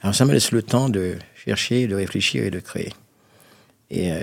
Alors 0.00 0.14
ça 0.14 0.24
me 0.24 0.32
laisse 0.32 0.52
le 0.52 0.62
temps 0.62 0.88
de 0.88 1.18
chercher, 1.34 1.86
de 1.86 1.94
réfléchir 1.94 2.44
et 2.44 2.50
de 2.50 2.60
créer. 2.60 2.92
Et 3.90 4.12
euh, 4.12 4.22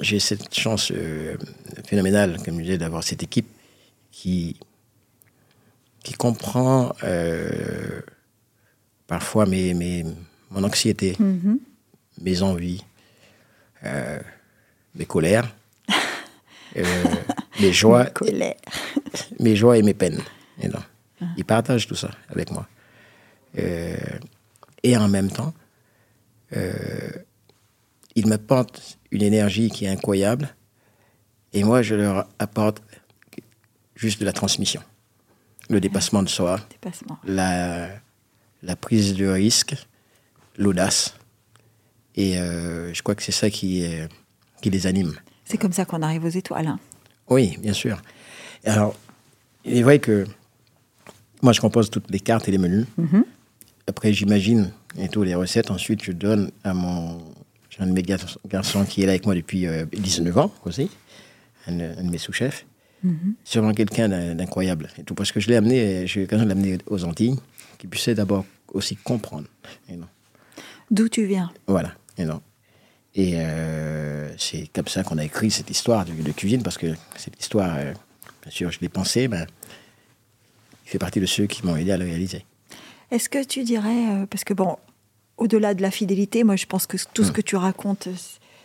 j'ai 0.00 0.20
cette 0.20 0.54
chance 0.54 0.92
euh, 0.94 1.36
phénoménale, 1.84 2.36
comme 2.44 2.58
je 2.58 2.62
disais, 2.62 2.78
d'avoir 2.78 3.02
cette 3.02 3.22
équipe 3.22 3.48
qui, 4.12 4.56
qui 6.04 6.14
comprend 6.14 6.94
euh, 7.02 8.00
parfois 9.06 9.46
mes, 9.46 9.74
mes, 9.74 10.04
mon 10.50 10.62
anxiété, 10.62 11.16
mm-hmm. 11.18 11.58
mes 12.22 12.42
envies, 12.42 12.84
mes 14.94 15.06
colères, 15.06 15.54
mes 17.60 17.72
joies, 17.72 18.06
mes 19.38 19.56
joies 19.56 19.78
et 19.78 19.82
mes 19.82 19.94
peines. 19.94 20.20
Et 20.60 20.68
non. 21.20 21.28
Il 21.36 21.44
partage 21.44 21.86
tout 21.86 21.94
ça 21.94 22.10
avec 22.28 22.50
moi. 22.50 22.66
Euh, 23.58 23.96
et 24.82 24.96
en 24.96 25.08
même 25.08 25.30
temps, 25.30 25.54
euh, 26.54 27.10
il 28.14 28.26
m'apporte 28.28 28.98
une 29.10 29.22
énergie 29.22 29.70
qui 29.70 29.86
est 29.86 29.88
incroyable. 29.88 30.54
Et 31.52 31.64
moi, 31.64 31.82
je 31.82 31.94
leur 31.94 32.28
apporte 32.38 32.82
juste 33.94 34.20
de 34.20 34.26
la 34.26 34.32
transmission. 34.32 34.82
Le 35.68 35.80
dépassement 35.80 36.22
de 36.22 36.28
soi, 36.28 36.60
La, 37.24 37.88
la 38.62 38.76
prise 38.76 39.14
de 39.14 39.26
risque, 39.26 39.74
l'audace. 40.56 41.14
Et 42.14 42.38
euh, 42.38 42.92
je 42.94 43.02
crois 43.02 43.14
que 43.14 43.22
c'est 43.22 43.32
ça 43.32 43.50
qui, 43.50 43.84
qui 44.60 44.70
les 44.70 44.86
anime. 44.86 45.14
C'est 45.44 45.58
comme 45.58 45.72
ça 45.72 45.84
qu'on 45.84 46.02
arrive 46.02 46.24
aux 46.24 46.28
étoiles. 46.28 46.66
Hein. 46.66 46.78
Oui, 47.28 47.56
bien 47.60 47.72
sûr. 47.72 48.00
Alors, 48.64 48.94
il 49.64 49.78
est 49.78 49.82
vrai 49.82 49.98
que 49.98 50.26
moi, 51.46 51.52
je 51.52 51.60
compose 51.60 51.90
toutes 51.90 52.10
les 52.10 52.18
cartes 52.18 52.48
et 52.48 52.50
les 52.50 52.58
menus. 52.58 52.86
Mhm. 52.98 53.24
Après, 53.86 54.12
j'imagine 54.12 54.72
et 54.98 55.08
toutes 55.08 55.26
les 55.26 55.36
recettes. 55.36 55.70
Ensuite, 55.70 56.02
je 56.02 56.10
donne 56.10 56.50
à 56.64 56.74
mon. 56.74 57.18
J'ai 57.70 57.84
un 57.84 57.86
de 57.86 57.92
mes 57.92 58.02
garçons 58.02 58.84
qui 58.84 59.02
est 59.02 59.06
là 59.06 59.12
avec 59.12 59.26
moi 59.26 59.36
depuis 59.36 59.64
19 59.92 60.36
euh, 60.36 60.40
ans 60.40 60.52
aussi, 60.64 60.90
un, 61.68 61.76
de 61.76 62.10
mes 62.10 62.18
sous-chefs. 62.18 62.66
Mhm. 63.04 63.34
C'est 63.44 63.60
vraiment 63.60 63.74
quelqu'un 63.74 64.08
d'incroyable. 64.34 64.88
Et 64.98 65.04
tout 65.04 65.14
parce 65.14 65.30
que 65.30 65.38
je 65.38 65.46
l'ai 65.46 65.54
amené, 65.54 66.04
j'ai 66.08 66.20
eu 66.20 66.22
l'occasion 66.24 66.44
de 66.44 66.48
l'amener 66.48 66.78
aux 66.88 67.04
Antilles, 67.04 67.36
qui 67.78 67.86
puisse 67.86 68.08
d'abord 68.08 68.44
aussi 68.72 68.96
comprendre. 68.96 69.46
D'où 70.90 71.08
tu 71.08 71.26
viens? 71.26 71.52
Voilà. 71.68 71.92
Et 72.18 72.24
non. 72.24 72.40
Et 73.14 73.34
euh, 73.36 74.28
c'est 74.36 74.68
comme 74.72 74.88
ça 74.88 75.04
qu'on 75.04 75.18
a 75.18 75.24
écrit 75.24 75.52
cette 75.52 75.70
histoire 75.70 76.04
de, 76.04 76.32
cuisine, 76.32 76.62
parce 76.64 76.76
que 76.76 76.88
cette 77.16 77.40
histoire, 77.40 77.76
euh, 77.78 77.92
bien 78.42 78.50
sûr, 78.50 78.72
je 78.72 78.80
l'ai 78.80 78.88
pensée, 78.88 79.28
ben, 79.28 79.46
il 80.86 80.90
fait 80.90 80.98
partie 80.98 81.20
de 81.20 81.26
ceux 81.26 81.46
qui 81.46 81.66
m'ont 81.66 81.76
aidé 81.76 81.90
à 81.90 81.96
le 81.96 82.04
réaliser. 82.04 82.44
Est-ce 83.10 83.28
que 83.28 83.42
tu 83.42 83.64
dirais, 83.64 84.06
euh, 84.08 84.26
parce 84.26 84.44
que 84.44 84.54
bon, 84.54 84.76
au-delà 85.36 85.74
de 85.74 85.82
la 85.82 85.90
fidélité, 85.90 86.44
moi 86.44 86.56
je 86.56 86.66
pense 86.66 86.86
que 86.86 86.96
tout 87.12 87.24
ce 87.24 87.30
hmm. 87.30 87.32
que 87.32 87.40
tu 87.40 87.56
racontes, 87.56 88.08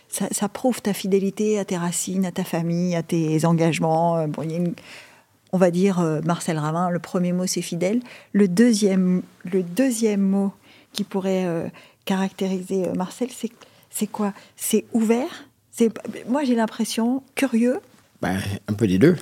ça, 0.07 0.49
prouve 0.49 0.82
ta 0.82 0.93
fidélité 0.93 1.57
à 1.57 1.65
tes 1.65 1.78
racines, 1.78 2.26
à 2.26 2.32
ta 2.32 2.43
famille, 2.43 2.95
à 2.95 3.01
tes 3.01 3.43
engagements. 3.45 4.17
Euh, 4.17 4.28
bon, 4.28 4.47
on 5.51 5.57
va 5.57 5.72
dire 5.72 5.99
euh, 5.99 6.22
Marcel 6.24 6.57
Ravin, 6.59 6.91
le 6.91 6.99
premier 6.99 7.34
mot 7.34 7.47
c'est 7.47 7.61
fidèle. 7.61 8.01
Le 8.34 8.47
deuxième, 8.47 9.24
le 9.51 9.63
deuxième 9.63 10.22
mot 10.22 10.53
qui 10.93 11.03
pourrait 11.03 11.72
caractériser 12.05 12.89
Marcel, 12.95 13.30
c'est 13.89 14.07
quoi? 14.07 14.34
C'est 14.57 14.86
ouvert? 14.93 15.47
Moi 16.28 16.43
j'ai 16.43 16.55
l'impression 16.55 17.24
curieux. 17.34 17.80
Ben, 18.22 18.39
un 18.67 18.74
peu 18.74 18.88
des 18.88 18.99
deux. 18.99 19.15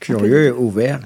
Curieux, 0.00 0.54
ouvert 0.56 1.00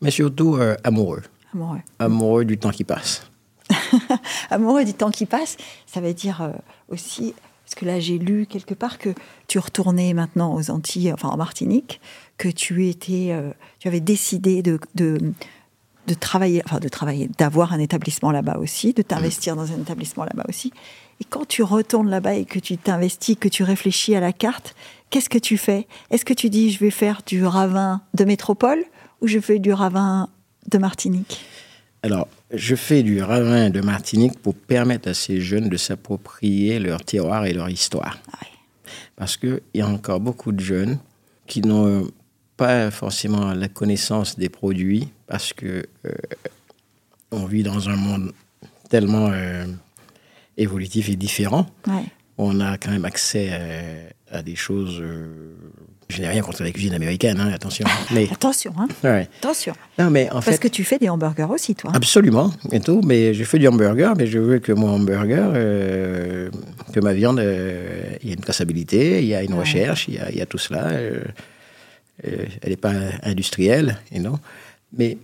mais 0.00 0.10
surtout 0.10 0.56
euh, 0.56 0.76
amoureux. 0.84 1.22
Amoureux. 1.54 1.80
Amoureux 1.98 2.44
du 2.44 2.58
temps 2.58 2.70
qui 2.70 2.84
passe. 2.84 3.30
amoureux 4.50 4.84
du 4.84 4.94
temps 4.94 5.10
qui 5.10 5.26
passe, 5.26 5.56
ça 5.86 6.00
veut 6.00 6.14
dire 6.14 6.42
euh, 6.42 6.52
aussi, 6.88 7.34
parce 7.64 7.74
que 7.74 7.84
là 7.84 7.98
j'ai 7.98 8.18
lu 8.18 8.46
quelque 8.46 8.74
part 8.74 8.98
que 8.98 9.10
tu 9.48 9.58
retournais 9.58 10.14
maintenant 10.14 10.54
aux 10.54 10.70
Antilles, 10.70 11.12
enfin 11.12 11.28
en 11.28 11.36
Martinique, 11.36 12.00
que 12.38 12.48
tu 12.48 12.88
étais, 12.88 13.28
euh, 13.30 13.50
tu 13.78 13.88
avais 13.88 14.00
décidé 14.00 14.62
de, 14.62 14.78
de, 14.94 15.18
de, 16.06 16.14
travailler, 16.14 16.62
enfin 16.64 16.78
de 16.78 16.88
travailler, 16.88 17.28
d'avoir 17.38 17.72
un 17.72 17.78
établissement 17.78 18.30
là-bas 18.30 18.58
aussi, 18.58 18.92
de 18.92 19.02
t'investir 19.02 19.56
dans 19.56 19.72
un 19.72 19.80
établissement 19.80 20.24
là-bas 20.24 20.44
aussi. 20.48 20.72
Et 21.20 21.24
quand 21.24 21.46
tu 21.48 21.62
retournes 21.62 22.10
là-bas 22.10 22.34
et 22.34 22.44
que 22.44 22.58
tu 22.58 22.76
t'investis, 22.76 23.36
que 23.36 23.48
tu 23.48 23.62
réfléchis 23.62 24.14
à 24.14 24.20
la 24.20 24.32
carte, 24.32 24.74
qu'est-ce 25.10 25.30
que 25.30 25.38
tu 25.38 25.56
fais? 25.56 25.86
Est-ce 26.10 26.24
que 26.24 26.34
tu 26.34 26.50
dis 26.50 26.70
je 26.70 26.78
vais 26.78 26.90
faire 26.90 27.22
du 27.26 27.44
ravin 27.44 28.02
de 28.14 28.24
métropole 28.24 28.84
ou 29.26 29.28
je 29.28 29.40
fais 29.40 29.58
du 29.58 29.72
ravin 29.72 30.28
de 30.70 30.78
Martinique 30.78 31.40
Alors, 32.04 32.28
je 32.54 32.76
fais 32.76 33.02
du 33.02 33.20
ravin 33.20 33.70
de 33.70 33.80
Martinique 33.80 34.38
pour 34.38 34.54
permettre 34.54 35.08
à 35.08 35.14
ces 35.14 35.40
jeunes 35.40 35.68
de 35.68 35.76
s'approprier 35.76 36.78
leur 36.78 37.04
terroir 37.04 37.44
et 37.44 37.52
leur 37.52 37.68
histoire. 37.68 38.20
Ah 38.32 38.46
Parce 39.16 39.36
qu'il 39.36 39.60
y 39.74 39.80
a 39.80 39.88
encore 39.88 40.20
beaucoup 40.20 40.52
de 40.52 40.60
jeunes 40.60 40.98
qui 41.48 41.60
n'ont 41.60 42.06
pas 42.56 42.92
forcément 42.92 43.52
la 43.52 43.66
connaissance 43.66 44.38
des 44.38 44.48
produits 44.48 45.08
parce 45.26 45.52
que 45.52 45.84
euh, 46.06 46.12
on 47.32 47.46
vit 47.46 47.64
dans 47.64 47.88
un 47.88 47.96
monde 47.96 48.32
tellement 48.88 49.30
euh, 49.32 49.66
évolutif 50.56 51.08
et 51.08 51.16
différent. 51.16 51.66
On 52.38 52.60
a 52.60 52.78
quand 52.78 52.92
même 52.92 53.04
accès 53.04 53.48
euh, 53.50 54.08
à 54.30 54.42
des 54.42 54.54
choses 54.54 55.02
je 56.08 56.20
n'ai 56.20 56.28
rien 56.28 56.42
contre 56.42 56.62
la 56.62 56.70
cuisine 56.70 56.94
américaine, 56.94 57.40
hein, 57.40 57.50
attention. 57.52 57.84
Mais... 58.14 58.28
attention, 58.30 58.72
hein. 58.78 58.86
Attention. 59.02 59.74
Non, 59.98 60.10
mais 60.10 60.30
en 60.30 60.40
Parce 60.40 60.58
que 60.58 60.68
tu 60.68 60.84
fais 60.84 60.98
des 60.98 61.08
hamburgers 61.08 61.48
aussi, 61.50 61.74
toi. 61.74 61.90
Absolument, 61.94 62.52
et 62.70 62.80
tout. 62.80 63.00
Mais 63.04 63.34
je 63.34 63.44
fais 63.44 63.58
du 63.58 63.66
hamburger, 63.66 64.14
mais 64.16 64.26
je 64.26 64.38
veux 64.38 64.58
que 64.58 64.72
mon 64.72 64.88
hamburger, 64.88 65.50
euh, 65.54 66.50
que 66.92 67.00
ma 67.00 67.12
viande, 67.12 67.40
euh, 67.40 68.16
il 68.22 68.28
y 68.28 68.30
a 68.30 68.34
une 68.34 68.40
traçabilité, 68.40 69.22
il 69.22 69.28
y 69.28 69.34
a 69.34 69.42
une 69.42 69.54
recherche, 69.54 70.06
il 70.08 70.14
y 70.14 70.18
a, 70.18 70.30
il 70.30 70.36
y 70.36 70.40
a, 70.40 70.46
tout 70.46 70.58
cela. 70.58 70.88
Euh, 70.90 71.22
elle 72.22 72.70
n'est 72.70 72.76
pas 72.76 72.94
industrielle, 73.22 73.98
et 74.12 74.20
non. 74.20 74.38
Mais 74.92 75.18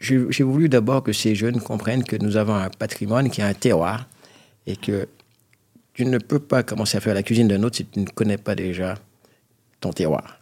j'ai 0.00 0.44
voulu 0.44 0.68
d'abord 0.68 1.02
que 1.02 1.12
ces 1.12 1.34
jeunes 1.34 1.60
comprennent 1.60 2.04
que 2.04 2.16
nous 2.16 2.36
avons 2.36 2.54
un 2.54 2.68
patrimoine 2.68 3.30
qui 3.30 3.40
a 3.40 3.46
un 3.46 3.54
terroir 3.54 4.06
et 4.66 4.76
que 4.76 5.08
tu 5.96 6.04
ne 6.04 6.18
peux 6.18 6.38
pas 6.38 6.62
commencer 6.62 6.98
à 6.98 7.00
faire 7.00 7.14
la 7.14 7.22
cuisine 7.22 7.48
d'un 7.48 7.62
autre 7.62 7.76
si 7.76 7.86
tu 7.86 8.00
ne 8.00 8.04
connais 8.04 8.36
pas 8.36 8.54
déjà 8.54 8.96
ton 9.80 9.94
terroir. 9.94 10.38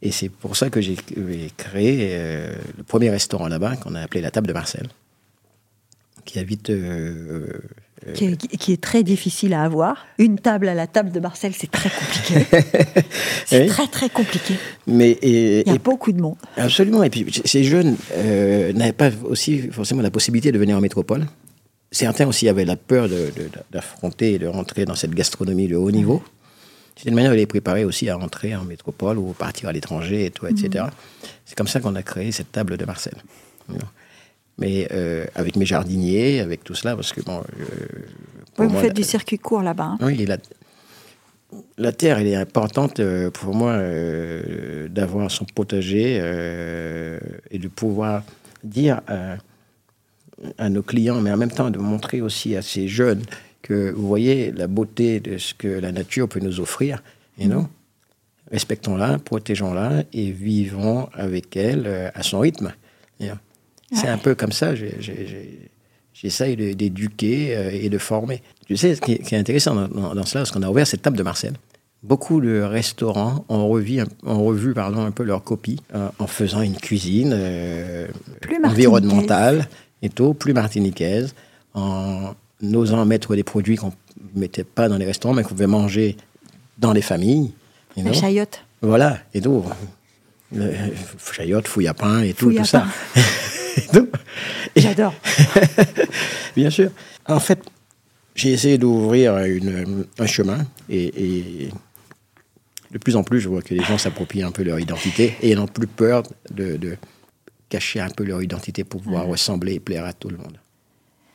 Et 0.00 0.10
c'est 0.10 0.30
pour 0.30 0.56
ça 0.56 0.70
que 0.70 0.80
j'ai 0.80 0.96
créé 1.58 2.08
euh, 2.12 2.54
le 2.78 2.82
premier 2.82 3.10
restaurant 3.10 3.46
là-bas, 3.46 3.76
qu'on 3.76 3.94
a 3.94 4.00
appelé 4.00 4.22
la 4.22 4.30
table 4.30 4.46
de 4.46 4.54
Marcel, 4.54 4.88
qui 6.24 6.38
habite. 6.38 6.70
Euh, 6.70 7.60
euh, 8.06 8.12
qui, 8.14 8.72
est, 8.72 8.80
très 8.80 9.02
difficile 9.02 9.52
à 9.52 9.62
avoir. 9.62 10.06
Une 10.16 10.38
table 10.38 10.68
à 10.68 10.74
la 10.74 10.86
table 10.86 11.12
de 11.12 11.20
Marcel, 11.20 11.52
c'est 11.54 11.70
très 11.70 11.90
compliqué. 11.90 12.46
c'est 13.44 13.66
très 13.66 13.86
très 13.86 14.08
compliqué. 14.08 14.54
Mais 14.86 15.18
Il 15.22 15.70
y 15.70 15.70
a 15.70 15.78
beaucoup 15.78 16.12
de 16.12 16.22
monde. 16.22 16.36
Absolument. 16.56 17.02
Et 17.02 17.10
puis 17.10 17.26
ces 17.44 17.64
jeunes 17.64 17.96
n'avaient 18.74 18.92
pas 18.92 19.10
aussi 19.24 19.70
forcément 19.70 20.00
la 20.00 20.10
possibilité 20.10 20.52
de 20.52 20.58
venir 20.58 20.78
en 20.78 20.80
métropole 20.80 21.26
certains 21.96 22.26
aussi 22.26 22.48
avaient 22.48 22.64
la 22.64 22.76
peur 22.76 23.08
d'affronter 23.70 24.34
et 24.34 24.38
de 24.38 24.46
rentrer 24.46 24.84
dans 24.84 24.94
cette 24.94 25.14
gastronomie 25.14 25.68
de 25.68 25.76
haut 25.76 25.90
niveau. 25.90 26.22
C'est 26.96 27.08
une 27.08 27.14
manière 27.14 27.30
de 27.30 27.36
les 27.36 27.46
préparer 27.46 27.84
aussi 27.84 28.08
à 28.08 28.16
rentrer 28.16 28.54
en 28.54 28.64
métropole 28.64 29.18
ou 29.18 29.32
partir 29.32 29.68
à 29.68 29.72
l'étranger 29.72 30.26
et 30.26 30.30
tout, 30.30 30.46
etc. 30.46 30.84
Mhm. 30.84 30.90
C'est 31.44 31.56
comme 31.56 31.68
ça 31.68 31.80
qu'on 31.80 31.94
a 31.94 32.02
créé 32.02 32.32
cette 32.32 32.52
table 32.52 32.76
de 32.76 32.84
Marcel. 32.84 33.14
Mais 34.58 34.88
euh, 34.92 35.26
avec 35.34 35.56
mes 35.56 35.66
jardiniers, 35.66 36.40
avec 36.40 36.64
tout 36.64 36.74
cela, 36.74 36.96
parce 36.96 37.12
que 37.12 37.20
bon. 37.20 37.42
Euh, 37.60 38.64
vous 38.64 38.78
faites 38.78 38.94
du 38.94 39.04
circuit 39.04 39.38
court 39.38 39.62
là-bas. 39.62 39.92
Hein. 39.92 39.98
Oui, 40.00 40.24
la, 40.24 40.38
la, 41.76 41.92
terre, 41.92 42.18
elle 42.18 42.26
est 42.26 42.36
importante 42.36 43.00
euh, 43.00 43.30
pour 43.30 43.54
moi 43.54 43.78
d'avoir 44.88 45.30
son 45.30 45.44
potager 45.44 46.16
et 47.50 47.58
de 47.58 47.68
pouvoir 47.68 48.22
dire 48.64 49.02
à 50.58 50.68
nos 50.68 50.82
clients, 50.82 51.20
mais 51.20 51.32
en 51.32 51.36
même 51.36 51.50
temps 51.50 51.70
de 51.70 51.78
montrer 51.78 52.20
aussi 52.20 52.56
à 52.56 52.62
ces 52.62 52.88
jeunes 52.88 53.22
que 53.62 53.90
vous 53.90 54.06
voyez 54.06 54.52
la 54.52 54.66
beauté 54.66 55.18
de 55.20 55.38
ce 55.38 55.54
que 55.54 55.68
la 55.68 55.92
nature 55.92 56.28
peut 56.28 56.40
nous 56.40 56.60
offrir. 56.60 57.02
Et 57.38 57.46
non 57.46 57.68
respectons-la, 58.52 59.18
protégeons-la 59.18 60.04
et 60.12 60.30
vivons 60.30 61.08
avec 61.14 61.56
elle 61.56 61.82
euh, 61.86 62.10
à 62.14 62.22
son 62.22 62.38
rythme. 62.38 62.72
C'est 63.18 63.30
Ouais. 64.02 64.08
un 64.08 64.18
peu 64.18 64.34
comme 64.36 64.52
ça, 64.52 64.74
j'essaye 66.12 66.56
d'éduquer 66.74 67.56
euh, 67.56 67.70
et 67.72 67.88
de 67.88 67.98
former. 67.98 68.42
Tu 68.66 68.76
sais, 68.76 68.94
ce 68.94 69.00
qui 69.00 69.12
est, 69.12 69.18
qui 69.18 69.34
est 69.34 69.38
intéressant 69.38 69.74
dans, 69.74 69.88
dans- 69.88 70.14
dans 70.14 70.24
cela, 70.24 70.44
c'est 70.44 70.52
qu'on 70.52 70.62
a 70.62 70.70
ouvert 70.70 70.86
cette 70.86 71.02
table 71.02 71.16
de 71.16 71.22
Marcel. 71.22 71.54
Beaucoup 72.02 72.40
de 72.40 72.60
restaurants 72.60 73.44
ont 73.48 73.66
revu, 73.68 74.00
un- 74.00 74.06
ont 74.24 74.44
revu 74.44 74.74
pardon, 74.74 75.04
un 75.04 75.10
peu 75.10 75.24
leur 75.24 75.42
copie 75.42 75.80
euh, 75.94 76.08
en 76.20 76.26
faisant 76.28 76.62
une 76.62 76.76
cuisine 76.76 77.36
environnementale 78.64 79.68
et 80.02 80.08
tout, 80.08 80.34
plus 80.34 80.52
martiniquaise, 80.52 81.34
en 81.74 82.34
osant 82.74 83.04
mettre 83.04 83.34
des 83.36 83.42
produits 83.44 83.76
qu'on 83.76 83.92
ne 84.34 84.40
mettait 84.40 84.64
pas 84.64 84.88
dans 84.88 84.96
les 84.98 85.04
restaurants, 85.06 85.34
mais 85.34 85.42
qu'on 85.42 85.50
pouvait 85.50 85.66
manger 85.66 86.16
dans 86.78 86.92
les 86.92 87.02
familles. 87.02 87.52
you 87.96 88.04
La 88.04 88.10
know. 88.10 88.12
chayotte. 88.20 88.64
Voilà, 88.82 89.18
et 89.34 89.40
tout. 89.40 89.64
Euh, 90.54 90.72
chayotte, 91.32 91.66
fouille 91.68 91.88
à 91.88 91.94
pain 91.94 92.20
et 92.22 92.32
tout, 92.34 92.52
tout 92.52 92.64
ça. 92.64 92.86
J'adore. 94.76 95.14
Bien 96.56 96.70
sûr. 96.70 96.90
En 97.26 97.40
fait, 97.40 97.58
j'ai 98.34 98.52
essayé 98.52 98.78
d'ouvrir 98.78 99.36
une- 99.38 100.04
un 100.18 100.26
chemin 100.26 100.58
et, 100.88 101.64
et 101.64 101.68
de 102.92 102.98
plus 102.98 103.16
en 103.16 103.22
plus, 103.24 103.40
je 103.40 103.48
vois 103.48 103.62
que 103.62 103.74
les 103.74 103.82
gens 103.82 103.98
s'approprient 103.98 104.42
un 104.42 104.52
peu 104.52 104.62
leur 104.62 104.78
identité 104.78 105.34
et 105.42 105.54
n'ont 105.54 105.66
plus 105.66 105.86
peur 105.86 106.22
de, 106.50 106.76
de 106.76 106.96
cacher 107.76 108.00
un 108.00 108.08
peu 108.10 108.24
leur 108.24 108.42
identité 108.42 108.84
pour 108.84 109.02
pouvoir 109.02 109.26
ressembler 109.26 109.74
et 109.74 109.80
plaire 109.80 110.04
à 110.04 110.12
tout 110.12 110.28
le 110.30 110.38
monde. 110.38 110.58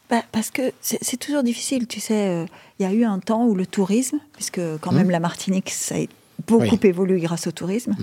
Bah, 0.10 0.24
parce 0.32 0.50
que 0.52 0.74
c'est 0.82 1.18
toujours 1.18 1.44
difficile, 1.44 1.88
tu 1.88 2.00
sais. 2.00 2.28
euh, 2.28 2.46
Il 2.80 2.84
y 2.84 2.86
a 2.86 2.94
eu 2.94 3.04
un 3.06 3.20
temps 3.20 3.46
où 3.46 3.54
le 3.56 3.66
tourisme, 3.66 4.20
puisque 4.34 4.60
quand 4.82 4.92
même 4.92 5.10
la 5.10 5.20
Martinique, 5.20 5.70
ça 5.70 5.96
a 5.96 6.00
beaucoup 6.48 6.64
Mmh. 6.64 6.70
Oui. 6.72 6.80
Mmh. 6.84 6.88
évolué 6.88 7.20
grâce 7.22 7.46
au 7.48 7.52
tourisme. 7.52 7.94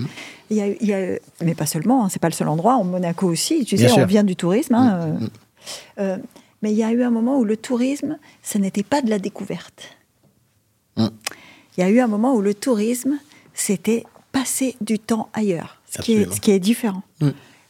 Il 0.49 0.57
y 0.57 0.61
a, 0.61 0.67
eu- 0.69 0.77
il 0.81 0.87
y 0.87 0.93
a 0.93 1.01
eu- 1.15 1.19
mais 1.43 1.53
pas 1.55 1.65
seulement, 1.65 2.05
hein, 2.05 2.09
c'est 2.09 2.21
pas 2.25 2.29
le 2.29 2.33
seul 2.33 2.47
endroit. 2.47 2.75
En 2.77 2.83
Monaco 2.85 3.27
aussi, 3.27 3.65
tu 3.65 3.75
Bien 3.75 3.87
sais, 3.87 3.91
on 3.91 3.95
sûr. 3.97 4.05
Mmh. 4.05 4.09
vient 4.09 4.23
du 4.23 4.35
tourisme. 4.37 4.73
hein, 4.75 4.87
euh, 5.19 5.27
euh, 5.99 6.17
mais 6.61 6.71
il 6.71 6.77
y 6.77 6.83
a 6.83 6.91
eu 6.91 7.03
un 7.03 7.11
moment 7.11 7.37
où 7.37 7.43
le 7.43 7.57
tourisme, 7.57 8.17
ce 8.41 8.57
n'était 8.57 8.83
pas 8.93 9.01
de 9.01 9.09
la 9.09 9.19
découverte. 9.19 9.89
Il 10.97 11.09
y 11.77 11.83
a 11.83 11.89
eu 11.89 11.99
un 11.99 12.07
moment 12.07 12.33
où 12.35 12.41
le 12.41 12.53
tourisme, 12.53 13.19
c'était 13.53 14.03
passer 14.31 14.75
du 14.81 14.97
temps 14.99 15.29
ailleurs, 15.33 15.77
ce, 15.89 16.01
qui 16.01 16.11
est, 16.13 16.15
Absolument. 16.15 16.35
ce 16.35 16.41
qui 16.41 16.51
est 16.51 16.59
différent. 16.59 17.03
Mm. 17.21 17.29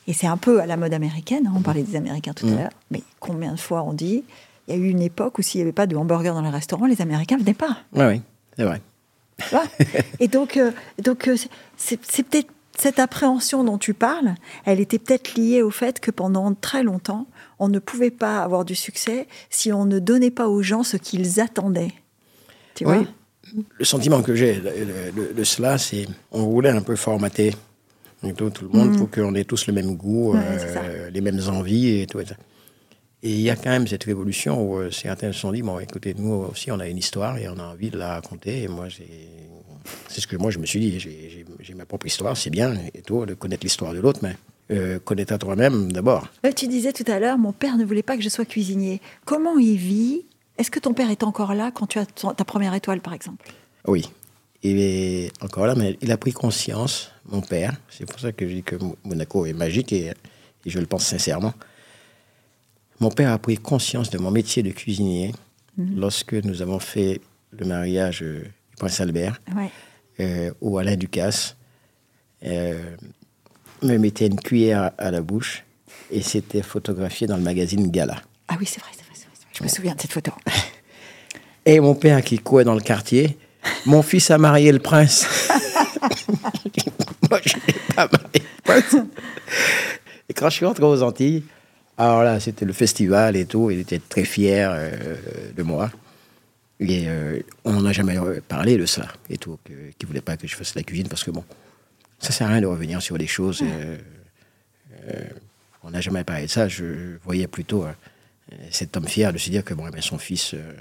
Et 0.10 0.14
c'est 0.14 0.28
un 0.28 0.36
peu 0.38 0.60
à 0.60 0.66
la 0.66 0.76
mode 0.76 0.92
américaine, 0.94 1.46
hein, 1.48 1.54
on 1.56 1.62
parlait 1.62 1.84
des 1.84 1.96
Américains 1.96 2.34
tout 2.34 2.48
à 2.48 2.50
Mm. 2.50 2.56
l'heure, 2.58 2.72
mais 2.92 3.04
combien 3.22 3.54
de 3.54 3.60
fois 3.60 3.84
on 3.84 3.94
dit, 3.94 4.24
il 4.68 4.74
y 4.76 4.78
a 4.78 4.80
eu 4.80 4.90
une 4.90 5.02
époque 5.02 5.38
où 5.38 5.42
s'il 5.42 5.60
n'y 5.60 5.64
avait 5.64 5.72
pas 5.72 5.86
de 5.88 5.96
hamburger 5.96 6.34
dans 6.34 6.42
les 6.42 6.50
restaurants, 6.50 6.88
les 6.88 7.02
Américains 7.02 7.36
ne 7.38 7.42
venaient 7.42 7.54
pas. 7.54 7.78
Oui, 7.94 8.06
oui, 8.06 8.22
c'est 8.58 8.64
vrai. 8.66 8.82
Et 10.20 10.28
donc, 10.28 10.58
euh, 10.58 10.72
donc 11.02 11.28
euh, 11.30 11.38
c'est- 11.78 11.98
peut-être 12.24 12.50
cette 12.78 13.00
appréhension 13.00 13.64
dont 13.64 13.78
tu 13.78 13.94
parles, 13.94 14.36
elle 14.66 14.80
était 14.80 15.00
peut-être 15.00 15.36
liée 15.36 15.62
au 15.62 15.70
fait 15.72 16.00
que 16.00 16.12
pendant 16.12 16.54
très 16.56 16.82
longtemps, 16.84 17.28
on 17.60 17.68
ne 17.70 17.78
pouvait 17.80 18.10
pas 18.12 18.40
avoir 18.42 18.66
du 18.66 18.74
succès 18.76 19.28
si 19.50 19.72
on 19.72 19.86
ne 19.86 20.00
donnait 20.00 20.32
pas 20.32 20.48
aux 20.48 20.62
gens 20.64 20.84
ce 20.84 20.98
qu'ils 20.98 21.40
attendaient. 21.40 21.92
Tu 22.76 22.84
vois? 22.86 22.98
Oui. 22.98 23.08
Le 23.78 23.86
sentiment 23.86 24.22
que 24.22 24.34
j'ai 24.36 24.56
de, 24.56 25.12
de- 25.16 25.34
de 25.34 25.44
cela, 25.44 25.78
c'est 25.78 26.08
on 26.32 26.44
voulait 26.44 26.70
un 26.70 26.82
peu 26.82 26.96
formater 26.96 27.54
tout, 28.36 28.50
tout 28.50 28.70
le 28.72 28.78
monde 28.78 28.98
pour 28.98 29.10
qu'on 29.10 29.34
ait 29.36 29.44
tous 29.46 29.68
le 29.68 29.74
même 29.74 29.96
goût, 29.96 30.34
Mm. 30.34 30.38
Ouais, 30.38 30.44
euh, 30.78 31.10
les 31.10 31.22
mêmes 31.22 31.40
envies 31.50 32.02
et 32.02 32.08
tout. 32.08 32.20
Et 33.22 33.32
il 33.34 33.42
y 33.42 33.50
a 33.50 33.56
quand 33.56 33.70
même 33.70 33.88
cette 33.88 34.04
révolution 34.06 34.62
où 34.62 34.78
euh, 34.80 34.92
certains 34.92 35.32
se 35.34 35.40
sont 35.40 35.52
dit, 35.52 35.62
bon, 35.62 35.78
écoutez, 35.80 36.14
nous 36.18 36.32
aussi, 36.52 36.72
on 36.72 36.80
a 36.80 36.88
une 36.88 36.98
histoire 36.98 37.38
et 37.38 37.48
on 37.50 37.58
a 37.60 37.64
envie 37.64 37.90
de 37.90 37.98
la 37.98 38.14
raconter. 38.16 38.64
Et 38.64 38.68
moi, 38.68 38.88
c'est 40.08 40.22
ce 40.22 40.28
que 40.28 40.38
moi, 40.38 40.52
je 40.52 40.60
me 40.60 40.66
suis 40.66 40.80
dit, 40.80 41.00
j'ai, 41.00 41.74
ma 41.74 41.86
propre 41.86 42.06
histoire, 42.08 42.36
c'est 42.38 42.50
bien, 42.50 42.76
et 42.94 43.02
tout, 43.02 43.26
de 43.26 43.34
connaître 43.34 43.64
l'histoire 43.64 43.94
de 43.94 44.00
l'autre, 44.00 44.20
mais 44.24 44.36
euh, 44.72 45.00
connaître 45.00 45.34
à 45.34 45.38
toi-même 45.38 45.92
d'abord. 45.92 46.28
Euh, 46.46 46.52
Tu 46.56 46.68
disais 46.68 46.94
tout 46.94 47.10
à 47.12 47.20
l'heure, 47.20 47.38
mon 47.38 47.52
père 47.54 47.76
ne 47.78 47.84
voulait 47.86 48.04
pas 48.04 48.16
que 48.16 48.24
je 48.24 48.30
sois 48.30 48.46
cuisinier. 48.46 49.02
Comment 49.26 49.58
il 49.58 49.78
vit? 49.78 50.26
Est-ce 50.58 50.72
que 50.72 50.80
ton 50.80 50.94
père 50.94 51.10
est 51.10 51.24
encore 51.24 51.54
là 51.54 51.72
quand 51.74 51.88
tu 51.88 52.00
as 52.00 52.06
ton- 52.06 52.34
ta 52.34 52.44
première 52.46 52.74
étoile, 52.74 53.02
par 53.02 53.14
exemple? 53.14 53.46
Oui, 53.88 54.10
il 54.64 54.78
est 54.80 55.32
encore 55.42 55.66
là, 55.68 55.76
mais 55.76 55.98
il 56.02 56.12
a 56.12 56.18
pris 56.18 56.34
conscience, 56.34 57.12
mon 57.32 57.42
père. 57.42 57.74
C'est 57.90 58.06
pour 58.10 58.20
ça 58.20 58.32
que 58.32 58.48
je 58.48 58.54
dis 58.56 58.64
que 58.64 58.76
Mo- 58.76 58.98
Monaco 59.04 59.46
est 59.46 59.54
magique 59.54 59.94
et, 59.94 60.08
et 60.08 60.14
je 60.70 60.80
le 60.80 60.86
pense 60.86 61.06
sincèrement. 61.06 61.54
Mon 63.00 63.10
père 63.12 63.32
a 63.32 63.38
pris 63.38 63.58
conscience 63.58 64.10
de 64.10 64.18
mon 64.18 64.32
métier 64.32 64.62
de 64.64 64.72
cuisinier 64.72 65.34
lorsque 65.96 66.34
nous 66.34 66.62
avons 66.62 66.80
fait 66.80 67.22
le 67.52 67.66
mariage 67.66 68.22
euh, 68.24 68.42
du 68.44 68.76
prince 68.78 69.00
Albert, 69.00 69.40
Ouais. 69.56 69.70
euh, 70.20 70.52
où 70.60 70.78
Alain 70.78 70.98
Ducasse 70.98 71.56
euh, 72.46 72.96
me 73.82 73.98
mettait 73.98 74.28
une 74.28 74.40
cuillère 74.40 74.92
à 74.98 75.10
la 75.12 75.22
bouche 75.22 75.64
et 76.12 76.22
c'était 76.22 76.62
photographié 76.62 77.28
dans 77.28 77.38
le 77.38 77.44
magazine 77.44 77.90
Gala. 77.90 78.22
Ah 78.50 78.56
oui, 78.60 78.66
c'est 78.66 78.82
vrai, 78.82 78.90
c'est 78.94 79.04
vrai, 79.06 79.14
c'est 79.14 79.26
vrai, 79.28 79.36
vrai. 79.36 79.48
Je 79.54 79.64
me 79.64 79.70
souviens 79.70 79.96
de 79.96 80.02
cette 80.02 80.12
photo. 80.12 80.32
Et 81.66 81.80
mon 81.80 81.94
père 81.96 82.22
qui 82.24 82.40
courait 82.40 82.64
dans 82.66 82.74
le 82.74 82.82
quartier, 82.82 83.38
mon 83.86 84.02
fils 84.02 84.32
a 84.32 84.38
marié 84.38 84.72
le 84.74 84.80
prince. 84.80 85.26
Moi, 87.30 87.40
je 87.46 87.56
n'ai 87.56 87.80
pas 87.96 88.08
marié. 88.12 88.44
Et 90.30 90.34
quand 90.34 90.50
je 90.50 90.56
suis 90.56 90.66
rentré 90.66 90.84
aux 90.86 91.02
Antilles, 91.04 91.44
alors 91.98 92.24
là, 92.24 92.40
c'était 92.40 92.66
le 92.66 92.74
festival 92.74 93.36
et 93.36 93.46
tout, 93.46 93.72
il 93.72 93.80
était 93.80 94.00
très 94.00 94.24
fier 94.26 94.72
euh, 94.74 94.92
de 95.56 95.64
moi. 95.64 95.92
Et 96.80 97.06
euh, 97.10 97.42
on 97.66 97.74
n'en 97.74 97.86
a 97.86 97.92
jamais 97.92 98.18
parlé 98.48 98.78
de 98.78 98.86
ça 98.86 99.08
et 99.30 99.38
tout, 99.38 99.60
que- 99.66 99.74
qu'il 99.74 100.04
ne 100.04 100.08
voulait 100.08 100.22
pas 100.22 100.38
que 100.38 100.48
je 100.48 100.56
fasse 100.56 100.76
la 100.76 100.84
cuisine 100.84 101.10
parce 101.10 101.24
que 101.26 101.32
bon, 101.32 101.44
ça 102.20 102.32
sert 102.32 102.48
à 102.48 102.52
rien 102.52 102.62
de 102.62 102.68
revenir 102.68 103.02
sur 103.02 103.18
des 103.18 103.28
choses. 103.28 103.62
euh, 103.64 103.98
euh, 105.10 105.24
on 105.84 105.90
n'a 105.92 106.00
jamais 106.02 106.24
parlé 106.24 106.44
de 106.44 106.50
ça. 106.50 106.68
Je 106.70 107.18
voyais 107.26 107.48
plutôt 107.48 107.86
cet 108.72 108.96
homme 108.96 109.08
fier 109.08 109.34
de 109.34 109.38
se 109.38 109.50
dire 109.50 109.64
que 109.64 109.74
bon, 109.74 109.86
eh 109.88 109.92
bien, 109.92 110.02
son 110.02 110.18
fils 110.18 110.54
euh, 110.54 110.74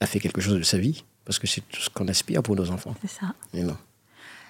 a 0.00 0.06
fait 0.06 0.18
quelque 0.20 0.40
chose 0.40 0.56
de 0.58 0.62
sa 0.62 0.78
vie, 0.78 1.04
parce 1.24 1.38
que 1.38 1.46
c'est 1.46 1.60
tout 1.68 1.80
ce 1.80 1.90
qu'on 1.90 2.08
aspire 2.08 2.42
pour 2.42 2.56
nos 2.56 2.70
enfants. 2.70 2.94
C'est 3.02 3.10
ça. 3.20 3.34
Et 3.54 3.62
non. 3.62 3.76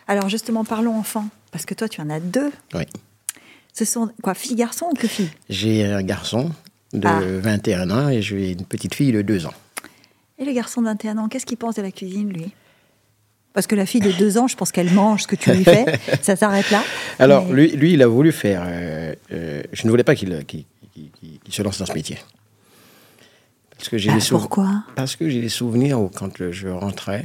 Alors 0.08 0.28
justement, 0.28 0.64
parlons 0.64 0.96
enfants, 0.96 1.28
parce 1.52 1.64
que 1.66 1.74
toi, 1.74 1.88
tu 1.88 2.00
en 2.00 2.10
as 2.10 2.20
deux. 2.20 2.50
Oui. 2.74 2.84
Ce 3.72 3.84
sont 3.84 4.10
quoi, 4.22 4.34
filles, 4.34 4.56
garçons 4.56 4.86
ou 4.90 4.94
que 4.94 5.06
filles? 5.06 5.30
J'ai 5.48 5.84
un 5.84 6.02
garçon 6.02 6.50
de 6.92 7.06
Ah. 7.06 7.20
21 7.22 7.90
ans 7.90 8.08
et 8.08 8.22
j'ai 8.22 8.52
une 8.52 8.64
petite 8.64 8.94
fille 8.94 9.12
de 9.12 9.22
2 9.22 9.46
ans. 9.46 9.54
Et 10.38 10.44
le 10.44 10.52
garçon 10.52 10.80
de 10.80 10.86
21 10.86 11.18
ans, 11.18 11.28
qu'est-ce 11.28 11.46
qu'il 11.46 11.58
pense 11.58 11.74
de 11.76 11.82
la 11.82 11.90
cuisine, 11.92 12.32
lui? 12.32 12.50
Parce 13.52 13.66
que 13.66 13.74
la 13.74 13.86
fille 13.86 14.00
de 14.00 14.12
2 14.12 14.38
ans, 14.38 14.46
je 14.46 14.56
pense 14.56 14.72
qu'elle 14.72 14.90
mange 14.92 15.22
ce 15.22 15.26
que 15.26 15.36
tu 15.36 15.52
lui 15.52 15.64
fais. 15.64 15.84
ça 16.22 16.36
s'arrête 16.36 16.70
là. 16.70 16.82
Alors, 17.18 17.44
Mais- 17.46 17.54
lui, 17.54 17.70
lui, 17.76 17.92
il 17.94 18.02
a 18.02 18.06
voulu 18.06 18.32
faire. 18.32 18.62
euh, 18.64 19.14
euh, 19.32 19.62
je 19.72 19.84
ne 19.84 19.90
voulais 19.90 20.04
pas 20.04 20.14
qu'il 20.14 20.32
se 21.50 21.62
lance 21.62 21.78
dans 21.78 21.86
ce 21.86 21.92
métier. 21.92 22.18
Parce 23.76 23.88
que 23.88 23.98
j'ai 23.98 24.10
Ah, 24.10 24.18
pourquoi? 24.30 24.84
Parce 24.96 25.14
que 25.16 25.28
j'ai 25.28 25.40
des 25.40 25.48
souvenirs 25.48 26.00
où, 26.00 26.08
quand 26.08 26.50
je 26.50 26.68
rentrais 26.68 27.24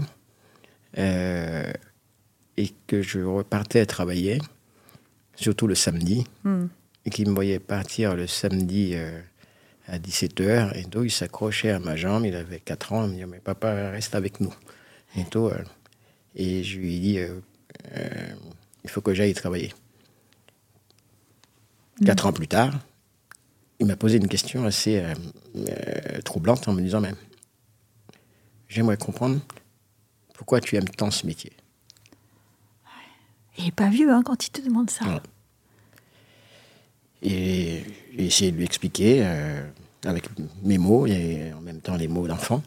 euh, 0.98 1.72
et 2.58 2.70
que 2.88 3.02
je 3.02 3.20
repartais 3.20 3.86
travailler, 3.86 4.40
surtout 5.36 5.68
le 5.68 5.76
samedi, 5.76 6.26
Hmm. 6.44 6.68
et 7.06 7.10
qu'il 7.10 7.28
me 7.30 7.34
voyait 7.34 7.60
partir 7.60 8.16
le 8.16 8.28
samedi 8.28 8.92
euh, 8.94 9.20
à 9.88 9.98
17h, 10.00 10.78
et 10.78 10.84
donc 10.84 11.06
il 11.06 11.12
s'accrochait 11.12 11.72
à 11.72 11.80
ma 11.80 11.96
jambe, 11.96 12.26
il 12.26 12.36
avait 12.36 12.60
4 12.60 12.94
ans, 12.94 13.06
il 13.06 13.12
me 13.12 13.16
dit, 13.16 13.26
mais 13.26 13.40
papa, 13.40 13.90
reste 13.92 14.16
avec 14.16 14.40
nous. 14.40 14.54
Et, 15.18 15.26
tout, 15.26 15.48
euh, 15.48 15.64
et 16.36 16.64
je 16.64 16.80
lui 16.80 16.96
ai 16.96 17.00
dit, 17.00 17.20
euh, 17.20 17.40
il 18.84 18.90
faut 18.90 19.02
que 19.02 19.14
j'aille 19.14 19.34
travailler. 19.34 19.74
Quatre 22.06 22.26
ans 22.26 22.34
plus 22.34 22.48
tard, 22.48 22.80
il 23.80 23.86
m'a 23.86 23.96
posé 23.96 24.18
une 24.18 24.28
question 24.28 24.66
assez 24.66 25.04
troublante 26.26 26.68
en 26.68 26.74
me 26.74 26.82
disant, 26.82 27.02
mais 27.02 27.14
j'aimerais 28.68 28.98
comprendre 28.98 29.40
pourquoi 30.34 30.60
tu 30.60 30.76
aimes 30.76 30.90
tant 30.90 31.12
ce 31.12 31.28
métier. 31.28 31.52
Il 33.58 33.66
n'est 33.66 33.72
pas 33.72 33.90
vieux 33.90 34.12
hein, 34.12 34.24
quand 34.26 34.46
il 34.46 34.50
te 34.50 34.62
demande 34.62 34.90
ça. 34.90 35.06
Et 37.22 37.84
j'ai 38.18 38.26
essayé 38.26 38.52
de 38.52 38.58
lui 38.58 38.66
expliquer 38.66 39.22
euh, 39.24 39.64
avec 40.06 40.26
mes 40.64 40.78
mots 40.78 41.06
et 41.08 41.54
en 41.54 41.62
même 41.62 41.80
temps 41.80 41.96
les 41.96 42.08
mots 42.08 42.28
d'enfant. 42.28 42.62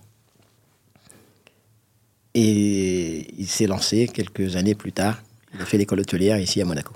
Et 2.34 3.34
il 3.38 3.46
s'est 3.48 3.66
lancé 3.66 4.08
quelques 4.08 4.56
années 4.56 4.74
plus 4.74 4.92
tard. 4.92 5.22
Il 5.54 5.60
a 5.60 5.64
fait 5.66 5.78
l'école 5.78 6.00
hôtelière 6.00 6.38
ici 6.38 6.60
à 6.60 6.64
Monaco. 6.64 6.92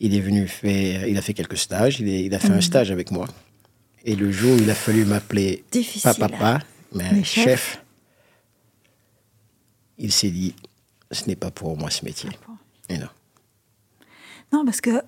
Il 0.00 0.14
est 0.14 0.20
venu 0.20 0.46
faire, 0.48 1.06
il 1.06 1.16
a 1.16 1.22
fait 1.22 1.34
quelques 1.34 1.56
stages. 1.56 2.00
Il, 2.00 2.08
est- 2.08 2.24
il 2.24 2.34
a 2.34 2.38
fait 2.38 2.50
un 2.50 2.60
stage 2.60 2.90
avec 2.90 3.10
moi. 3.10 3.26
Et 4.04 4.16
le 4.16 4.30
jour 4.30 4.54
où 4.54 4.58
il 4.58 4.68
a 4.70 4.74
fallu 4.74 5.04
m'appeler 5.06 5.64
pas 6.02 6.12
papa, 6.14 6.58
mais, 6.92 7.10
Mais 7.12 7.24
chef. 7.24 7.44
chef, 7.44 7.82
il 9.96 10.12
s'est 10.12 10.30
dit, 10.30 10.54
ce 11.10 11.26
n'est 11.26 11.36
pas 11.36 11.50
pour 11.50 11.76
moi 11.76 11.90
ce 11.90 12.04
métier. 12.04 12.30
Et 12.88 12.98
non. 12.98 13.08
Non, 14.52 14.64
parce 14.64 14.80
que. 14.80 15.02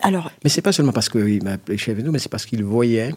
Alors, 0.00 0.30
Mais 0.44 0.50
c'est 0.50 0.62
pas 0.62 0.72
seulement 0.72 0.92
parce 0.92 1.08
qu'il 1.08 1.42
m'a 1.42 1.52
appelé 1.52 1.76
chef 1.76 2.02
tout, 2.04 2.12
mais 2.12 2.18
c'est 2.20 2.28
parce 2.28 2.46
qu'il 2.46 2.62
voyait 2.64 3.12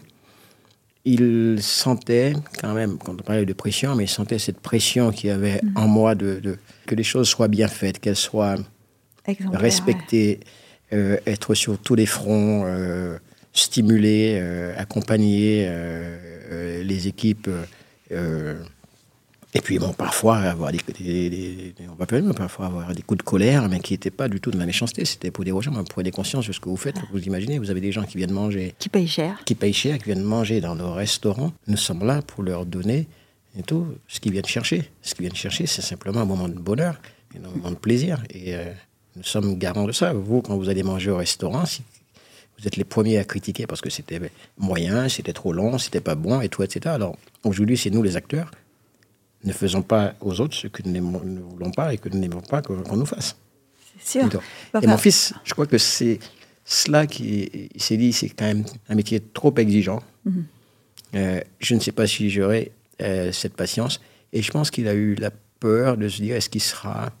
il 1.04 1.60
sentait 1.60 2.32
quand 2.60 2.74
même, 2.74 2.96
quand 2.98 3.12
on 3.12 3.16
parlait 3.24 3.44
de 3.44 3.52
pression, 3.52 3.96
mais 3.96 4.04
il 4.04 4.08
sentait 4.08 4.38
cette 4.38 4.60
pression 4.60 5.10
qu'il 5.10 5.30
y 5.30 5.32
avait 5.32 5.60
en 5.74 5.88
moi 5.88 6.14
de, 6.14 6.38
de- 6.38 6.58
que 6.86 6.94
les 6.94 7.02
choses 7.02 7.28
soient 7.28 7.48
bien 7.48 7.66
faites, 7.66 7.98
qu'elles 7.98 8.14
soient 8.14 8.54
Exemplaire, 9.26 9.60
respectées, 9.60 10.38
euh, 10.92 11.16
être 11.26 11.54
sur 11.54 11.76
tous 11.78 11.96
les 11.96 12.06
fronts, 12.06 12.64
euh, 12.66 13.18
stimuler, 13.52 14.38
euh, 14.40 14.74
accompagner 14.78 15.66
euh, 15.68 16.84
les 16.84 17.08
équipes. 17.08 17.50
Et 19.54 19.60
puis, 19.60 19.78
bon, 19.78 19.92
parfois, 19.92 20.38
avoir 20.38 20.72
des, 20.72 20.78
des- 20.98 21.28
des- 21.30 21.74
on 21.90 21.94
va 21.94 22.06
pas 22.06 22.18
dire, 22.20 22.28
mais 22.28 22.34
parfois 22.34 22.66
avoir 22.66 22.94
des 22.94 23.02
coups 23.02 23.18
de 23.18 23.22
colère, 23.22 23.68
mais 23.68 23.80
qui 23.80 23.92
n'étaient 23.92 24.10
pas 24.10 24.28
du 24.28 24.40
tout 24.40 24.50
de 24.50 24.58
la 24.58 24.64
méchanceté. 24.64 25.04
C'était 25.04 25.30
pour 25.30 25.44
dire 25.44 25.54
aux 25.54 25.60
gens, 25.60 25.72
prenez 25.84 26.10
conscience 26.10 26.46
de 26.46 26.52
ce 26.52 26.60
que 26.60 26.68
vous 26.70 26.76
faites. 26.78 26.96
Vous 27.12 27.20
imaginez, 27.22 27.58
vous 27.58 27.70
avez 27.70 27.82
des 27.82 27.92
gens 27.92 28.04
qui 28.04 28.16
viennent 28.16 28.32
manger. 28.32 28.74
Qui 28.78 28.88
paye 28.88 29.06
cher. 29.06 29.42
qui 29.44 29.54
payent 29.54 29.74
cher, 29.74 29.98
qui 29.98 30.04
viennent 30.06 30.22
manger 30.22 30.60
dans 30.62 30.74
nos 30.74 30.92
restaurants, 30.94 31.52
nous 31.66 31.76
sommes 31.76 32.04
là 32.06 32.22
pour 32.22 32.42
leur 32.42 32.64
donner 32.64 33.06
et 33.58 33.62
tout 33.62 33.86
ce 34.08 34.20
qu'ils 34.20 34.32
viennent 34.32 34.46
chercher. 34.46 34.90
Ce 35.02 35.14
qu'ils 35.14 35.24
viennent 35.26 35.36
chercher, 35.36 35.66
c'est 35.66 35.82
simplement 35.82 36.20
un 36.20 36.24
moment 36.24 36.48
de 36.48 36.54
bonheur, 36.58 36.98
un 37.36 37.48
moment 37.48 37.70
de 37.72 37.76
plaisir. 37.76 38.22
Et 38.30 38.54
euh, 38.56 38.72
nous 39.16 39.22
sommes 39.22 39.58
garants 39.58 39.84
de 39.86 39.92
ça. 39.92 40.14
Vous, 40.14 40.40
quand 40.40 40.56
vous 40.56 40.70
allez 40.70 40.82
manger 40.82 41.10
au 41.10 41.18
restaurant, 41.18 41.66
si 41.66 41.82
vous 42.58 42.66
êtes 42.66 42.76
les 42.76 42.84
premiers 42.84 43.18
à 43.18 43.24
critiquer 43.24 43.66
parce 43.66 43.82
que 43.82 43.90
c'était 43.90 44.18
moyen, 44.56 45.10
c'était 45.10 45.34
trop 45.34 45.52
long, 45.52 45.76
c'était 45.76 46.00
pas 46.00 46.14
bon 46.14 46.40
et 46.40 46.48
tout, 46.48 46.62
etc. 46.62 46.94
Alors 46.94 47.16
aujourd'hui, 47.44 47.76
c'est 47.76 47.90
nous 47.90 48.02
les 48.02 48.16
acteurs. 48.16 48.50
Ne 49.44 49.52
faisons 49.52 49.82
pas 49.82 50.14
aux 50.20 50.40
autres 50.40 50.54
ce 50.54 50.68
que 50.68 50.82
nous 50.84 50.92
ne 51.24 51.40
voulons 51.40 51.70
pas 51.70 51.92
et 51.92 51.98
que 51.98 52.08
nous 52.08 52.18
n'aimons 52.18 52.40
pas 52.40 52.62
qu'on 52.62 52.96
nous 52.96 53.06
fasse. 53.06 53.36
C'est 53.98 54.20
sûr. 54.20 54.42
Et 54.80 54.86
mon 54.86 54.98
fils, 54.98 55.34
je 55.44 55.52
crois 55.52 55.66
que 55.66 55.78
c'est 55.78 56.18
cela 56.64 57.06
qui 57.06 57.70
s'est 57.76 57.96
dit, 57.96 58.12
c'est 58.12 58.28
quand 58.30 58.46
même 58.46 58.64
un 58.88 58.94
métier 58.94 59.20
trop 59.20 59.54
exigeant. 59.56 60.02
Mhm. 60.24 60.44
Euh, 61.14 61.40
je 61.58 61.74
ne 61.74 61.80
sais 61.80 61.92
pas 61.92 62.06
si 62.06 62.30
j'aurai 62.30 62.72
euh, 63.02 63.32
cette 63.32 63.54
patience. 63.54 64.00
Et 64.32 64.42
je 64.42 64.50
pense 64.50 64.70
qu'il 64.70 64.88
a 64.88 64.94
eu 64.94 65.14
la 65.16 65.30
peur 65.60 65.96
de 65.96 66.08
se 66.08 66.22
dire, 66.22 66.36
est-ce 66.36 66.48
qu'il 66.48 66.62
sera, 66.62 67.12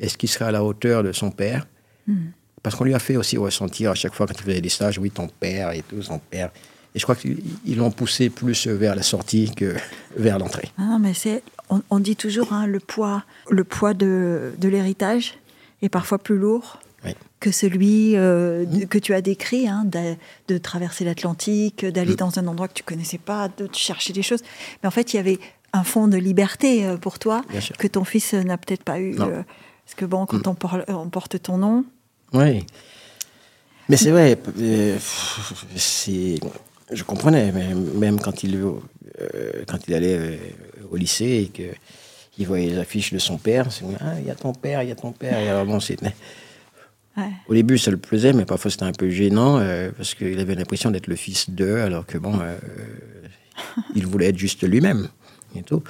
est-ce 0.00 0.18
qu'il 0.18 0.28
sera 0.28 0.46
à 0.46 0.52
la 0.52 0.62
hauteur 0.62 1.02
de 1.02 1.12
son 1.12 1.30
père? 1.30 1.66
Mhm. 2.06 2.32
Parce 2.62 2.74
qu'on 2.74 2.84
lui 2.84 2.94
a 2.94 2.98
fait 2.98 3.16
aussi 3.16 3.36
ressentir 3.36 3.92
à 3.92 3.94
chaque 3.94 4.14
fois 4.14 4.26
quand 4.26 4.34
il 4.34 4.42
faisait 4.42 4.60
des 4.60 4.68
stages, 4.68 4.98
oui, 4.98 5.10
ton 5.10 5.28
père 5.28 5.70
et 5.70 5.82
tout, 5.82 6.02
son 6.02 6.18
père. 6.18 6.50
Et 6.94 6.98
je 6.98 7.04
crois 7.04 7.14
qu'ils 7.14 7.38
ils 7.64 7.76
l'ont 7.76 7.90
poussé 7.90 8.30
plus 8.30 8.66
vers 8.66 8.94
la 8.94 9.02
sortie 9.02 9.52
que 9.54 9.76
vers 10.16 10.38
l'entrée. 10.38 10.68
Ah 10.76 10.82
non, 10.82 10.98
mais 10.98 11.14
c'est, 11.14 11.42
on, 11.70 11.82
on 11.90 11.98
dit 12.00 12.16
toujours 12.16 12.52
hein, 12.52 12.66
le 12.66 12.80
poids, 12.80 13.24
le 13.50 13.64
poids 13.64 13.94
de, 13.94 14.52
de 14.58 14.68
l'héritage 14.68 15.34
est 15.82 15.88
parfois 15.88 16.18
plus 16.18 16.36
lourd 16.38 16.78
Oui. 17.04 17.12
que 17.40 17.50
celui 17.50 18.16
euh, 18.16 18.64
de- 18.64 18.84
que 18.84 18.98
tu 18.98 19.14
as 19.14 19.20
décrit, 19.20 19.68
hein, 19.68 19.84
de, 19.84 20.14
de 20.48 20.58
traverser 20.58 21.04
l'Atlantique, 21.04 21.84
d'aller 21.86 22.16
dans 22.16 22.38
un 22.38 22.46
endroit 22.46 22.68
que 22.68 22.74
tu 22.74 22.82
connaissais 22.82 23.18
pas, 23.18 23.48
de 23.48 23.68
chercher 23.72 24.12
des 24.12 24.22
choses. 24.22 24.42
Mais 24.82 24.86
en 24.88 24.90
fait, 24.90 25.12
il 25.12 25.16
y 25.16 25.20
avait 25.20 25.38
un 25.72 25.84
fond 25.84 26.08
de 26.08 26.16
liberté 26.16 26.86
euh, 26.86 26.96
pour 26.96 27.18
toi 27.18 27.42
que 27.78 27.86
ton 27.86 28.04
fils 28.04 28.32
n'a 28.34 28.56
peut-être 28.58 28.82
pas 28.84 28.98
eu. 29.00 29.14
Euh, 29.20 29.42
parce 29.84 29.94
que 29.96 30.04
bon, 30.04 30.26
quand 30.26 30.46
on, 30.46 30.54
por- 30.54 30.80
on 30.88 31.08
porte 31.08 31.40
ton 31.42 31.58
nom, 31.58 31.84
Oui. 32.32 32.64
Mais 33.90 33.96
c'est 33.96 34.10
vrai, 34.10 34.38
euh, 34.58 34.98
je 36.90 37.02
comprenais, 37.04 37.52
même 37.52 38.20
quand 38.20 38.42
il, 38.42 38.60
quand 39.66 39.78
il 39.88 39.94
allait 39.94 40.38
au 40.90 40.96
lycée 40.96 41.48
et 41.48 41.48
qu'il 41.48 42.46
voyait 42.46 42.70
les 42.70 42.78
affiches 42.78 43.12
de 43.12 43.18
son 43.18 43.38
père, 43.38 43.68
ah, 44.00 44.18
il 44.20 44.26
y 44.26 44.30
a 44.30 44.34
ton 44.34 44.52
père, 44.52 44.82
il 44.82 44.88
y 44.88 44.92
a 44.92 44.96
ton 44.96 45.12
père. 45.12 45.38
Et 45.38 45.48
alors, 45.48 45.64
bon, 45.66 45.80
c'était- 45.80 46.14
ouais. 47.16 47.30
au 47.48 47.54
début, 47.54 47.78
ça 47.78 47.90
le 47.90 47.96
plaisait, 47.96 48.32
mais 48.32 48.44
parfois 48.44 48.70
c'était 48.70 48.84
un 48.84 48.92
peu 48.92 49.08
gênant 49.10 49.58
euh, 49.58 49.90
parce 49.96 50.14
qu'il 50.14 50.38
avait 50.38 50.54
l'impression 50.54 50.90
d'être 50.90 51.06
le 51.06 51.16
fils 51.16 51.50
d'eux, 51.50 51.80
alors 51.80 52.06
que 52.06 52.18
bon, 52.18 52.38
euh, 52.40 52.56
il 53.94 54.06
voulait 54.06 54.26
être 54.26 54.38
juste 54.38 54.62
lui-même 54.66 55.08
et 55.56 55.62
tout. 55.62 55.82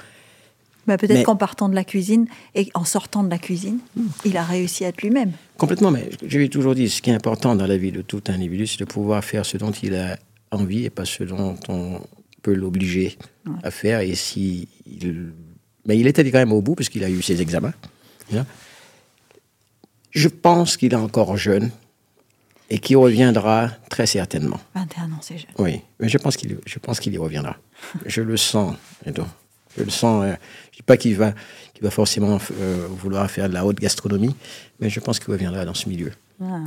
Bah, 0.87 0.97
peut-être 0.97 1.17
Mais- 1.17 1.23
qu'en 1.23 1.35
partant 1.35 1.69
de 1.69 1.75
la 1.75 1.83
cuisine 1.83 2.25
et 2.55 2.69
en 2.73 2.83
sortant 2.83 3.23
de 3.23 3.29
la 3.29 3.37
cuisine, 3.37 3.77
il 4.25 4.35
a 4.37 4.43
réussi 4.43 4.85
à 4.85 4.87
être 4.87 5.01
lui-même. 5.03 5.33
Complètement, 5.57 5.91
mais 5.91 6.09
je 6.25 6.35
lui 6.37 6.45
ai 6.45 6.49
toujours 6.49 6.73
dit, 6.73 6.89
ce 6.89 7.01
qui 7.03 7.11
est 7.11 7.13
important 7.13 7.55
dans 7.55 7.67
la 7.67 7.77
vie 7.77 7.91
de 7.91 8.01
tout 8.01 8.23
individu, 8.27 8.65
c'est 8.65 8.79
de 8.79 8.85
pouvoir 8.85 9.23
faire 9.23 9.45
ce 9.45 9.57
dont 9.57 9.69
il 9.71 9.93
a 9.95 10.17
envie 10.49 10.85
et 10.85 10.89
pas 10.89 11.05
ce 11.05 11.23
dont 11.23 11.55
on 11.67 11.99
peut 12.41 12.53
l'obliger 12.53 13.17
à 13.63 13.71
faire. 13.71 13.99
Et 14.01 14.15
si 14.15 14.67
il... 14.85 15.31
Mais 15.85 15.97
il 15.97 16.07
était 16.07 16.29
quand 16.29 16.37
même 16.39 16.53
au 16.53 16.61
bout, 16.61 16.75
parce 16.75 16.89
qu'il 16.89 17.03
a 17.03 17.09
eu 17.09 17.21
ses 17.21 17.41
examens. 17.41 17.73
Je 20.11 20.27
pense 20.27 20.77
qu'il 20.77 20.93
est 20.93 20.97
encore 20.97 21.37
jeune 21.37 21.69
et 22.69 22.79
qu'il 22.79 22.97
reviendra 22.97 23.69
très 23.89 24.05
certainement. 24.05 24.59
21 24.75 25.05
ans, 25.11 25.19
c'est 25.21 25.37
jeune. 25.37 25.51
Oui, 25.57 25.81
mais 25.99 26.09
je 26.09 26.17
pense 26.17 26.37
qu'il 26.37 26.57
je 26.65 26.79
pense 26.79 26.99
qu'il 26.99 27.13
y 27.13 27.17
reviendra. 27.17 27.57
je 28.05 28.21
le 28.21 28.37
sens. 28.37 28.75
et 29.05 29.11
donc, 29.11 29.27
Je 29.77 29.83
le 29.83 29.89
sens. 29.89 30.23
euh, 30.25 30.35
je 30.71 30.77
dis 30.77 30.83
pas 30.83 30.97
qu'il 30.97 31.15
va, 31.15 31.33
qu'il 31.73 31.83
va 31.83 31.91
forcément 31.91 32.39
euh, 32.59 32.87
vouloir 32.89 33.29
faire 33.29 33.49
de 33.49 33.53
la 33.53 33.65
haute 33.65 33.79
gastronomie, 33.79 34.35
mais 34.79 34.89
je 34.89 34.99
pense 34.99 35.19
qu'il 35.19 35.31
reviendra 35.31 35.65
dans 35.65 35.73
ce 35.73 35.89
milieu. 35.89 36.11
Ah. 36.41 36.61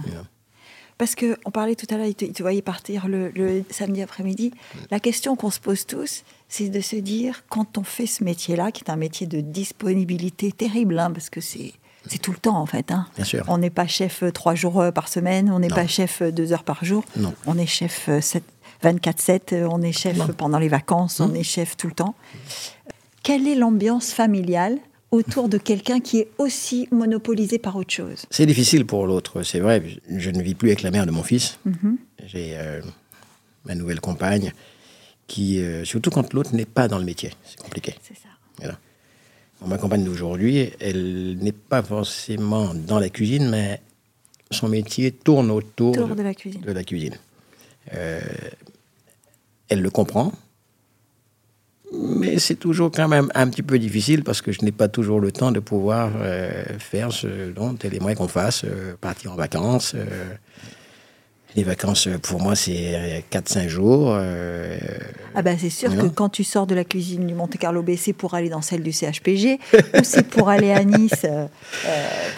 Parce 1.03 1.17
que 1.17 1.37
on 1.45 1.51
parlait 1.51 1.75
tout 1.75 1.89
à 1.93 1.97
l'heure, 1.97 2.07
il 2.07 2.15
te, 2.15 2.43
voyait 2.45 2.63
partir 2.63 3.09
le, 3.09 3.31
le 3.31 3.65
samedi 3.71 4.03
après-midi. 4.03 4.53
La 4.93 5.01
question 5.01 5.35
qu'on 5.35 5.51
se 5.51 5.59
pose 5.59 5.85
tous, 5.85 6.23
c'est 6.49 6.69
de 6.69 6.81
se 6.81 6.95
dire, 6.95 7.43
quand 7.49 7.77
on 7.77 7.83
fait 7.83 8.07
ce 8.07 8.23
métier-là, 8.23 8.71
qui 8.71 8.85
est 8.85 8.89
un 8.91 8.95
métier 8.95 9.27
de 9.27 9.41
disponibilité 9.41 10.53
terrible, 10.53 10.97
hein, 11.01 11.11
parce 11.11 11.29
que 11.29 11.41
c'est 11.41 11.73
c'est 12.07 12.19
tout 12.21 12.31
le 12.31 12.37
temps 12.37 12.57
en 12.57 12.67
fait. 12.67 12.93
hein. 12.93 13.09
Bien 13.17 13.25
sûr. 13.25 13.45
On 13.49 13.59
n'est 13.59 13.69
pas 13.71 13.89
chef 13.89 14.23
euh, 14.23 14.31
trois 14.31 14.55
jours 14.55 14.81
euh, 14.81 14.93
par 14.93 15.09
semaine, 15.09 15.51
on 15.51 15.59
n'est 15.59 15.67
pas 15.67 15.89
chef 15.89 16.23
euh, 16.23 16.31
deux 16.31 16.53
heures 16.53 16.63
par 16.63 16.85
jour. 16.85 17.03
Non. 17.17 17.35
On 17.47 17.59
est 17.59 17.67
chef 17.67 18.09
euh, 18.09 18.21
sept- 18.21 18.45
24-7, 18.85 19.41
euh, 19.55 19.69
on 19.69 19.83
est 19.83 19.91
chef 19.91 20.17
Non. 20.17 20.29
pendant 20.29 20.61
les 20.61 20.69
vacances, 20.69 21.19
on 21.19 21.35
est 21.35 21.43
chef 21.43 21.77
tout 21.77 21.89
le 21.89 21.95
temps. 21.95 22.15
Quelle 23.25 23.49
est 23.49 23.57
l'ambiance 23.57 24.13
familiale 24.13 24.79
autour 25.13 25.49
de 25.49 25.59
quelqu'un 25.59 26.01
qui 26.01 26.19
est 26.19 26.29
aussi 26.39 26.89
monopolisé 26.91 27.59
par 27.59 27.77
autre 27.77 27.93
chose 27.93 28.25
C'est 28.31 28.47
difficile 28.47 28.85
pour 28.87 29.07
l'autre, 29.07 29.43
c'est 29.45 29.61
vrai. 29.61 29.83
Je 30.09 30.31
ne 30.31 30.43
vis 30.43 30.55
plus 30.55 30.71
avec 30.71 30.83
la 30.83 30.91
mère 30.91 31.07
de 31.07 31.13
mon 31.13 31.23
fils. 31.23 31.59
Mhm. 31.65 31.99
J'ai 32.27 32.57
euh, 32.57 32.81
ma 33.65 33.75
nouvelle 33.77 34.01
compagne 34.01 34.53
qui, 35.29 35.61
euh, 35.61 35.85
surtout 35.85 36.11
quand 36.11 36.33
l'autre 36.33 36.55
n'est 36.55 36.65
pas 36.67 36.89
dans 36.89 36.99
le 36.99 37.05
métier, 37.05 37.31
c'est 37.45 37.59
compliqué. 37.61 37.95
C'est 38.03 38.15
ça. 38.17 38.29
Voilà. 38.59 38.79
Bon, 39.61 39.69
ma 39.69 39.79
compagne 39.79 40.03
d'aujourd'hui, 40.05 40.71
elle 40.81 41.37
n'est 41.41 41.53
pas 41.53 41.83
forcément 41.83 42.75
dans 42.75 42.99
la 42.99 43.09
cuisine, 43.09 43.49
mais 43.49 43.81
son 44.51 44.69
métier 44.69 45.13
tourne 45.13 45.51
autour 45.51 45.97
Autour 45.97 46.17
de 46.17 46.23
la 46.23 46.35
cuisine. 46.35 46.61
de 46.63 46.73
la 46.73 46.85
cuisine. 46.85 47.15
Euh, 47.95 48.21
elle 49.69 49.81
le 49.81 49.91
comprend, 49.91 50.33
mais 51.95 52.39
c'est 52.39 52.55
toujours 52.57 52.91
quand 52.91 53.09
même 53.09 53.29
un 53.35 53.49
petit 53.49 53.63
peu 53.63 53.79
difficile 53.79 54.25
parce 54.25 54.41
que 54.41 54.51
je 54.53 54.63
n'ai 54.65 54.73
pas 54.73 54.89
toujours 54.89 55.21
le 55.21 55.31
temps 55.33 55.53
de 55.53 55.61
pouvoir 55.61 56.11
euh, 56.17 56.65
faire 56.79 57.13
ce 57.13 57.51
dont 57.51 57.77
elle 57.83 57.95
aimerait 57.95 58.15
qu'on 58.15 58.29
fasse, 58.29 58.65
euh, 58.65 58.95
partir 59.01 59.33
en 59.33 59.37
vacances. 59.37 59.95
euh. 59.95 60.05
les 61.55 61.65
vacances, 61.65 62.09
pour 62.23 62.41
moi, 62.41 62.57
c'est 62.57 63.23
4-5 63.31 63.69
jours. 63.69 64.17
Ah 65.35 65.43
bah 65.43 65.59
c'est 65.59 65.69
sûr 65.69 65.91
Non. 65.91 66.05
que 66.05 66.09
quand 66.09 66.31
tu 66.31 66.45
sors 66.45 66.67
de 66.67 66.75
la 66.75 66.85
cuisine 66.85 67.27
du 67.27 67.35
Monte 67.35 67.59
Carlo 67.59 67.83
B, 67.83 67.91
c'est 67.99 68.15
pour 68.15 68.33
aller 68.33 68.49
dans 68.49 68.63
celle 68.63 68.83
du 68.83 68.91
CHPG 68.93 69.59
ou 69.95 70.03
c'est 70.03 70.27
pour 70.27 70.49
aller 70.49 70.71
à 70.73 70.83
Nice 70.85 71.27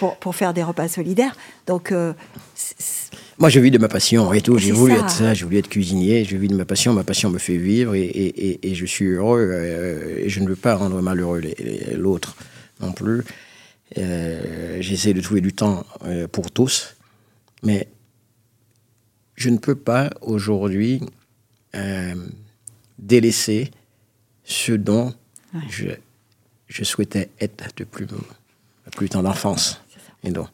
pour, 0.01 0.17
pour 0.17 0.35
faire 0.35 0.53
des 0.53 0.65
repas 0.65 0.89
solidaires. 0.89 1.37
Donc 1.69 1.93
Moi, 3.39 3.49
je 3.49 3.59
vis 3.61 3.71
de 3.71 3.79
ma 3.79 3.89
passion 3.89 4.33
et 4.33 4.41
tout. 4.41 4.59
J'ai 4.59 4.71
voulu 4.73 4.95
ça. 4.95 5.01
être 5.01 5.11
ça, 5.11 5.35
j'ai 5.35 5.45
voulu 5.45 5.59
être 5.59 5.69
cuisinier. 5.69 6.25
Je 6.25 6.37
vis 6.37 6.49
de 6.49 6.55
ma 6.55 6.65
passion. 6.65 6.93
Ma 6.93 7.03
passion 7.05 7.31
me 7.31 7.39
fait 7.39 7.57
vivre 7.57 7.95
et, 7.95 8.03
et- 8.05 8.49
et- 8.51 8.71
et 8.71 8.75
je 8.75 8.87
suis 8.87 9.07
heureux. 9.07 9.49
euh, 9.53 10.19
et 10.19 10.29
je 10.29 10.41
ne 10.41 10.49
veux 10.49 10.57
pas 10.57 10.77
rendre 10.77 11.01
malheureux 11.03 11.43
l'autre 11.97 12.37
non 12.81 12.93
plus. 12.93 13.23
Euh, 13.99 14.79
J'essaie 14.81 15.15
de 15.15 15.21
trouver 15.21 15.41
du 15.41 15.53
temps 15.53 15.85
euh, 16.05 16.29
pour 16.29 16.51
tous. 16.51 16.97
Mais 17.63 17.89
je 19.37 19.49
ne 19.51 19.59
peux 19.59 19.75
pas 19.77 20.11
aujourd'hui 20.21 21.01
délaisser 23.01 23.71
ce 24.45 24.73
dont 24.73 25.13
je, 25.69 25.87
je 26.69 26.85
souhaitais 26.85 27.31
être 27.41 27.65
depuis 27.77 28.07
ma 28.07 28.91
plus 28.93 29.09
tendre 29.09 29.29
enfance. 29.29 29.81
Et 30.23 30.31
donc, 30.31 30.49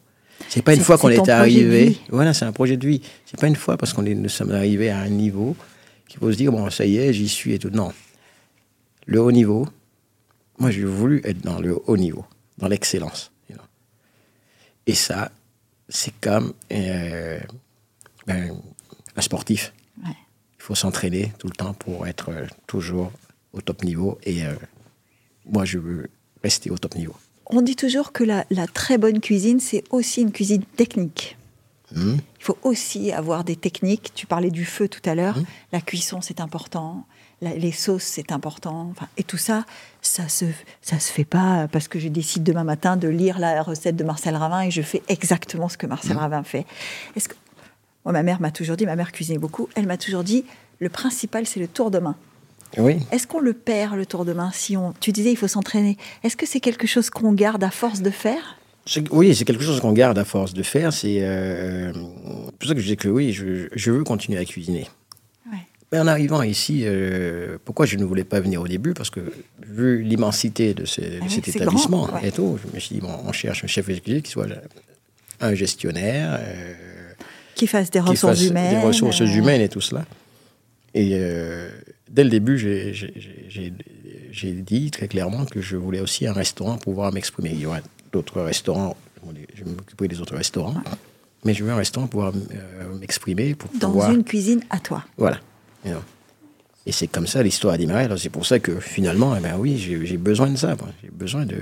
c'est 0.51 0.61
pas 0.61 0.73
une 0.75 0.81
fois 0.81 0.97
qu'on 0.97 1.09
est, 1.09 1.29
arrivé. 1.29 1.97
Voilà, 2.09 2.33
c'est 2.33 2.43
un 2.43 2.51
projet 2.51 2.75
de 2.75 2.85
vie. 2.85 3.01
C'est 3.25 3.39
pas 3.39 3.47
une 3.47 3.55
fois 3.55 3.77
parce 3.77 3.93
qu'on 3.93 4.05
est, 4.05 4.13
nous 4.13 4.27
sommes 4.27 4.51
arrivés 4.51 4.89
à 4.89 4.99
un 4.99 5.07
niveau 5.07 5.55
qu'il 6.09 6.19
faut 6.19 6.29
se 6.29 6.35
dire 6.35 6.51
bon, 6.51 6.69
ça 6.69 6.85
y 6.85 6.97
est, 6.97 7.13
j'y 7.13 7.29
suis 7.29 7.53
et 7.53 7.59
tout. 7.59 7.69
Non, 7.69 7.93
le 9.05 9.21
haut 9.21 9.31
niveau. 9.31 9.65
Moi, 10.59 10.69
j'ai 10.69 10.83
voulu 10.83 11.21
être 11.23 11.39
dans 11.39 11.59
le 11.59 11.79
haut 11.87 11.95
niveau, 11.95 12.25
dans 12.57 12.67
l'excellence. 12.67 13.31
you 13.49 13.55
know. 13.55 13.63
Et 14.85 14.93
ça, 14.93 15.31
c'est 15.87 16.13
comme 16.19 16.53
euh, 16.73 17.39
ben, 18.27 18.53
un 19.15 19.21
sportif. 19.21 19.73
ouais. 20.03 20.11
Il 20.59 20.63
faut 20.63 20.75
s'entraîner 20.75 21.31
tout 21.39 21.47
le 21.47 21.55
temps 21.55 21.73
pour 21.73 22.05
être 22.07 22.29
euh, 22.29 22.45
toujours 22.67 23.11
au 23.53 23.61
top 23.61 23.83
niveau. 23.85 24.19
Et 24.23 24.45
euh, 24.45 24.53
moi, 25.45 25.63
je 25.63 25.79
veux 25.79 26.09
rester 26.43 26.69
au 26.69 26.77
top 26.77 26.95
niveau. 26.95 27.15
On 27.47 27.61
dit 27.61 27.75
toujours 27.75 28.11
que 28.11 28.23
la, 28.23 28.45
la 28.49 28.67
très 28.67 28.97
bonne 28.97 29.19
cuisine, 29.19 29.59
c'est 29.59 29.83
aussi 29.89 30.21
une 30.21 30.31
cuisine 30.31 30.63
technique. 30.77 31.37
Hum. 31.95 32.17
Il 32.39 32.43
faut 32.43 32.57
aussi 32.63 33.11
avoir 33.11 33.43
des 33.43 33.55
techniques. 33.57 34.11
Tu 34.15 34.25
parlais 34.25 34.49
du 34.51 34.63
feu 34.65 34.87
tout 34.87 35.01
à 35.09 35.13
l'heure. 35.15 35.37
Hum. 35.37 35.45
La 35.73 35.81
cuisson, 35.81 36.21
c'est 36.21 36.39
important. 36.39 37.05
La- 37.41 37.55
les 37.55 37.71
sauces, 37.71 38.03
c'est 38.03 38.31
important. 38.31 38.89
Enfin, 38.91 39.07
et 39.17 39.23
tout 39.23 39.37
ça, 39.37 39.65
ça 40.01 40.29
se, 40.29 40.45
ça 40.81 40.99
se 40.99 41.11
fait 41.11 41.25
pas 41.25 41.67
parce 41.71 41.87
que 41.87 41.99
je 41.99 42.07
décide 42.07 42.43
demain 42.43 42.63
matin 42.63 42.95
de 42.97 43.07
lire 43.09 43.39
la 43.39 43.61
recette 43.61 43.95
de 43.97 44.03
Marcel 44.03 44.35
Ravin 44.35 44.61
et 44.61 44.71
je 44.71 44.81
fais 44.81 45.01
exactement 45.09 45.67
ce 45.67 45.77
que 45.77 45.87
Marcel 45.87 46.15
Ravin 46.17 46.43
fait. 46.43 46.65
Est-ce 47.15 47.27
que 47.27 47.35
moi, 48.05 48.13
ma 48.13 48.23
mère 48.23 48.39
m'a 48.41 48.51
toujours 48.51 48.77
dit, 48.77 48.85
ma 48.85 48.95
mère 48.95 49.11
cuisinait 49.11 49.37
beaucoup. 49.39 49.67
Elle 49.75 49.85
m'a 49.87 49.97
toujours 49.97 50.23
dit, 50.23 50.45
le 50.79 50.89
principal, 50.89 51.45
c'est 51.45 51.59
le 51.59 51.67
tour 51.67 51.91
de 51.91 51.99
main. 51.99 52.15
Oui. 52.77 52.97
Est-ce 53.11 53.27
qu'on 53.27 53.39
le 53.39 53.53
perd 53.53 53.95
le 53.95 54.05
tour 54.05 54.23
de 54.25 54.33
main 54.33 54.51
si 54.53 54.77
on 54.77 54.93
Tu 54.99 55.11
disais, 55.11 55.31
il 55.31 55.35
faut 55.35 55.47
s'entraîner. 55.47 55.97
Est-ce 56.23 56.37
que 56.37 56.45
c'est 56.45 56.59
quelque 56.59 56.87
chose 56.87 57.09
qu'on 57.09 57.33
garde 57.33 57.63
à 57.63 57.71
force 57.71 58.01
de 58.01 58.09
faire? 58.09 58.57
Oui, 59.11 59.35
c'est 59.35 59.45
quelque 59.45 59.63
chose 59.63 59.79
qu'on 59.79 59.91
garde 59.93 60.17
à 60.17 60.25
force 60.25 60.53
de 60.53 60.63
faire. 60.63 60.91
C'est 60.93 61.17
euh, 61.21 61.91
pour 62.57 62.67
ça 62.67 62.73
que 62.73 62.79
je 62.81 62.87
dis 62.87 62.97
que 62.97 63.07
oui, 63.09 63.31
je, 63.33 63.67
je 63.73 63.91
veux 63.91 64.03
continuer 64.03 64.39
à 64.39 64.45
cuisiner. 64.45 64.87
Ouais. 65.51 65.59
Mais 65.91 65.99
en 65.99 66.07
arrivant 66.07 66.41
ici, 66.41 66.81
euh, 66.85 67.57
pourquoi 67.63 67.85
je 67.85 67.97
ne 67.97 68.03
voulais 68.05 68.23
pas 68.23 68.39
venir 68.39 68.61
au 68.61 68.67
début? 68.67 68.93
Parce 68.93 69.09
que 69.11 69.19
vu 69.67 70.01
l'immensité 70.01 70.73
de, 70.73 70.85
ce- 70.85 71.01
Ah 71.01 71.23
oui, 71.23 71.29
cet 71.29 71.47
établissement 71.49 72.05
grand, 72.07 72.21
ouais. 72.21 72.29
et 72.29 72.31
tout, 72.31 72.57
je 72.65 72.73
me 72.73 72.79
suis 72.79 72.95
dit, 72.95 73.01
bon, 73.01 73.15
on 73.25 73.31
cherche 73.31 73.63
un 73.63 73.67
chef 73.67 73.87
cuisine 73.89 74.21
qui 74.21 74.31
soit 74.31 74.47
un 75.41 75.53
gestionnaire, 75.53 76.39
euh, 76.41 76.73
Qui 77.55 77.67
fasse 77.67 77.91
des 77.91 77.99
qui 77.99 78.05
ressources 78.05 78.39
fasse 78.39 78.47
humaines. 78.49 78.79
des 78.79 78.85
ressources 78.85 79.19
humaines 79.19 79.61
et 79.61 79.69
tout 79.69 79.81
cela. 79.81 80.05
Et 80.95 81.15
dès 82.11 82.23
le 82.23 82.29
début, 82.29 82.57
j'ai- 82.57 84.51
dit 84.51 84.91
très 84.91 85.07
clairement 85.07 85.45
que 85.45 85.61
je 85.61 85.75
voulais 85.77 85.99
aussi 85.99 86.27
un 86.27 86.33
restaurant 86.33 86.73
pour 86.75 86.93
pouvoir 86.93 87.11
m'exprimer. 87.13 87.51
Il 87.53 87.59
y 87.61 87.65
aura 87.65 87.79
d'autres 88.11 88.41
restaurants, 88.41 88.95
je 89.55 89.63
vais 89.63 89.71
m'occuper 89.71 90.07
des 90.07 90.19
autres 90.21 90.35
restaurants, 90.35 90.75
mais 91.43 91.53
je 91.53 91.63
veux 91.63 91.71
un 91.71 91.75
restaurant 91.75 92.07
pour 92.07 92.21
pouvoir 92.21 92.33
euh, 92.53 92.97
m'exprimer, 92.99 93.55
pour 93.55 93.69
Dans 93.79 93.89
pouvoir... 93.89 94.11
une 94.11 94.23
cuisine 94.23 94.61
à 94.69 94.79
toi. 94.79 95.03
Voilà. 95.17 95.39
Et 96.87 96.91
c'est 96.91 97.07
comme 97.07 97.27
ça 97.27 97.43
l'histoire 97.43 97.75
a 97.75 97.77
démarré. 97.77 98.07
C'est 98.17 98.29
pour 98.29 98.45
ça 98.45 98.59
que 98.59 98.79
finalement, 98.79 99.35
eh 99.35 99.39
ben 99.39 99.55
oui, 99.57 99.77
j'ai 99.77 100.17
besoin 100.17 100.49
de 100.49 100.57
ça. 100.57 100.75
J'ai 101.03 101.11
besoin 101.11 101.45
de, 101.45 101.57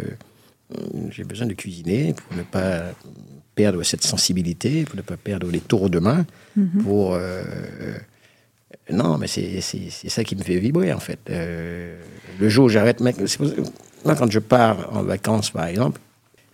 j'ai 1.12 1.24
besoin 1.26 1.46
de 1.48 1.54
cuisiner 1.54 2.14
pour 2.14 2.38
ne 2.38 2.44
pas 2.44 2.84
perdre 3.56 3.84
cette 3.84 4.04
sensibilité, 4.04 4.86
pour 4.86 4.96
ne 4.96 5.02
pas 5.02 5.18
perdre 5.18 5.48
les 5.52 5.60
tours 5.60 5.90
de 5.90 6.00
main. 6.00 6.26
Pour 6.84 7.16
euh, 7.16 7.44
non, 8.92 9.18
mais 9.18 9.28
c'est 9.28 9.62
ça 10.10 10.24
qui 10.24 10.36
me 10.36 10.44
fait 10.44 10.58
vibrer 10.60 10.94
en 10.94 11.00
fait. 11.00 11.20
Euh, 11.30 12.00
le 12.40 12.50
jour 12.50 12.66
où 12.66 12.70
j'arrête, 12.70 13.00
mec, 13.02 13.16
moi 14.06 14.16
quand 14.16 14.32
je 14.32 14.40
pars 14.40 14.90
en 14.96 15.04
vacances 15.04 15.52
par 15.52 15.66
exemple, 15.68 16.00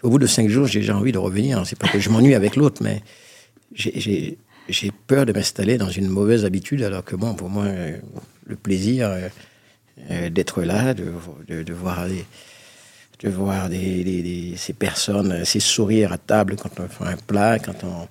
au 0.03 0.09
bout 0.09 0.19
de 0.19 0.27
cinq 0.27 0.49
jours, 0.49 0.67
j'ai 0.67 0.79
déjà 0.81 0.95
envie 0.95 1.11
de 1.11 1.17
revenir. 1.17 1.65
C'est 1.65 1.77
pas 1.79 1.87
que 1.87 1.99
je 1.99 2.09
m'ennuie 2.09 2.35
avec 2.35 2.55
l'autre, 2.55 2.81
mais 2.83 3.01
j'ai- 3.73 4.37
peur 5.07 5.25
de 5.25 5.33
m'installer 5.33 5.77
dans 5.77 5.89
une 5.89 6.07
mauvaise 6.09 6.43
habitude, 6.45 6.81
alors 6.83 7.03
que 7.03 7.15
bon, 7.15 7.33
pour 7.35 7.49
moi, 7.49 7.65
euh, 7.65 7.97
le 8.47 8.55
plaisir 8.55 9.09
euh, 10.11 10.29
d'être 10.29 10.61
là, 10.63 10.93
de, 10.93 11.11
de, 11.47 11.63
de 11.63 11.73
voir 11.73 12.07
de 13.21 13.29
voir 13.29 13.69
des, 13.69 14.03
des- 14.03 14.21
des- 14.23 14.53
ces 14.57 14.73
personnes, 14.73 15.45
ces 15.45 15.59
sourires 15.59 16.11
à 16.11 16.17
table 16.17 16.55
quand 16.61 16.79
on 16.79 16.87
fait 16.87 17.05
un 17.13 17.17
plat, 17.17 17.59
quand 17.59 17.83
on... 17.83 18.07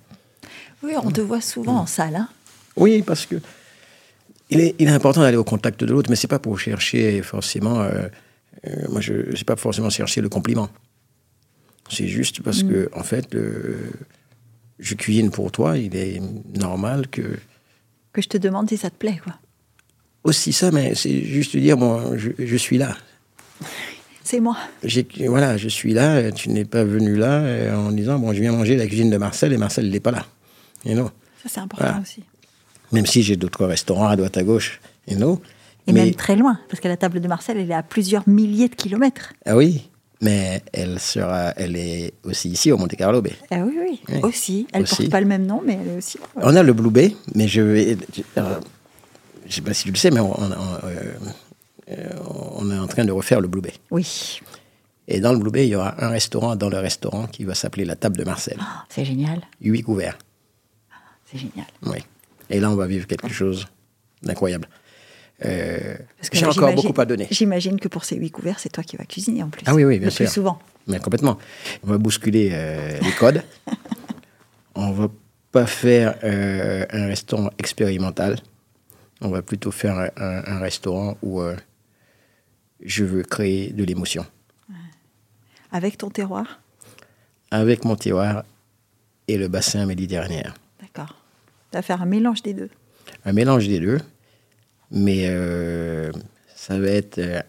Oui, 0.83 0.93
on 1.03 1.11
te 1.11 1.21
voit 1.21 1.41
souvent 1.41 1.77
en 1.81 1.87
salle. 1.87 2.17
hein. 2.17 2.29
Oui, 2.77 3.03
parce 3.03 3.27
que 3.27 3.37
il 4.55 4.61
est, 4.61 4.75
il 4.79 4.89
est 4.89 4.93
important 4.93 5.21
d'aller 5.21 5.37
au 5.37 5.45
contact 5.45 5.81
de 5.85 5.87
l'autre, 5.93 6.09
mais 6.11 6.17
c'est 6.17 6.29
pas 6.29 6.39
pour 6.39 6.59
chercher 6.59 7.21
forcément. 7.23 7.81
euh, 7.83 8.09
euh, 8.67 8.89
moi, 8.89 9.01
je 9.01 9.35
c'est 9.37 9.45
pas 9.47 9.57
forcément 9.57 9.91
chercher 9.91 10.21
le 10.21 10.29
compliment. 10.29 10.69
C'est 11.91 12.07
juste 12.09 12.41
parce 12.43 12.63
que, 12.63 12.89
en 12.95 13.03
fait, 13.03 13.35
euh, 13.35 13.91
je 14.79 14.95
cuisine 14.95 15.31
pour 15.31 15.53
toi. 15.53 15.77
Il 15.77 15.95
est 15.97 16.21
normal 16.57 17.09
que 17.09 17.23
Que 18.13 18.23
je 18.23 18.29
te 18.29 18.39
demande 18.39 18.69
si 18.71 18.77
ça 18.79 18.89
te 18.91 18.97
plaît, 18.97 19.21
quoi. 19.23 19.35
aussi 20.25 20.53
ça, 20.53 20.71
mais 20.71 20.95
c'est 20.95 21.23
juste 21.25 21.57
dire 21.57 21.77
bon, 21.77 22.17
je, 22.17 22.31
je 22.39 22.57
suis 22.57 22.79
là. 22.79 22.97
C'est 24.27 24.41
moi. 24.41 24.57
Voilà, 25.29 25.59
je 25.59 25.69
suis 25.69 25.93
là. 25.93 26.33
Tu 26.33 26.49
n'es 26.49 26.65
pas 26.65 26.83
venu 26.83 27.15
là 27.15 27.41
euh, 27.43 27.77
en 27.77 27.93
disant 27.93 28.19
bon, 28.19 28.33
je 28.33 28.41
viens 28.41 28.53
manger 28.53 28.75
la 28.75 28.87
cuisine 28.87 29.11
de 29.11 29.19
Marcel 29.19 29.53
et 29.53 29.59
Marcel 29.59 29.91
n'est 29.91 30.01
pas 30.01 30.13
là. 30.13 30.25
Et 30.87 30.95
non. 30.95 31.11
Ça, 31.43 31.51
c'est 31.51 31.61
important 31.61 31.85
Voilà. 31.89 32.01
aussi. 32.01 32.23
Même 32.95 33.07
si 33.07 33.23
j'ai 33.23 33.37
d'autres 33.37 33.67
restaurants 33.67 34.07
à 34.09 34.17
droite 34.17 34.37
à 34.37 34.43
gauche. 34.43 34.81
Et 35.07 35.17
non. 35.17 35.41
Et 35.87 35.93
mais, 35.93 36.05
même 36.05 36.15
très 36.15 36.37
loin, 36.37 36.59
parce 36.69 36.81
que 36.81 36.89
la 36.89 36.97
table 36.97 37.21
de 37.21 37.29
Marcel, 37.29 37.59
elle 37.59 37.71
est 37.71 37.75
à 37.75 37.83
plusieurs 37.83 38.27
milliers 38.29 38.69
de 38.69 38.75
kilomètres. 38.75 39.35
Ah 39.45 39.55
oui, 39.57 39.91
mais 40.23 40.63
elle 40.73 40.99
sera, 40.99 41.53
elle 41.59 41.77
est 41.77 42.15
aussi 42.25 42.49
ici 42.49 42.73
au 42.73 42.79
Monte 42.79 42.97
Carlo 42.97 43.21
Bay. 43.21 43.33
Ah 43.51 43.59
oui, 43.67 43.77
oui, 43.79 44.01
Oui, 44.09 44.21
aussi. 44.23 44.67
Elle 44.73 44.85
aussi. 44.85 44.97
porte 44.97 45.11
pas 45.11 45.21
le 45.21 45.27
même 45.27 45.45
nom, 45.45 45.61
mais 45.67 45.79
elle 45.83 45.89
est 45.95 45.97
aussi. 45.99 46.19
On 46.37 46.57
a 46.57 46.63
le 46.63 46.73
Blue 46.73 46.91
Bay, 46.91 47.15
mais 47.35 47.49
je 47.49 47.61
vais. 47.61 47.99
Je 48.17 48.23
ne 49.47 49.51
sais 49.51 49.61
pas 49.61 49.75
si 49.75 49.85
tu 49.85 49.91
le 49.91 49.97
sais, 49.97 50.11
mais 50.11 50.21
on, 50.21 50.33
on- 50.41 50.53
euh, 50.85 51.13
euh, 51.91 52.09
on 52.57 52.71
est 52.71 52.79
en 52.79 52.87
train 52.87 53.05
de 53.05 53.13
refaire 53.13 53.43
le 53.43 53.49
Blue 53.49 53.61
Bay. 53.61 53.75
Oui, 53.91 54.41
Et 55.07 55.21
dans 55.21 55.33
le 55.35 55.39
Blue 55.39 55.51
Bay, 55.51 55.67
il 55.67 55.71
y 55.71 55.77
aura 55.77 56.03
un 56.03 56.09
restaurant 56.09 56.57
dans 56.57 56.71
le 56.71 56.79
restaurant 56.79 57.27
qui 57.27 57.45
va 57.45 57.55
s'appeler 57.55 57.85
la 57.85 57.95
table 57.97 58.17
de 58.17 58.25
Marcel. 58.25 58.57
Ah, 58.61 58.85
c'est 58.89 59.05
génial. 59.05 59.43
Huit 59.61 59.83
couverts. 59.83 60.17
C'est 61.31 61.37
génial. 61.39 61.67
Oui. 61.85 61.99
Et 62.51 62.61
là, 62.61 62.71
on 62.71 62.77
va 62.77 62.87
vivre 62.87 63.07
quelque 63.07 63.29
chose 63.33 63.67
d'incroyable. 64.23 64.69
Euh, 65.45 65.97
J'ai 66.33 66.45
encore 66.47 66.53
j'imagine- 66.55 66.77
beaucoup 66.89 67.01
à 67.01 67.05
donner. 67.05 67.27
J'imagine 67.31 67.81
que 67.81 67.89
pour 67.89 68.05
ces 68.05 68.17
huit 68.17 68.31
couverts, 68.31 68.59
c'est 68.61 68.69
toi 68.69 68.85
qui 68.85 68.97
vas 68.97 69.05
cuisiner 69.05 69.43
en 69.43 69.49
plus. 69.51 69.65
Ah 69.67 69.75
oui, 69.75 69.85
oui, 69.85 69.99
bien 69.99 70.07
le 70.07 70.11
sûr. 70.11 70.25
plus 70.27 70.33
souvent. 70.33 70.59
Mais 70.87 70.99
complètement. 71.01 71.39
On 71.83 71.89
va 71.89 71.99
bousculer 71.99 72.51
euh, 72.53 72.99
les 73.01 73.13
codes. 73.13 73.43
on 74.75 74.93
va 74.93 75.09
pas 75.51 75.67
faire 75.67 76.17
euh, 76.25 76.85
un 76.91 77.07
restaurant 77.07 77.51
expérimental. 77.59 78.39
On 79.21 79.29
va 79.29 79.43
plutôt 79.43 79.71
faire 79.71 79.97
un, 79.99 80.09
un- 80.17 80.45
un 80.57 80.59
restaurant 80.61 81.17
où 81.23 81.43
je 82.85 83.05
veux 83.05 83.23
créer 83.23 83.71
de 83.73 83.85
l'émotion. 83.85 84.27
Avec 85.73 85.99
ton 85.99 86.11
terroir? 86.11 86.61
Avec 87.51 87.85
mon 87.85 87.97
terroir 87.97 88.45
et 89.27 89.37
le 89.39 89.49
bassin 89.49 89.87
méditerranéen. 89.87 90.53
Faire 91.83 92.03
un 92.03 92.07
mélange 92.07 92.43
des 92.43 92.55
deux. 92.55 92.71
Un 93.25 93.33
mélange 93.33 93.69
des 93.69 93.81
deux. 93.81 93.99
Mais 94.91 95.25
euh, 95.29 96.11
ça 96.55 96.79
va 96.79 96.89
être... 96.89 97.19
euh, 97.19 97.41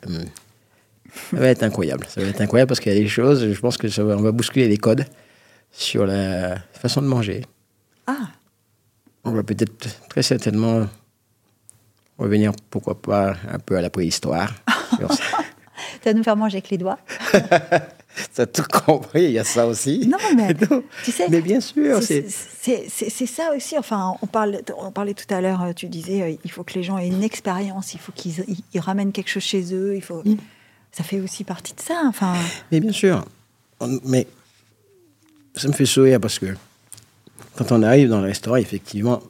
ça 1.31 1.37
va 1.37 1.47
être 1.47 1.63
incroyable. 1.63 2.05
Ça 2.09 2.21
va 2.21 2.27
être 2.27 2.41
incroyable 2.41 2.67
parce 2.69 2.79
qu'il 2.79 2.93
y 2.93 2.95
a 2.95 2.99
des 2.99 3.07
choses, 3.07 3.51
je 3.51 3.59
pense 3.59 3.77
que 3.77 3.87
ça 3.87 4.03
va, 4.03 4.17
on 4.17 4.21
va 4.21 4.31
bousculer 4.31 4.67
les 4.67 4.77
codes 4.77 5.05
sur 5.71 6.05
la 6.05 6.57
façon 6.73 7.01
de 7.01 7.07
manger. 7.07 7.45
Ah, 8.07 8.29
On 9.23 9.31
va 9.31 9.43
peut-être 9.43 9.87
très 10.09 10.23
certainement 10.23 10.87
revenir, 12.17 12.51
pourquoi 12.69 13.01
pas, 13.01 13.35
un 13.49 13.59
peu 13.59 13.77
à 13.77 13.81
la 13.81 13.89
préhistoire. 13.89 14.53
Sur 14.97 15.11
ça. 15.11 15.23
Tu 16.05 16.09
vas 16.11 16.13
nous 16.13 16.23
faire 16.23 16.35
manger 16.35 16.57
avec 16.57 16.69
les 16.69 16.77
doigts. 16.77 16.99
T'as 18.35 18.45
tout 18.45 18.63
compris, 18.85 19.23
il 19.25 19.31
y 19.31 19.39
a 19.39 19.43
ça 19.43 19.65
aussi. 19.67 20.07
Non, 20.07 20.17
mais 20.37 20.53
Non, 20.69 20.83
tu 21.03 21.11
sais, 21.11 21.27
mais 21.29 21.41
bien 21.41 21.59
sûr, 21.59 22.01
c'est- 22.01 22.29
ça 22.29 23.51
aussi. 23.55 23.77
Enfin, 23.77 24.13
on, 24.21 24.27
parle, 24.27 24.61
on 24.77 24.91
parlait 24.91 25.15
tout 25.15 25.31
à 25.33 25.41
l'heure, 25.41 25.63
euh, 25.63 25.73
tu 25.73 25.87
disais, 25.87 26.21
euh, 26.21 26.35
il 26.45 26.51
faut 26.51 26.63
que 26.63 26.73
les 26.75 26.83
gens 26.83 26.97
aient 26.97 27.07
une 27.07 27.23
expérience, 27.23 27.93
il 27.93 27.99
faut 27.99 28.11
qu'ils 28.13 28.39
ils- 28.47 28.63
ils 28.73 28.79
ramènent 28.79 29.11
quelque 29.11 29.29
chose 29.29 29.43
chez 29.43 29.73
eux. 29.73 29.95
Il 29.95 30.01
faut, 30.01 30.21
Mm. 30.23 30.35
Ça 30.91 31.03
fait 31.03 31.19
aussi 31.19 31.43
partie 31.43 31.73
de 31.73 31.81
ça. 31.81 32.03
Enfin, 32.07 32.35
Mais 32.71 32.79
bien 32.79 32.93
sûr. 32.93 33.25
On- 33.81 33.99
mais 34.05 34.27
ça 35.55 35.67
me 35.67 35.73
fait 35.73 35.85
sourire 35.85 36.21
parce 36.21 36.39
que 36.39 36.55
quand 37.57 37.73
on 37.73 37.83
arrive 37.83 38.07
dans 38.07 38.19
le 38.21 38.27
restaurant, 38.27 38.55
effectivement, 38.55 39.21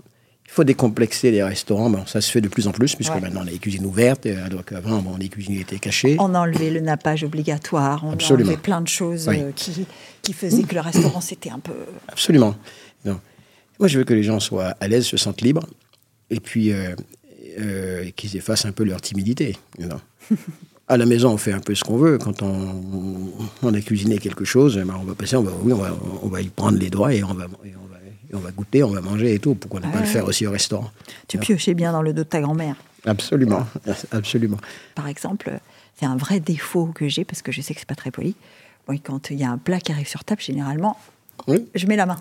faut 0.56 0.64
décomplexer 0.64 1.32
les 1.32 1.44
restaurants. 1.44 1.90
Bon, 1.90 2.06
ça 2.06 2.22
se 2.22 2.32
fait 2.32 2.40
de 2.42 2.48
plus 2.48 2.68
en 2.68 2.72
plus, 2.72 2.96
puisque 2.96 3.14
Ouais. 3.14 3.20
maintenant, 3.22 3.42
on 3.44 3.48
a 3.48 3.52
les 3.52 3.58
cuisines 3.60 3.86
ouvertes, 3.86 4.26
euh, 4.26 4.46
alors 4.46 4.64
qu'avant, 4.64 5.02
bon, 5.02 5.18
les 5.18 5.28
cuisines 5.28 5.60
étaient 5.60 5.80
cachées. 5.80 6.16
on 6.20 6.34
a 6.34 6.40
enlevé 6.40 6.72
le 6.72 6.80
nappage 6.80 7.24
obligatoire, 7.26 8.04
on 8.06 8.14
a 8.14 8.34
enlevé 8.34 8.56
plein 8.58 8.80
de 8.82 8.88
choses 8.88 9.28
Oui. 9.28 9.40
euh, 9.42 9.52
qui, 9.56 9.86
qui 10.22 10.32
faisaient 10.34 10.64
que 10.64 10.74
le 10.76 10.82
restaurant, 10.82 11.20
c'était 11.22 11.50
un 11.50 11.60
peu. 11.60 11.74
Absolument. 12.08 12.56
Non. 13.04 13.20
Moi, 13.80 13.90
je 13.90 13.98
veux 13.98 14.06
que 14.06 14.14
les 14.14 14.24
gens 14.24 14.40
soient 14.40 14.76
à 14.80 14.88
l'aise, 14.88 15.06
se 15.06 15.18
sentent 15.18 15.42
libres, 15.42 15.68
et 16.30 16.40
puis 16.40 16.72
euh, 16.72 16.96
euh, 17.60 18.10
qu'ils 18.16 18.38
effacent 18.38 18.66
un 18.66 18.72
peu 18.72 18.86
leur 18.86 19.02
timidité. 19.02 19.58
know. 19.78 19.98
à 20.88 20.96
la 20.98 21.06
maison, 21.06 21.32
on 21.32 21.38
fait 21.38 21.52
un 21.52 21.60
peu 21.60 21.76
ce 21.76 21.84
qu'on 21.84 21.98
veut. 21.98 22.18
Quand 22.18 22.42
on, 22.44 23.32
on 23.62 23.74
a 23.74 23.82
cuisiné 23.82 24.20
quelque 24.20 24.46
chose, 24.46 24.78
ben, 24.78 24.96
on 25.00 25.04
va 25.04 25.16
passer, 25.16 25.36
on 25.36 25.44
va, 25.44 25.52
oui, 25.64 25.74
on 25.74 25.78
va, 25.78 25.98
on 26.24 26.28
va 26.30 26.42
y 26.42 26.48
prendre 26.48 26.78
les 26.80 26.90
doigts 26.90 27.14
et 27.14 27.24
on 27.24 27.34
va, 27.34 27.46
et 27.66 27.74
on 28.36 28.40
va, 28.40 28.52
goûter, 28.52 28.84
on 28.84 28.90
va 28.92 29.02
manger 29.02 29.34
et 29.34 29.40
tout. 29.40 29.56
Pourquoi 29.56 29.80
ne 29.80 29.86
pas 29.88 29.96
Ouais. 29.96 30.00
le 30.02 30.06
faire 30.08 30.26
aussi 30.26 30.46
au 30.48 30.52
restaurant 30.52 30.92
Tu 31.28 31.38
piochais 31.38 31.74
bien 31.74 31.92
dans 31.92 32.02
le 32.02 32.14
dos 32.14 32.24
de 32.24 32.28
ta 32.30 32.42
grand-mère. 32.42 32.76
Absolument, 33.06 33.66
absolument. 34.12 34.58
Par 34.96 35.08
exemple, 35.08 35.60
c'est 36.00 36.06
un 36.06 36.18
vrai 36.18 36.40
défaut 36.40 36.88
que 36.88 37.08
j'ai, 37.08 37.24
parce 37.26 37.42
que 37.42 37.52
je 37.52 37.62
sais 37.62 37.74
que 37.74 37.80
c'est 37.80 37.88
pas 37.88 37.96
très 37.96 38.12
poli. 38.12 38.36
Moi, 38.88 38.98
quand 39.04 39.30
il 39.32 39.38
y 39.40 39.44
a 39.44 39.50
un 39.50 39.58
plat 39.58 39.80
qui 39.80 39.92
arrive 39.92 40.08
sur 40.08 40.24
table, 40.24 40.42
généralement, 40.42 40.98
Oui. 41.48 41.66
je 41.76 41.86
mets 41.88 41.96
la 41.96 42.06
main. 42.06 42.18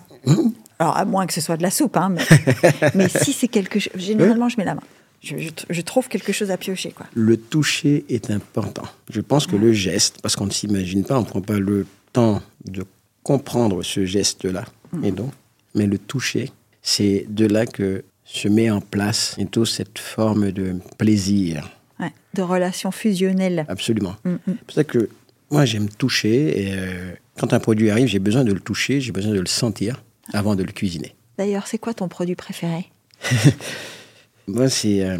Alors, 0.78 0.96
à 0.96 1.04
moins 1.04 1.26
que 1.26 1.32
ce 1.32 1.40
soit 1.40 1.56
de 1.56 1.62
la 1.62 1.70
soupe, 1.70 1.96
hein, 1.96 2.10
mais, 2.10 2.22
mais 2.94 3.08
si 3.08 3.32
c'est 3.32 3.48
quelque 3.48 3.78
chose, 3.78 3.92
généralement, 3.96 4.48
je 4.48 4.56
mets 4.58 4.64
la 4.64 4.74
main. 4.74 4.82
Je, 5.22 5.38
je- 5.38 5.50
je 5.70 5.80
trouve 5.80 6.08
quelque 6.08 6.32
chose 6.32 6.50
à 6.50 6.56
piocher, 6.58 6.90
quoi. 6.90 7.06
Le 7.14 7.36
toucher 7.38 8.04
est 8.10 8.30
important. 8.30 8.82
Je 9.10 9.20
pense 9.22 9.46
que 9.46 9.56
le 9.56 9.72
geste, 9.72 10.20
parce 10.20 10.36
qu'on 10.36 10.44
ne 10.46 10.50
s'imagine 10.50 11.02
pas, 11.04 11.16
on 11.16 11.20
ne 11.22 11.26
prend 11.26 11.40
pas 11.40 11.58
le 11.58 11.86
temps 12.12 12.42
de 12.66 12.84
comprendre 13.22 13.82
ce 13.82 14.04
geste-là. 14.04 14.64
Et 15.02 15.12
donc, 15.12 15.30
mais 15.74 15.86
le 15.86 15.98
toucher, 15.98 16.50
c'est 16.82 17.26
de 17.28 17.46
là 17.46 17.66
que 17.66 18.04
se 18.24 18.48
met 18.48 18.70
en 18.70 18.80
place 18.80 19.34
bientôt 19.36 19.64
cette 19.64 19.98
forme 19.98 20.50
de 20.50 20.76
plaisir. 20.98 21.70
Ouais, 22.00 22.12
de 22.34 22.42
relation 22.42 22.90
fusionnelle. 22.90 23.66
Absolument. 23.68 24.16
Mm, 24.24 24.30
mm. 24.30 24.38
C'est 24.46 24.64
pour 24.66 24.74
ça 24.74 24.84
que 24.84 25.08
moi, 25.50 25.64
j'aime 25.64 25.88
toucher. 25.88 26.62
Et 26.62 26.72
euh, 26.72 27.12
quand 27.38 27.52
un 27.52 27.60
produit 27.60 27.90
arrive, 27.90 28.08
j'ai 28.08 28.18
besoin 28.18 28.44
de 28.44 28.52
le 28.52 28.60
toucher, 28.60 29.00
j'ai 29.00 29.12
besoin 29.12 29.32
de 29.32 29.40
le 29.40 29.46
sentir 29.46 30.02
avant 30.32 30.56
de 30.56 30.62
le 30.62 30.72
cuisiner. 30.72 31.14
D'ailleurs, 31.38 31.66
c'est 31.66 31.78
quoi 31.78 31.94
ton 31.94 32.08
produit 32.08 32.34
préféré? 32.34 32.86
Moi, 34.46 34.68
c'est 34.68 35.02
euh, 35.02 35.18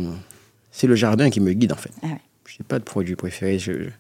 le 0.83 0.95
jardin 0.95 1.31
qui 1.31 1.41
me 1.41 1.53
guide, 1.53 1.73
en 1.73 1.77
fait. 1.77 1.93
Ah 2.03 2.07
ouais. 2.07 2.21
Je 2.47 2.55
n'ai 2.55 2.67
pas 2.67 2.79
de 2.79 2.85
produit 2.85 3.17
préféré. 3.17 3.59
Euh, 3.69 3.91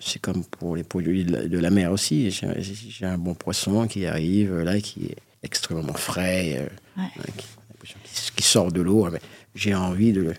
c'est 0.00 0.20
comme 0.20 0.44
pour 0.44 0.76
les 0.76 0.84
produits 0.84 1.24
de 1.24 1.32
la, 1.32 1.48
de 1.48 1.58
la 1.58 1.70
mer 1.70 1.92
aussi. 1.92 2.30
J'ai 2.30 2.48
j'ai 2.62 3.06
un 3.06 3.18
bon 3.18 3.34
poisson 3.34 3.86
qui 3.86 4.06
arrive 4.06 4.58
là, 4.60 4.80
qui 4.80 5.06
est 5.06 5.16
extrêmement 5.42 5.92
frais, 5.94 6.56
euh, 6.58 7.00
Ouais. 7.00 7.08
hein, 7.18 7.92
qui, 8.36 8.42
sort 8.42 8.72
de 8.72 8.80
l'eau. 8.80 9.08
mais 9.10 9.20
J'ai 9.54 9.74
envie 9.74 10.12
de 10.12 10.20
le, 10.22 10.34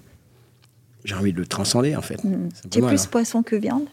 j'ai 1.06 1.16
envie 1.16 1.34
de 1.34 1.38
le 1.40 1.46
transcender 1.46 1.96
en 1.96 2.02
fait. 2.02 2.18
Tu 2.18 2.80
es 2.80 2.82
plus 2.82 2.88
alors. 2.88 3.08
poisson 3.10 3.44
que 3.44 3.56
viande? 3.56 3.88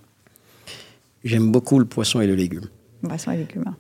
J'aime 1.25 1.51
beaucoup 1.51 1.79
le 1.79 1.85
poisson 1.85 2.21
et 2.21 2.27
le 2.27 2.35
légume. 2.35 2.69
Poisson 3.03 3.31
et 3.33 3.37
légumes. 3.39 3.65
hein. 3.67 3.77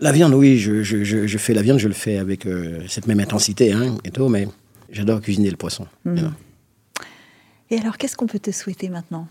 La 0.00 0.10
viande, 0.12 0.34
oui, 0.34 0.58
je, 0.58 0.82
je- 0.82 1.04
je- 1.04 1.26
je 1.26 1.38
fais 1.38 1.54
la 1.54 1.62
viande, 1.62 1.78
je 1.78 1.86
le 1.88 1.94
fais 1.94 2.18
avec 2.18 2.46
euh, 2.46 2.82
cette 2.88 3.06
même 3.06 3.20
intensité, 3.20 3.72
hein, 3.72 3.96
et 4.04 4.10
tout, 4.10 4.28
mais 4.28 4.48
j'adore 4.90 5.20
cuisiner 5.20 5.50
le 5.50 5.56
poisson. 5.56 5.86
Voilà. 6.04 6.32
Et 7.70 7.78
alors, 7.78 7.96
qu'est-ce 7.96 8.16
qu'on 8.16 8.26
peut 8.26 8.40
te 8.40 8.50
souhaiter 8.50 8.88
maintenant? 8.88 9.28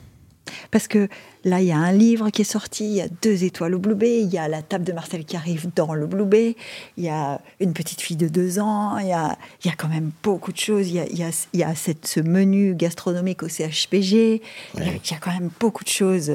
Parce 0.71 0.87
que 0.87 1.07
là, 1.45 1.61
il 1.61 1.67
y 1.67 1.71
a 1.71 1.77
un 1.77 1.91
livre 1.91 2.29
qui 2.29 2.41
est 2.41 2.45
sorti, 2.45 2.85
il 2.85 2.93
y 2.93 3.01
a 3.01 3.07
deux 3.21 3.43
étoiles 3.43 3.75
au 3.75 3.79
Blue 3.79 3.95
Bay, 3.95 4.21
il 4.21 4.29
y 4.29 4.37
a 4.37 4.47
la 4.47 4.61
table 4.61 4.83
de 4.83 4.91
Marcel 4.91 5.23
qui 5.25 5.35
arrive 5.37 5.67
dans 5.75 5.93
le 5.93 6.07
Blue 6.07 6.25
Bay, 6.25 6.55
il 6.97 7.03
y 7.03 7.09
a 7.09 7.39
une 7.59 7.73
petite 7.73 8.01
fille 8.01 8.17
de 8.17 8.27
deux 8.27 8.59
ans, 8.59 8.97
il 8.97 9.07
y 9.07 9.13
a, 9.13 9.37
il 9.63 9.67
y 9.67 9.71
a 9.71 9.75
quand 9.75 9.87
même 9.87 10.11
beaucoup 10.23 10.51
de 10.51 10.57
choses. 10.57 10.89
Il 10.89 10.95
y 10.95 10.99
a, 10.99 11.07
il 11.07 11.17
y 11.17 11.23
a- 11.23 11.47
il 11.53 11.59
y 11.59 11.63
a 11.63 11.73
cette- 11.75 12.07
ce 12.07 12.19
menu 12.19 12.75
gastronomique 12.75 13.43
au 13.43 13.47
CHPG, 13.49 14.41
il, 14.75 14.79
y 14.79 14.83
a, 14.83 14.91
il 14.93 15.11
y 15.11 15.13
a 15.13 15.17
quand 15.19 15.31
même 15.33 15.49
beaucoup 15.59 15.83
de 15.83 15.89
choses 15.89 16.33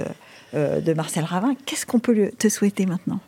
euh, 0.55 0.81
de 0.81 0.93
Marcel 0.95 1.25
Ravin. 1.25 1.55
Qu'est-ce 1.67 1.85
qu'on 1.87 1.99
peut 1.99 2.15
le- 2.15 2.31
te 2.33 2.49
souhaiter 2.49 2.87
maintenant 2.87 3.21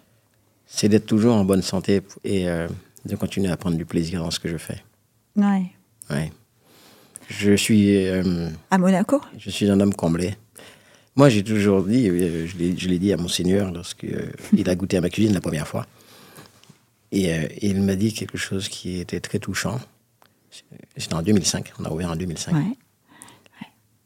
C'est 0.67 0.89
d'être 0.89 1.07
toujours 1.07 1.35
en 1.35 1.45
bonne 1.45 1.63
santé 1.63 2.03
et 2.25 2.49
euh, 2.49 2.69
de 3.05 3.17
continuer 3.17 3.51
à 3.51 3.57
prendre 3.57 3.77
du 3.77 3.85
plaisir 3.85 4.23
dans 4.23 4.31
ce 4.31 4.39
que 4.41 4.49
je 4.49 4.57
fais. 4.57 4.83
Ouais. 5.37 5.65
Ouais. 6.11 6.33
Je 7.29 7.53
suis, 7.55 8.07
euh, 8.07 8.49
À 8.71 8.79
Monaco 8.79 9.21
je 9.37 9.51
suis 9.51 9.69
un 9.71 9.79
homme 9.81 9.93
comblé. 9.95 10.35
Moi, 11.19 11.29
j'ai 11.31 11.43
toujours 11.43 11.83
dit, 11.83 12.09
euh, 12.09 12.47
je 12.47 12.57
l'ai- 12.89 12.99
dit 13.01 13.13
à 13.13 13.17
Monseigneur 13.17 13.73
lorsqu'il 13.73 14.69
a 14.71 14.75
goûté 14.77 14.97
à 14.99 15.01
ma 15.01 15.11
cuisine 15.11 15.35
la 15.35 15.41
première 15.41 15.67
fois. 15.67 15.85
Et 17.11 17.33
euh, 17.35 17.49
il 17.61 17.83
m'a 17.83 17.97
dit 17.97 18.13
quelque 18.13 18.39
chose 18.39 18.69
qui 18.69 19.01
était 19.01 19.19
très 19.19 19.41
touchant. 19.41 19.81
C'était 20.97 21.15
en 21.15 21.23
2005, 21.23 21.73
on 21.81 21.85
a 21.87 21.91
ouvert 21.91 22.11
en 22.13 22.15
2005. 22.17 22.55
Ouais. 22.55 22.77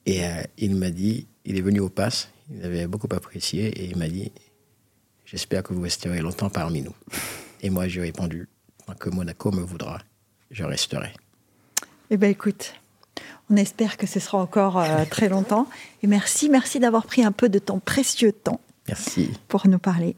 Et 0.07 0.25
euh, 0.25 0.43
il 0.57 0.75
m'a 0.75 0.89
dit, 0.91 1.27
il 1.45 1.59
est 1.59 1.61
venu 1.61 1.81
au 1.81 1.91
pass, 1.91 2.31
il 2.51 2.65
avait 2.65 2.87
beaucoup 2.87 3.09
apprécié, 3.15 3.67
et 3.67 3.85
il 3.91 3.97
m'a 3.99 4.09
dit, 4.09 4.33
j'espère 5.27 5.63
que 5.63 5.75
vous 5.75 5.83
resterez 5.83 6.21
longtemps 6.21 6.49
parmi 6.49 6.81
nous. 6.81 6.95
Et 7.61 7.69
moi, 7.69 7.89
j'ai 7.89 8.01
répondu, 8.01 8.49
tant 8.87 8.95
que 8.95 9.11
Monaco 9.11 9.53
me 9.53 9.61
voudra, 9.61 10.01
je 10.51 10.65
resterai. 10.65 11.13
Eh 12.11 12.17
bien, 12.17 12.31
écoute, 12.31 12.73
on 13.53 13.57
espère 13.57 13.97
que 13.97 14.07
ce 14.07 14.19
sera 14.19 14.39
encore 14.39 14.79
euh, 14.79 15.05
très 15.09 15.29
longtemps. 15.29 15.69
Et 16.03 16.07
merci, 16.07 16.49
merci 16.49 16.81
d'avoir 16.81 17.05
pris 17.07 17.23
un 17.23 17.33
peu 17.33 17.49
de 17.49 17.59
ton 17.59 17.79
précieux 17.79 18.33
temps 18.33 18.61
Merci. 18.89 19.31
pour 19.49 19.69
nous 19.69 19.79
parler. 19.79 20.17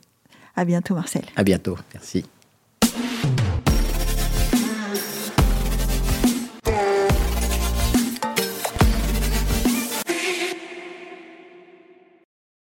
À 0.57 0.65
bientôt, 0.65 0.95
Marcel. 0.95 1.25
À 1.37 1.43
bientôt. 1.43 1.77
Merci. 1.93 2.25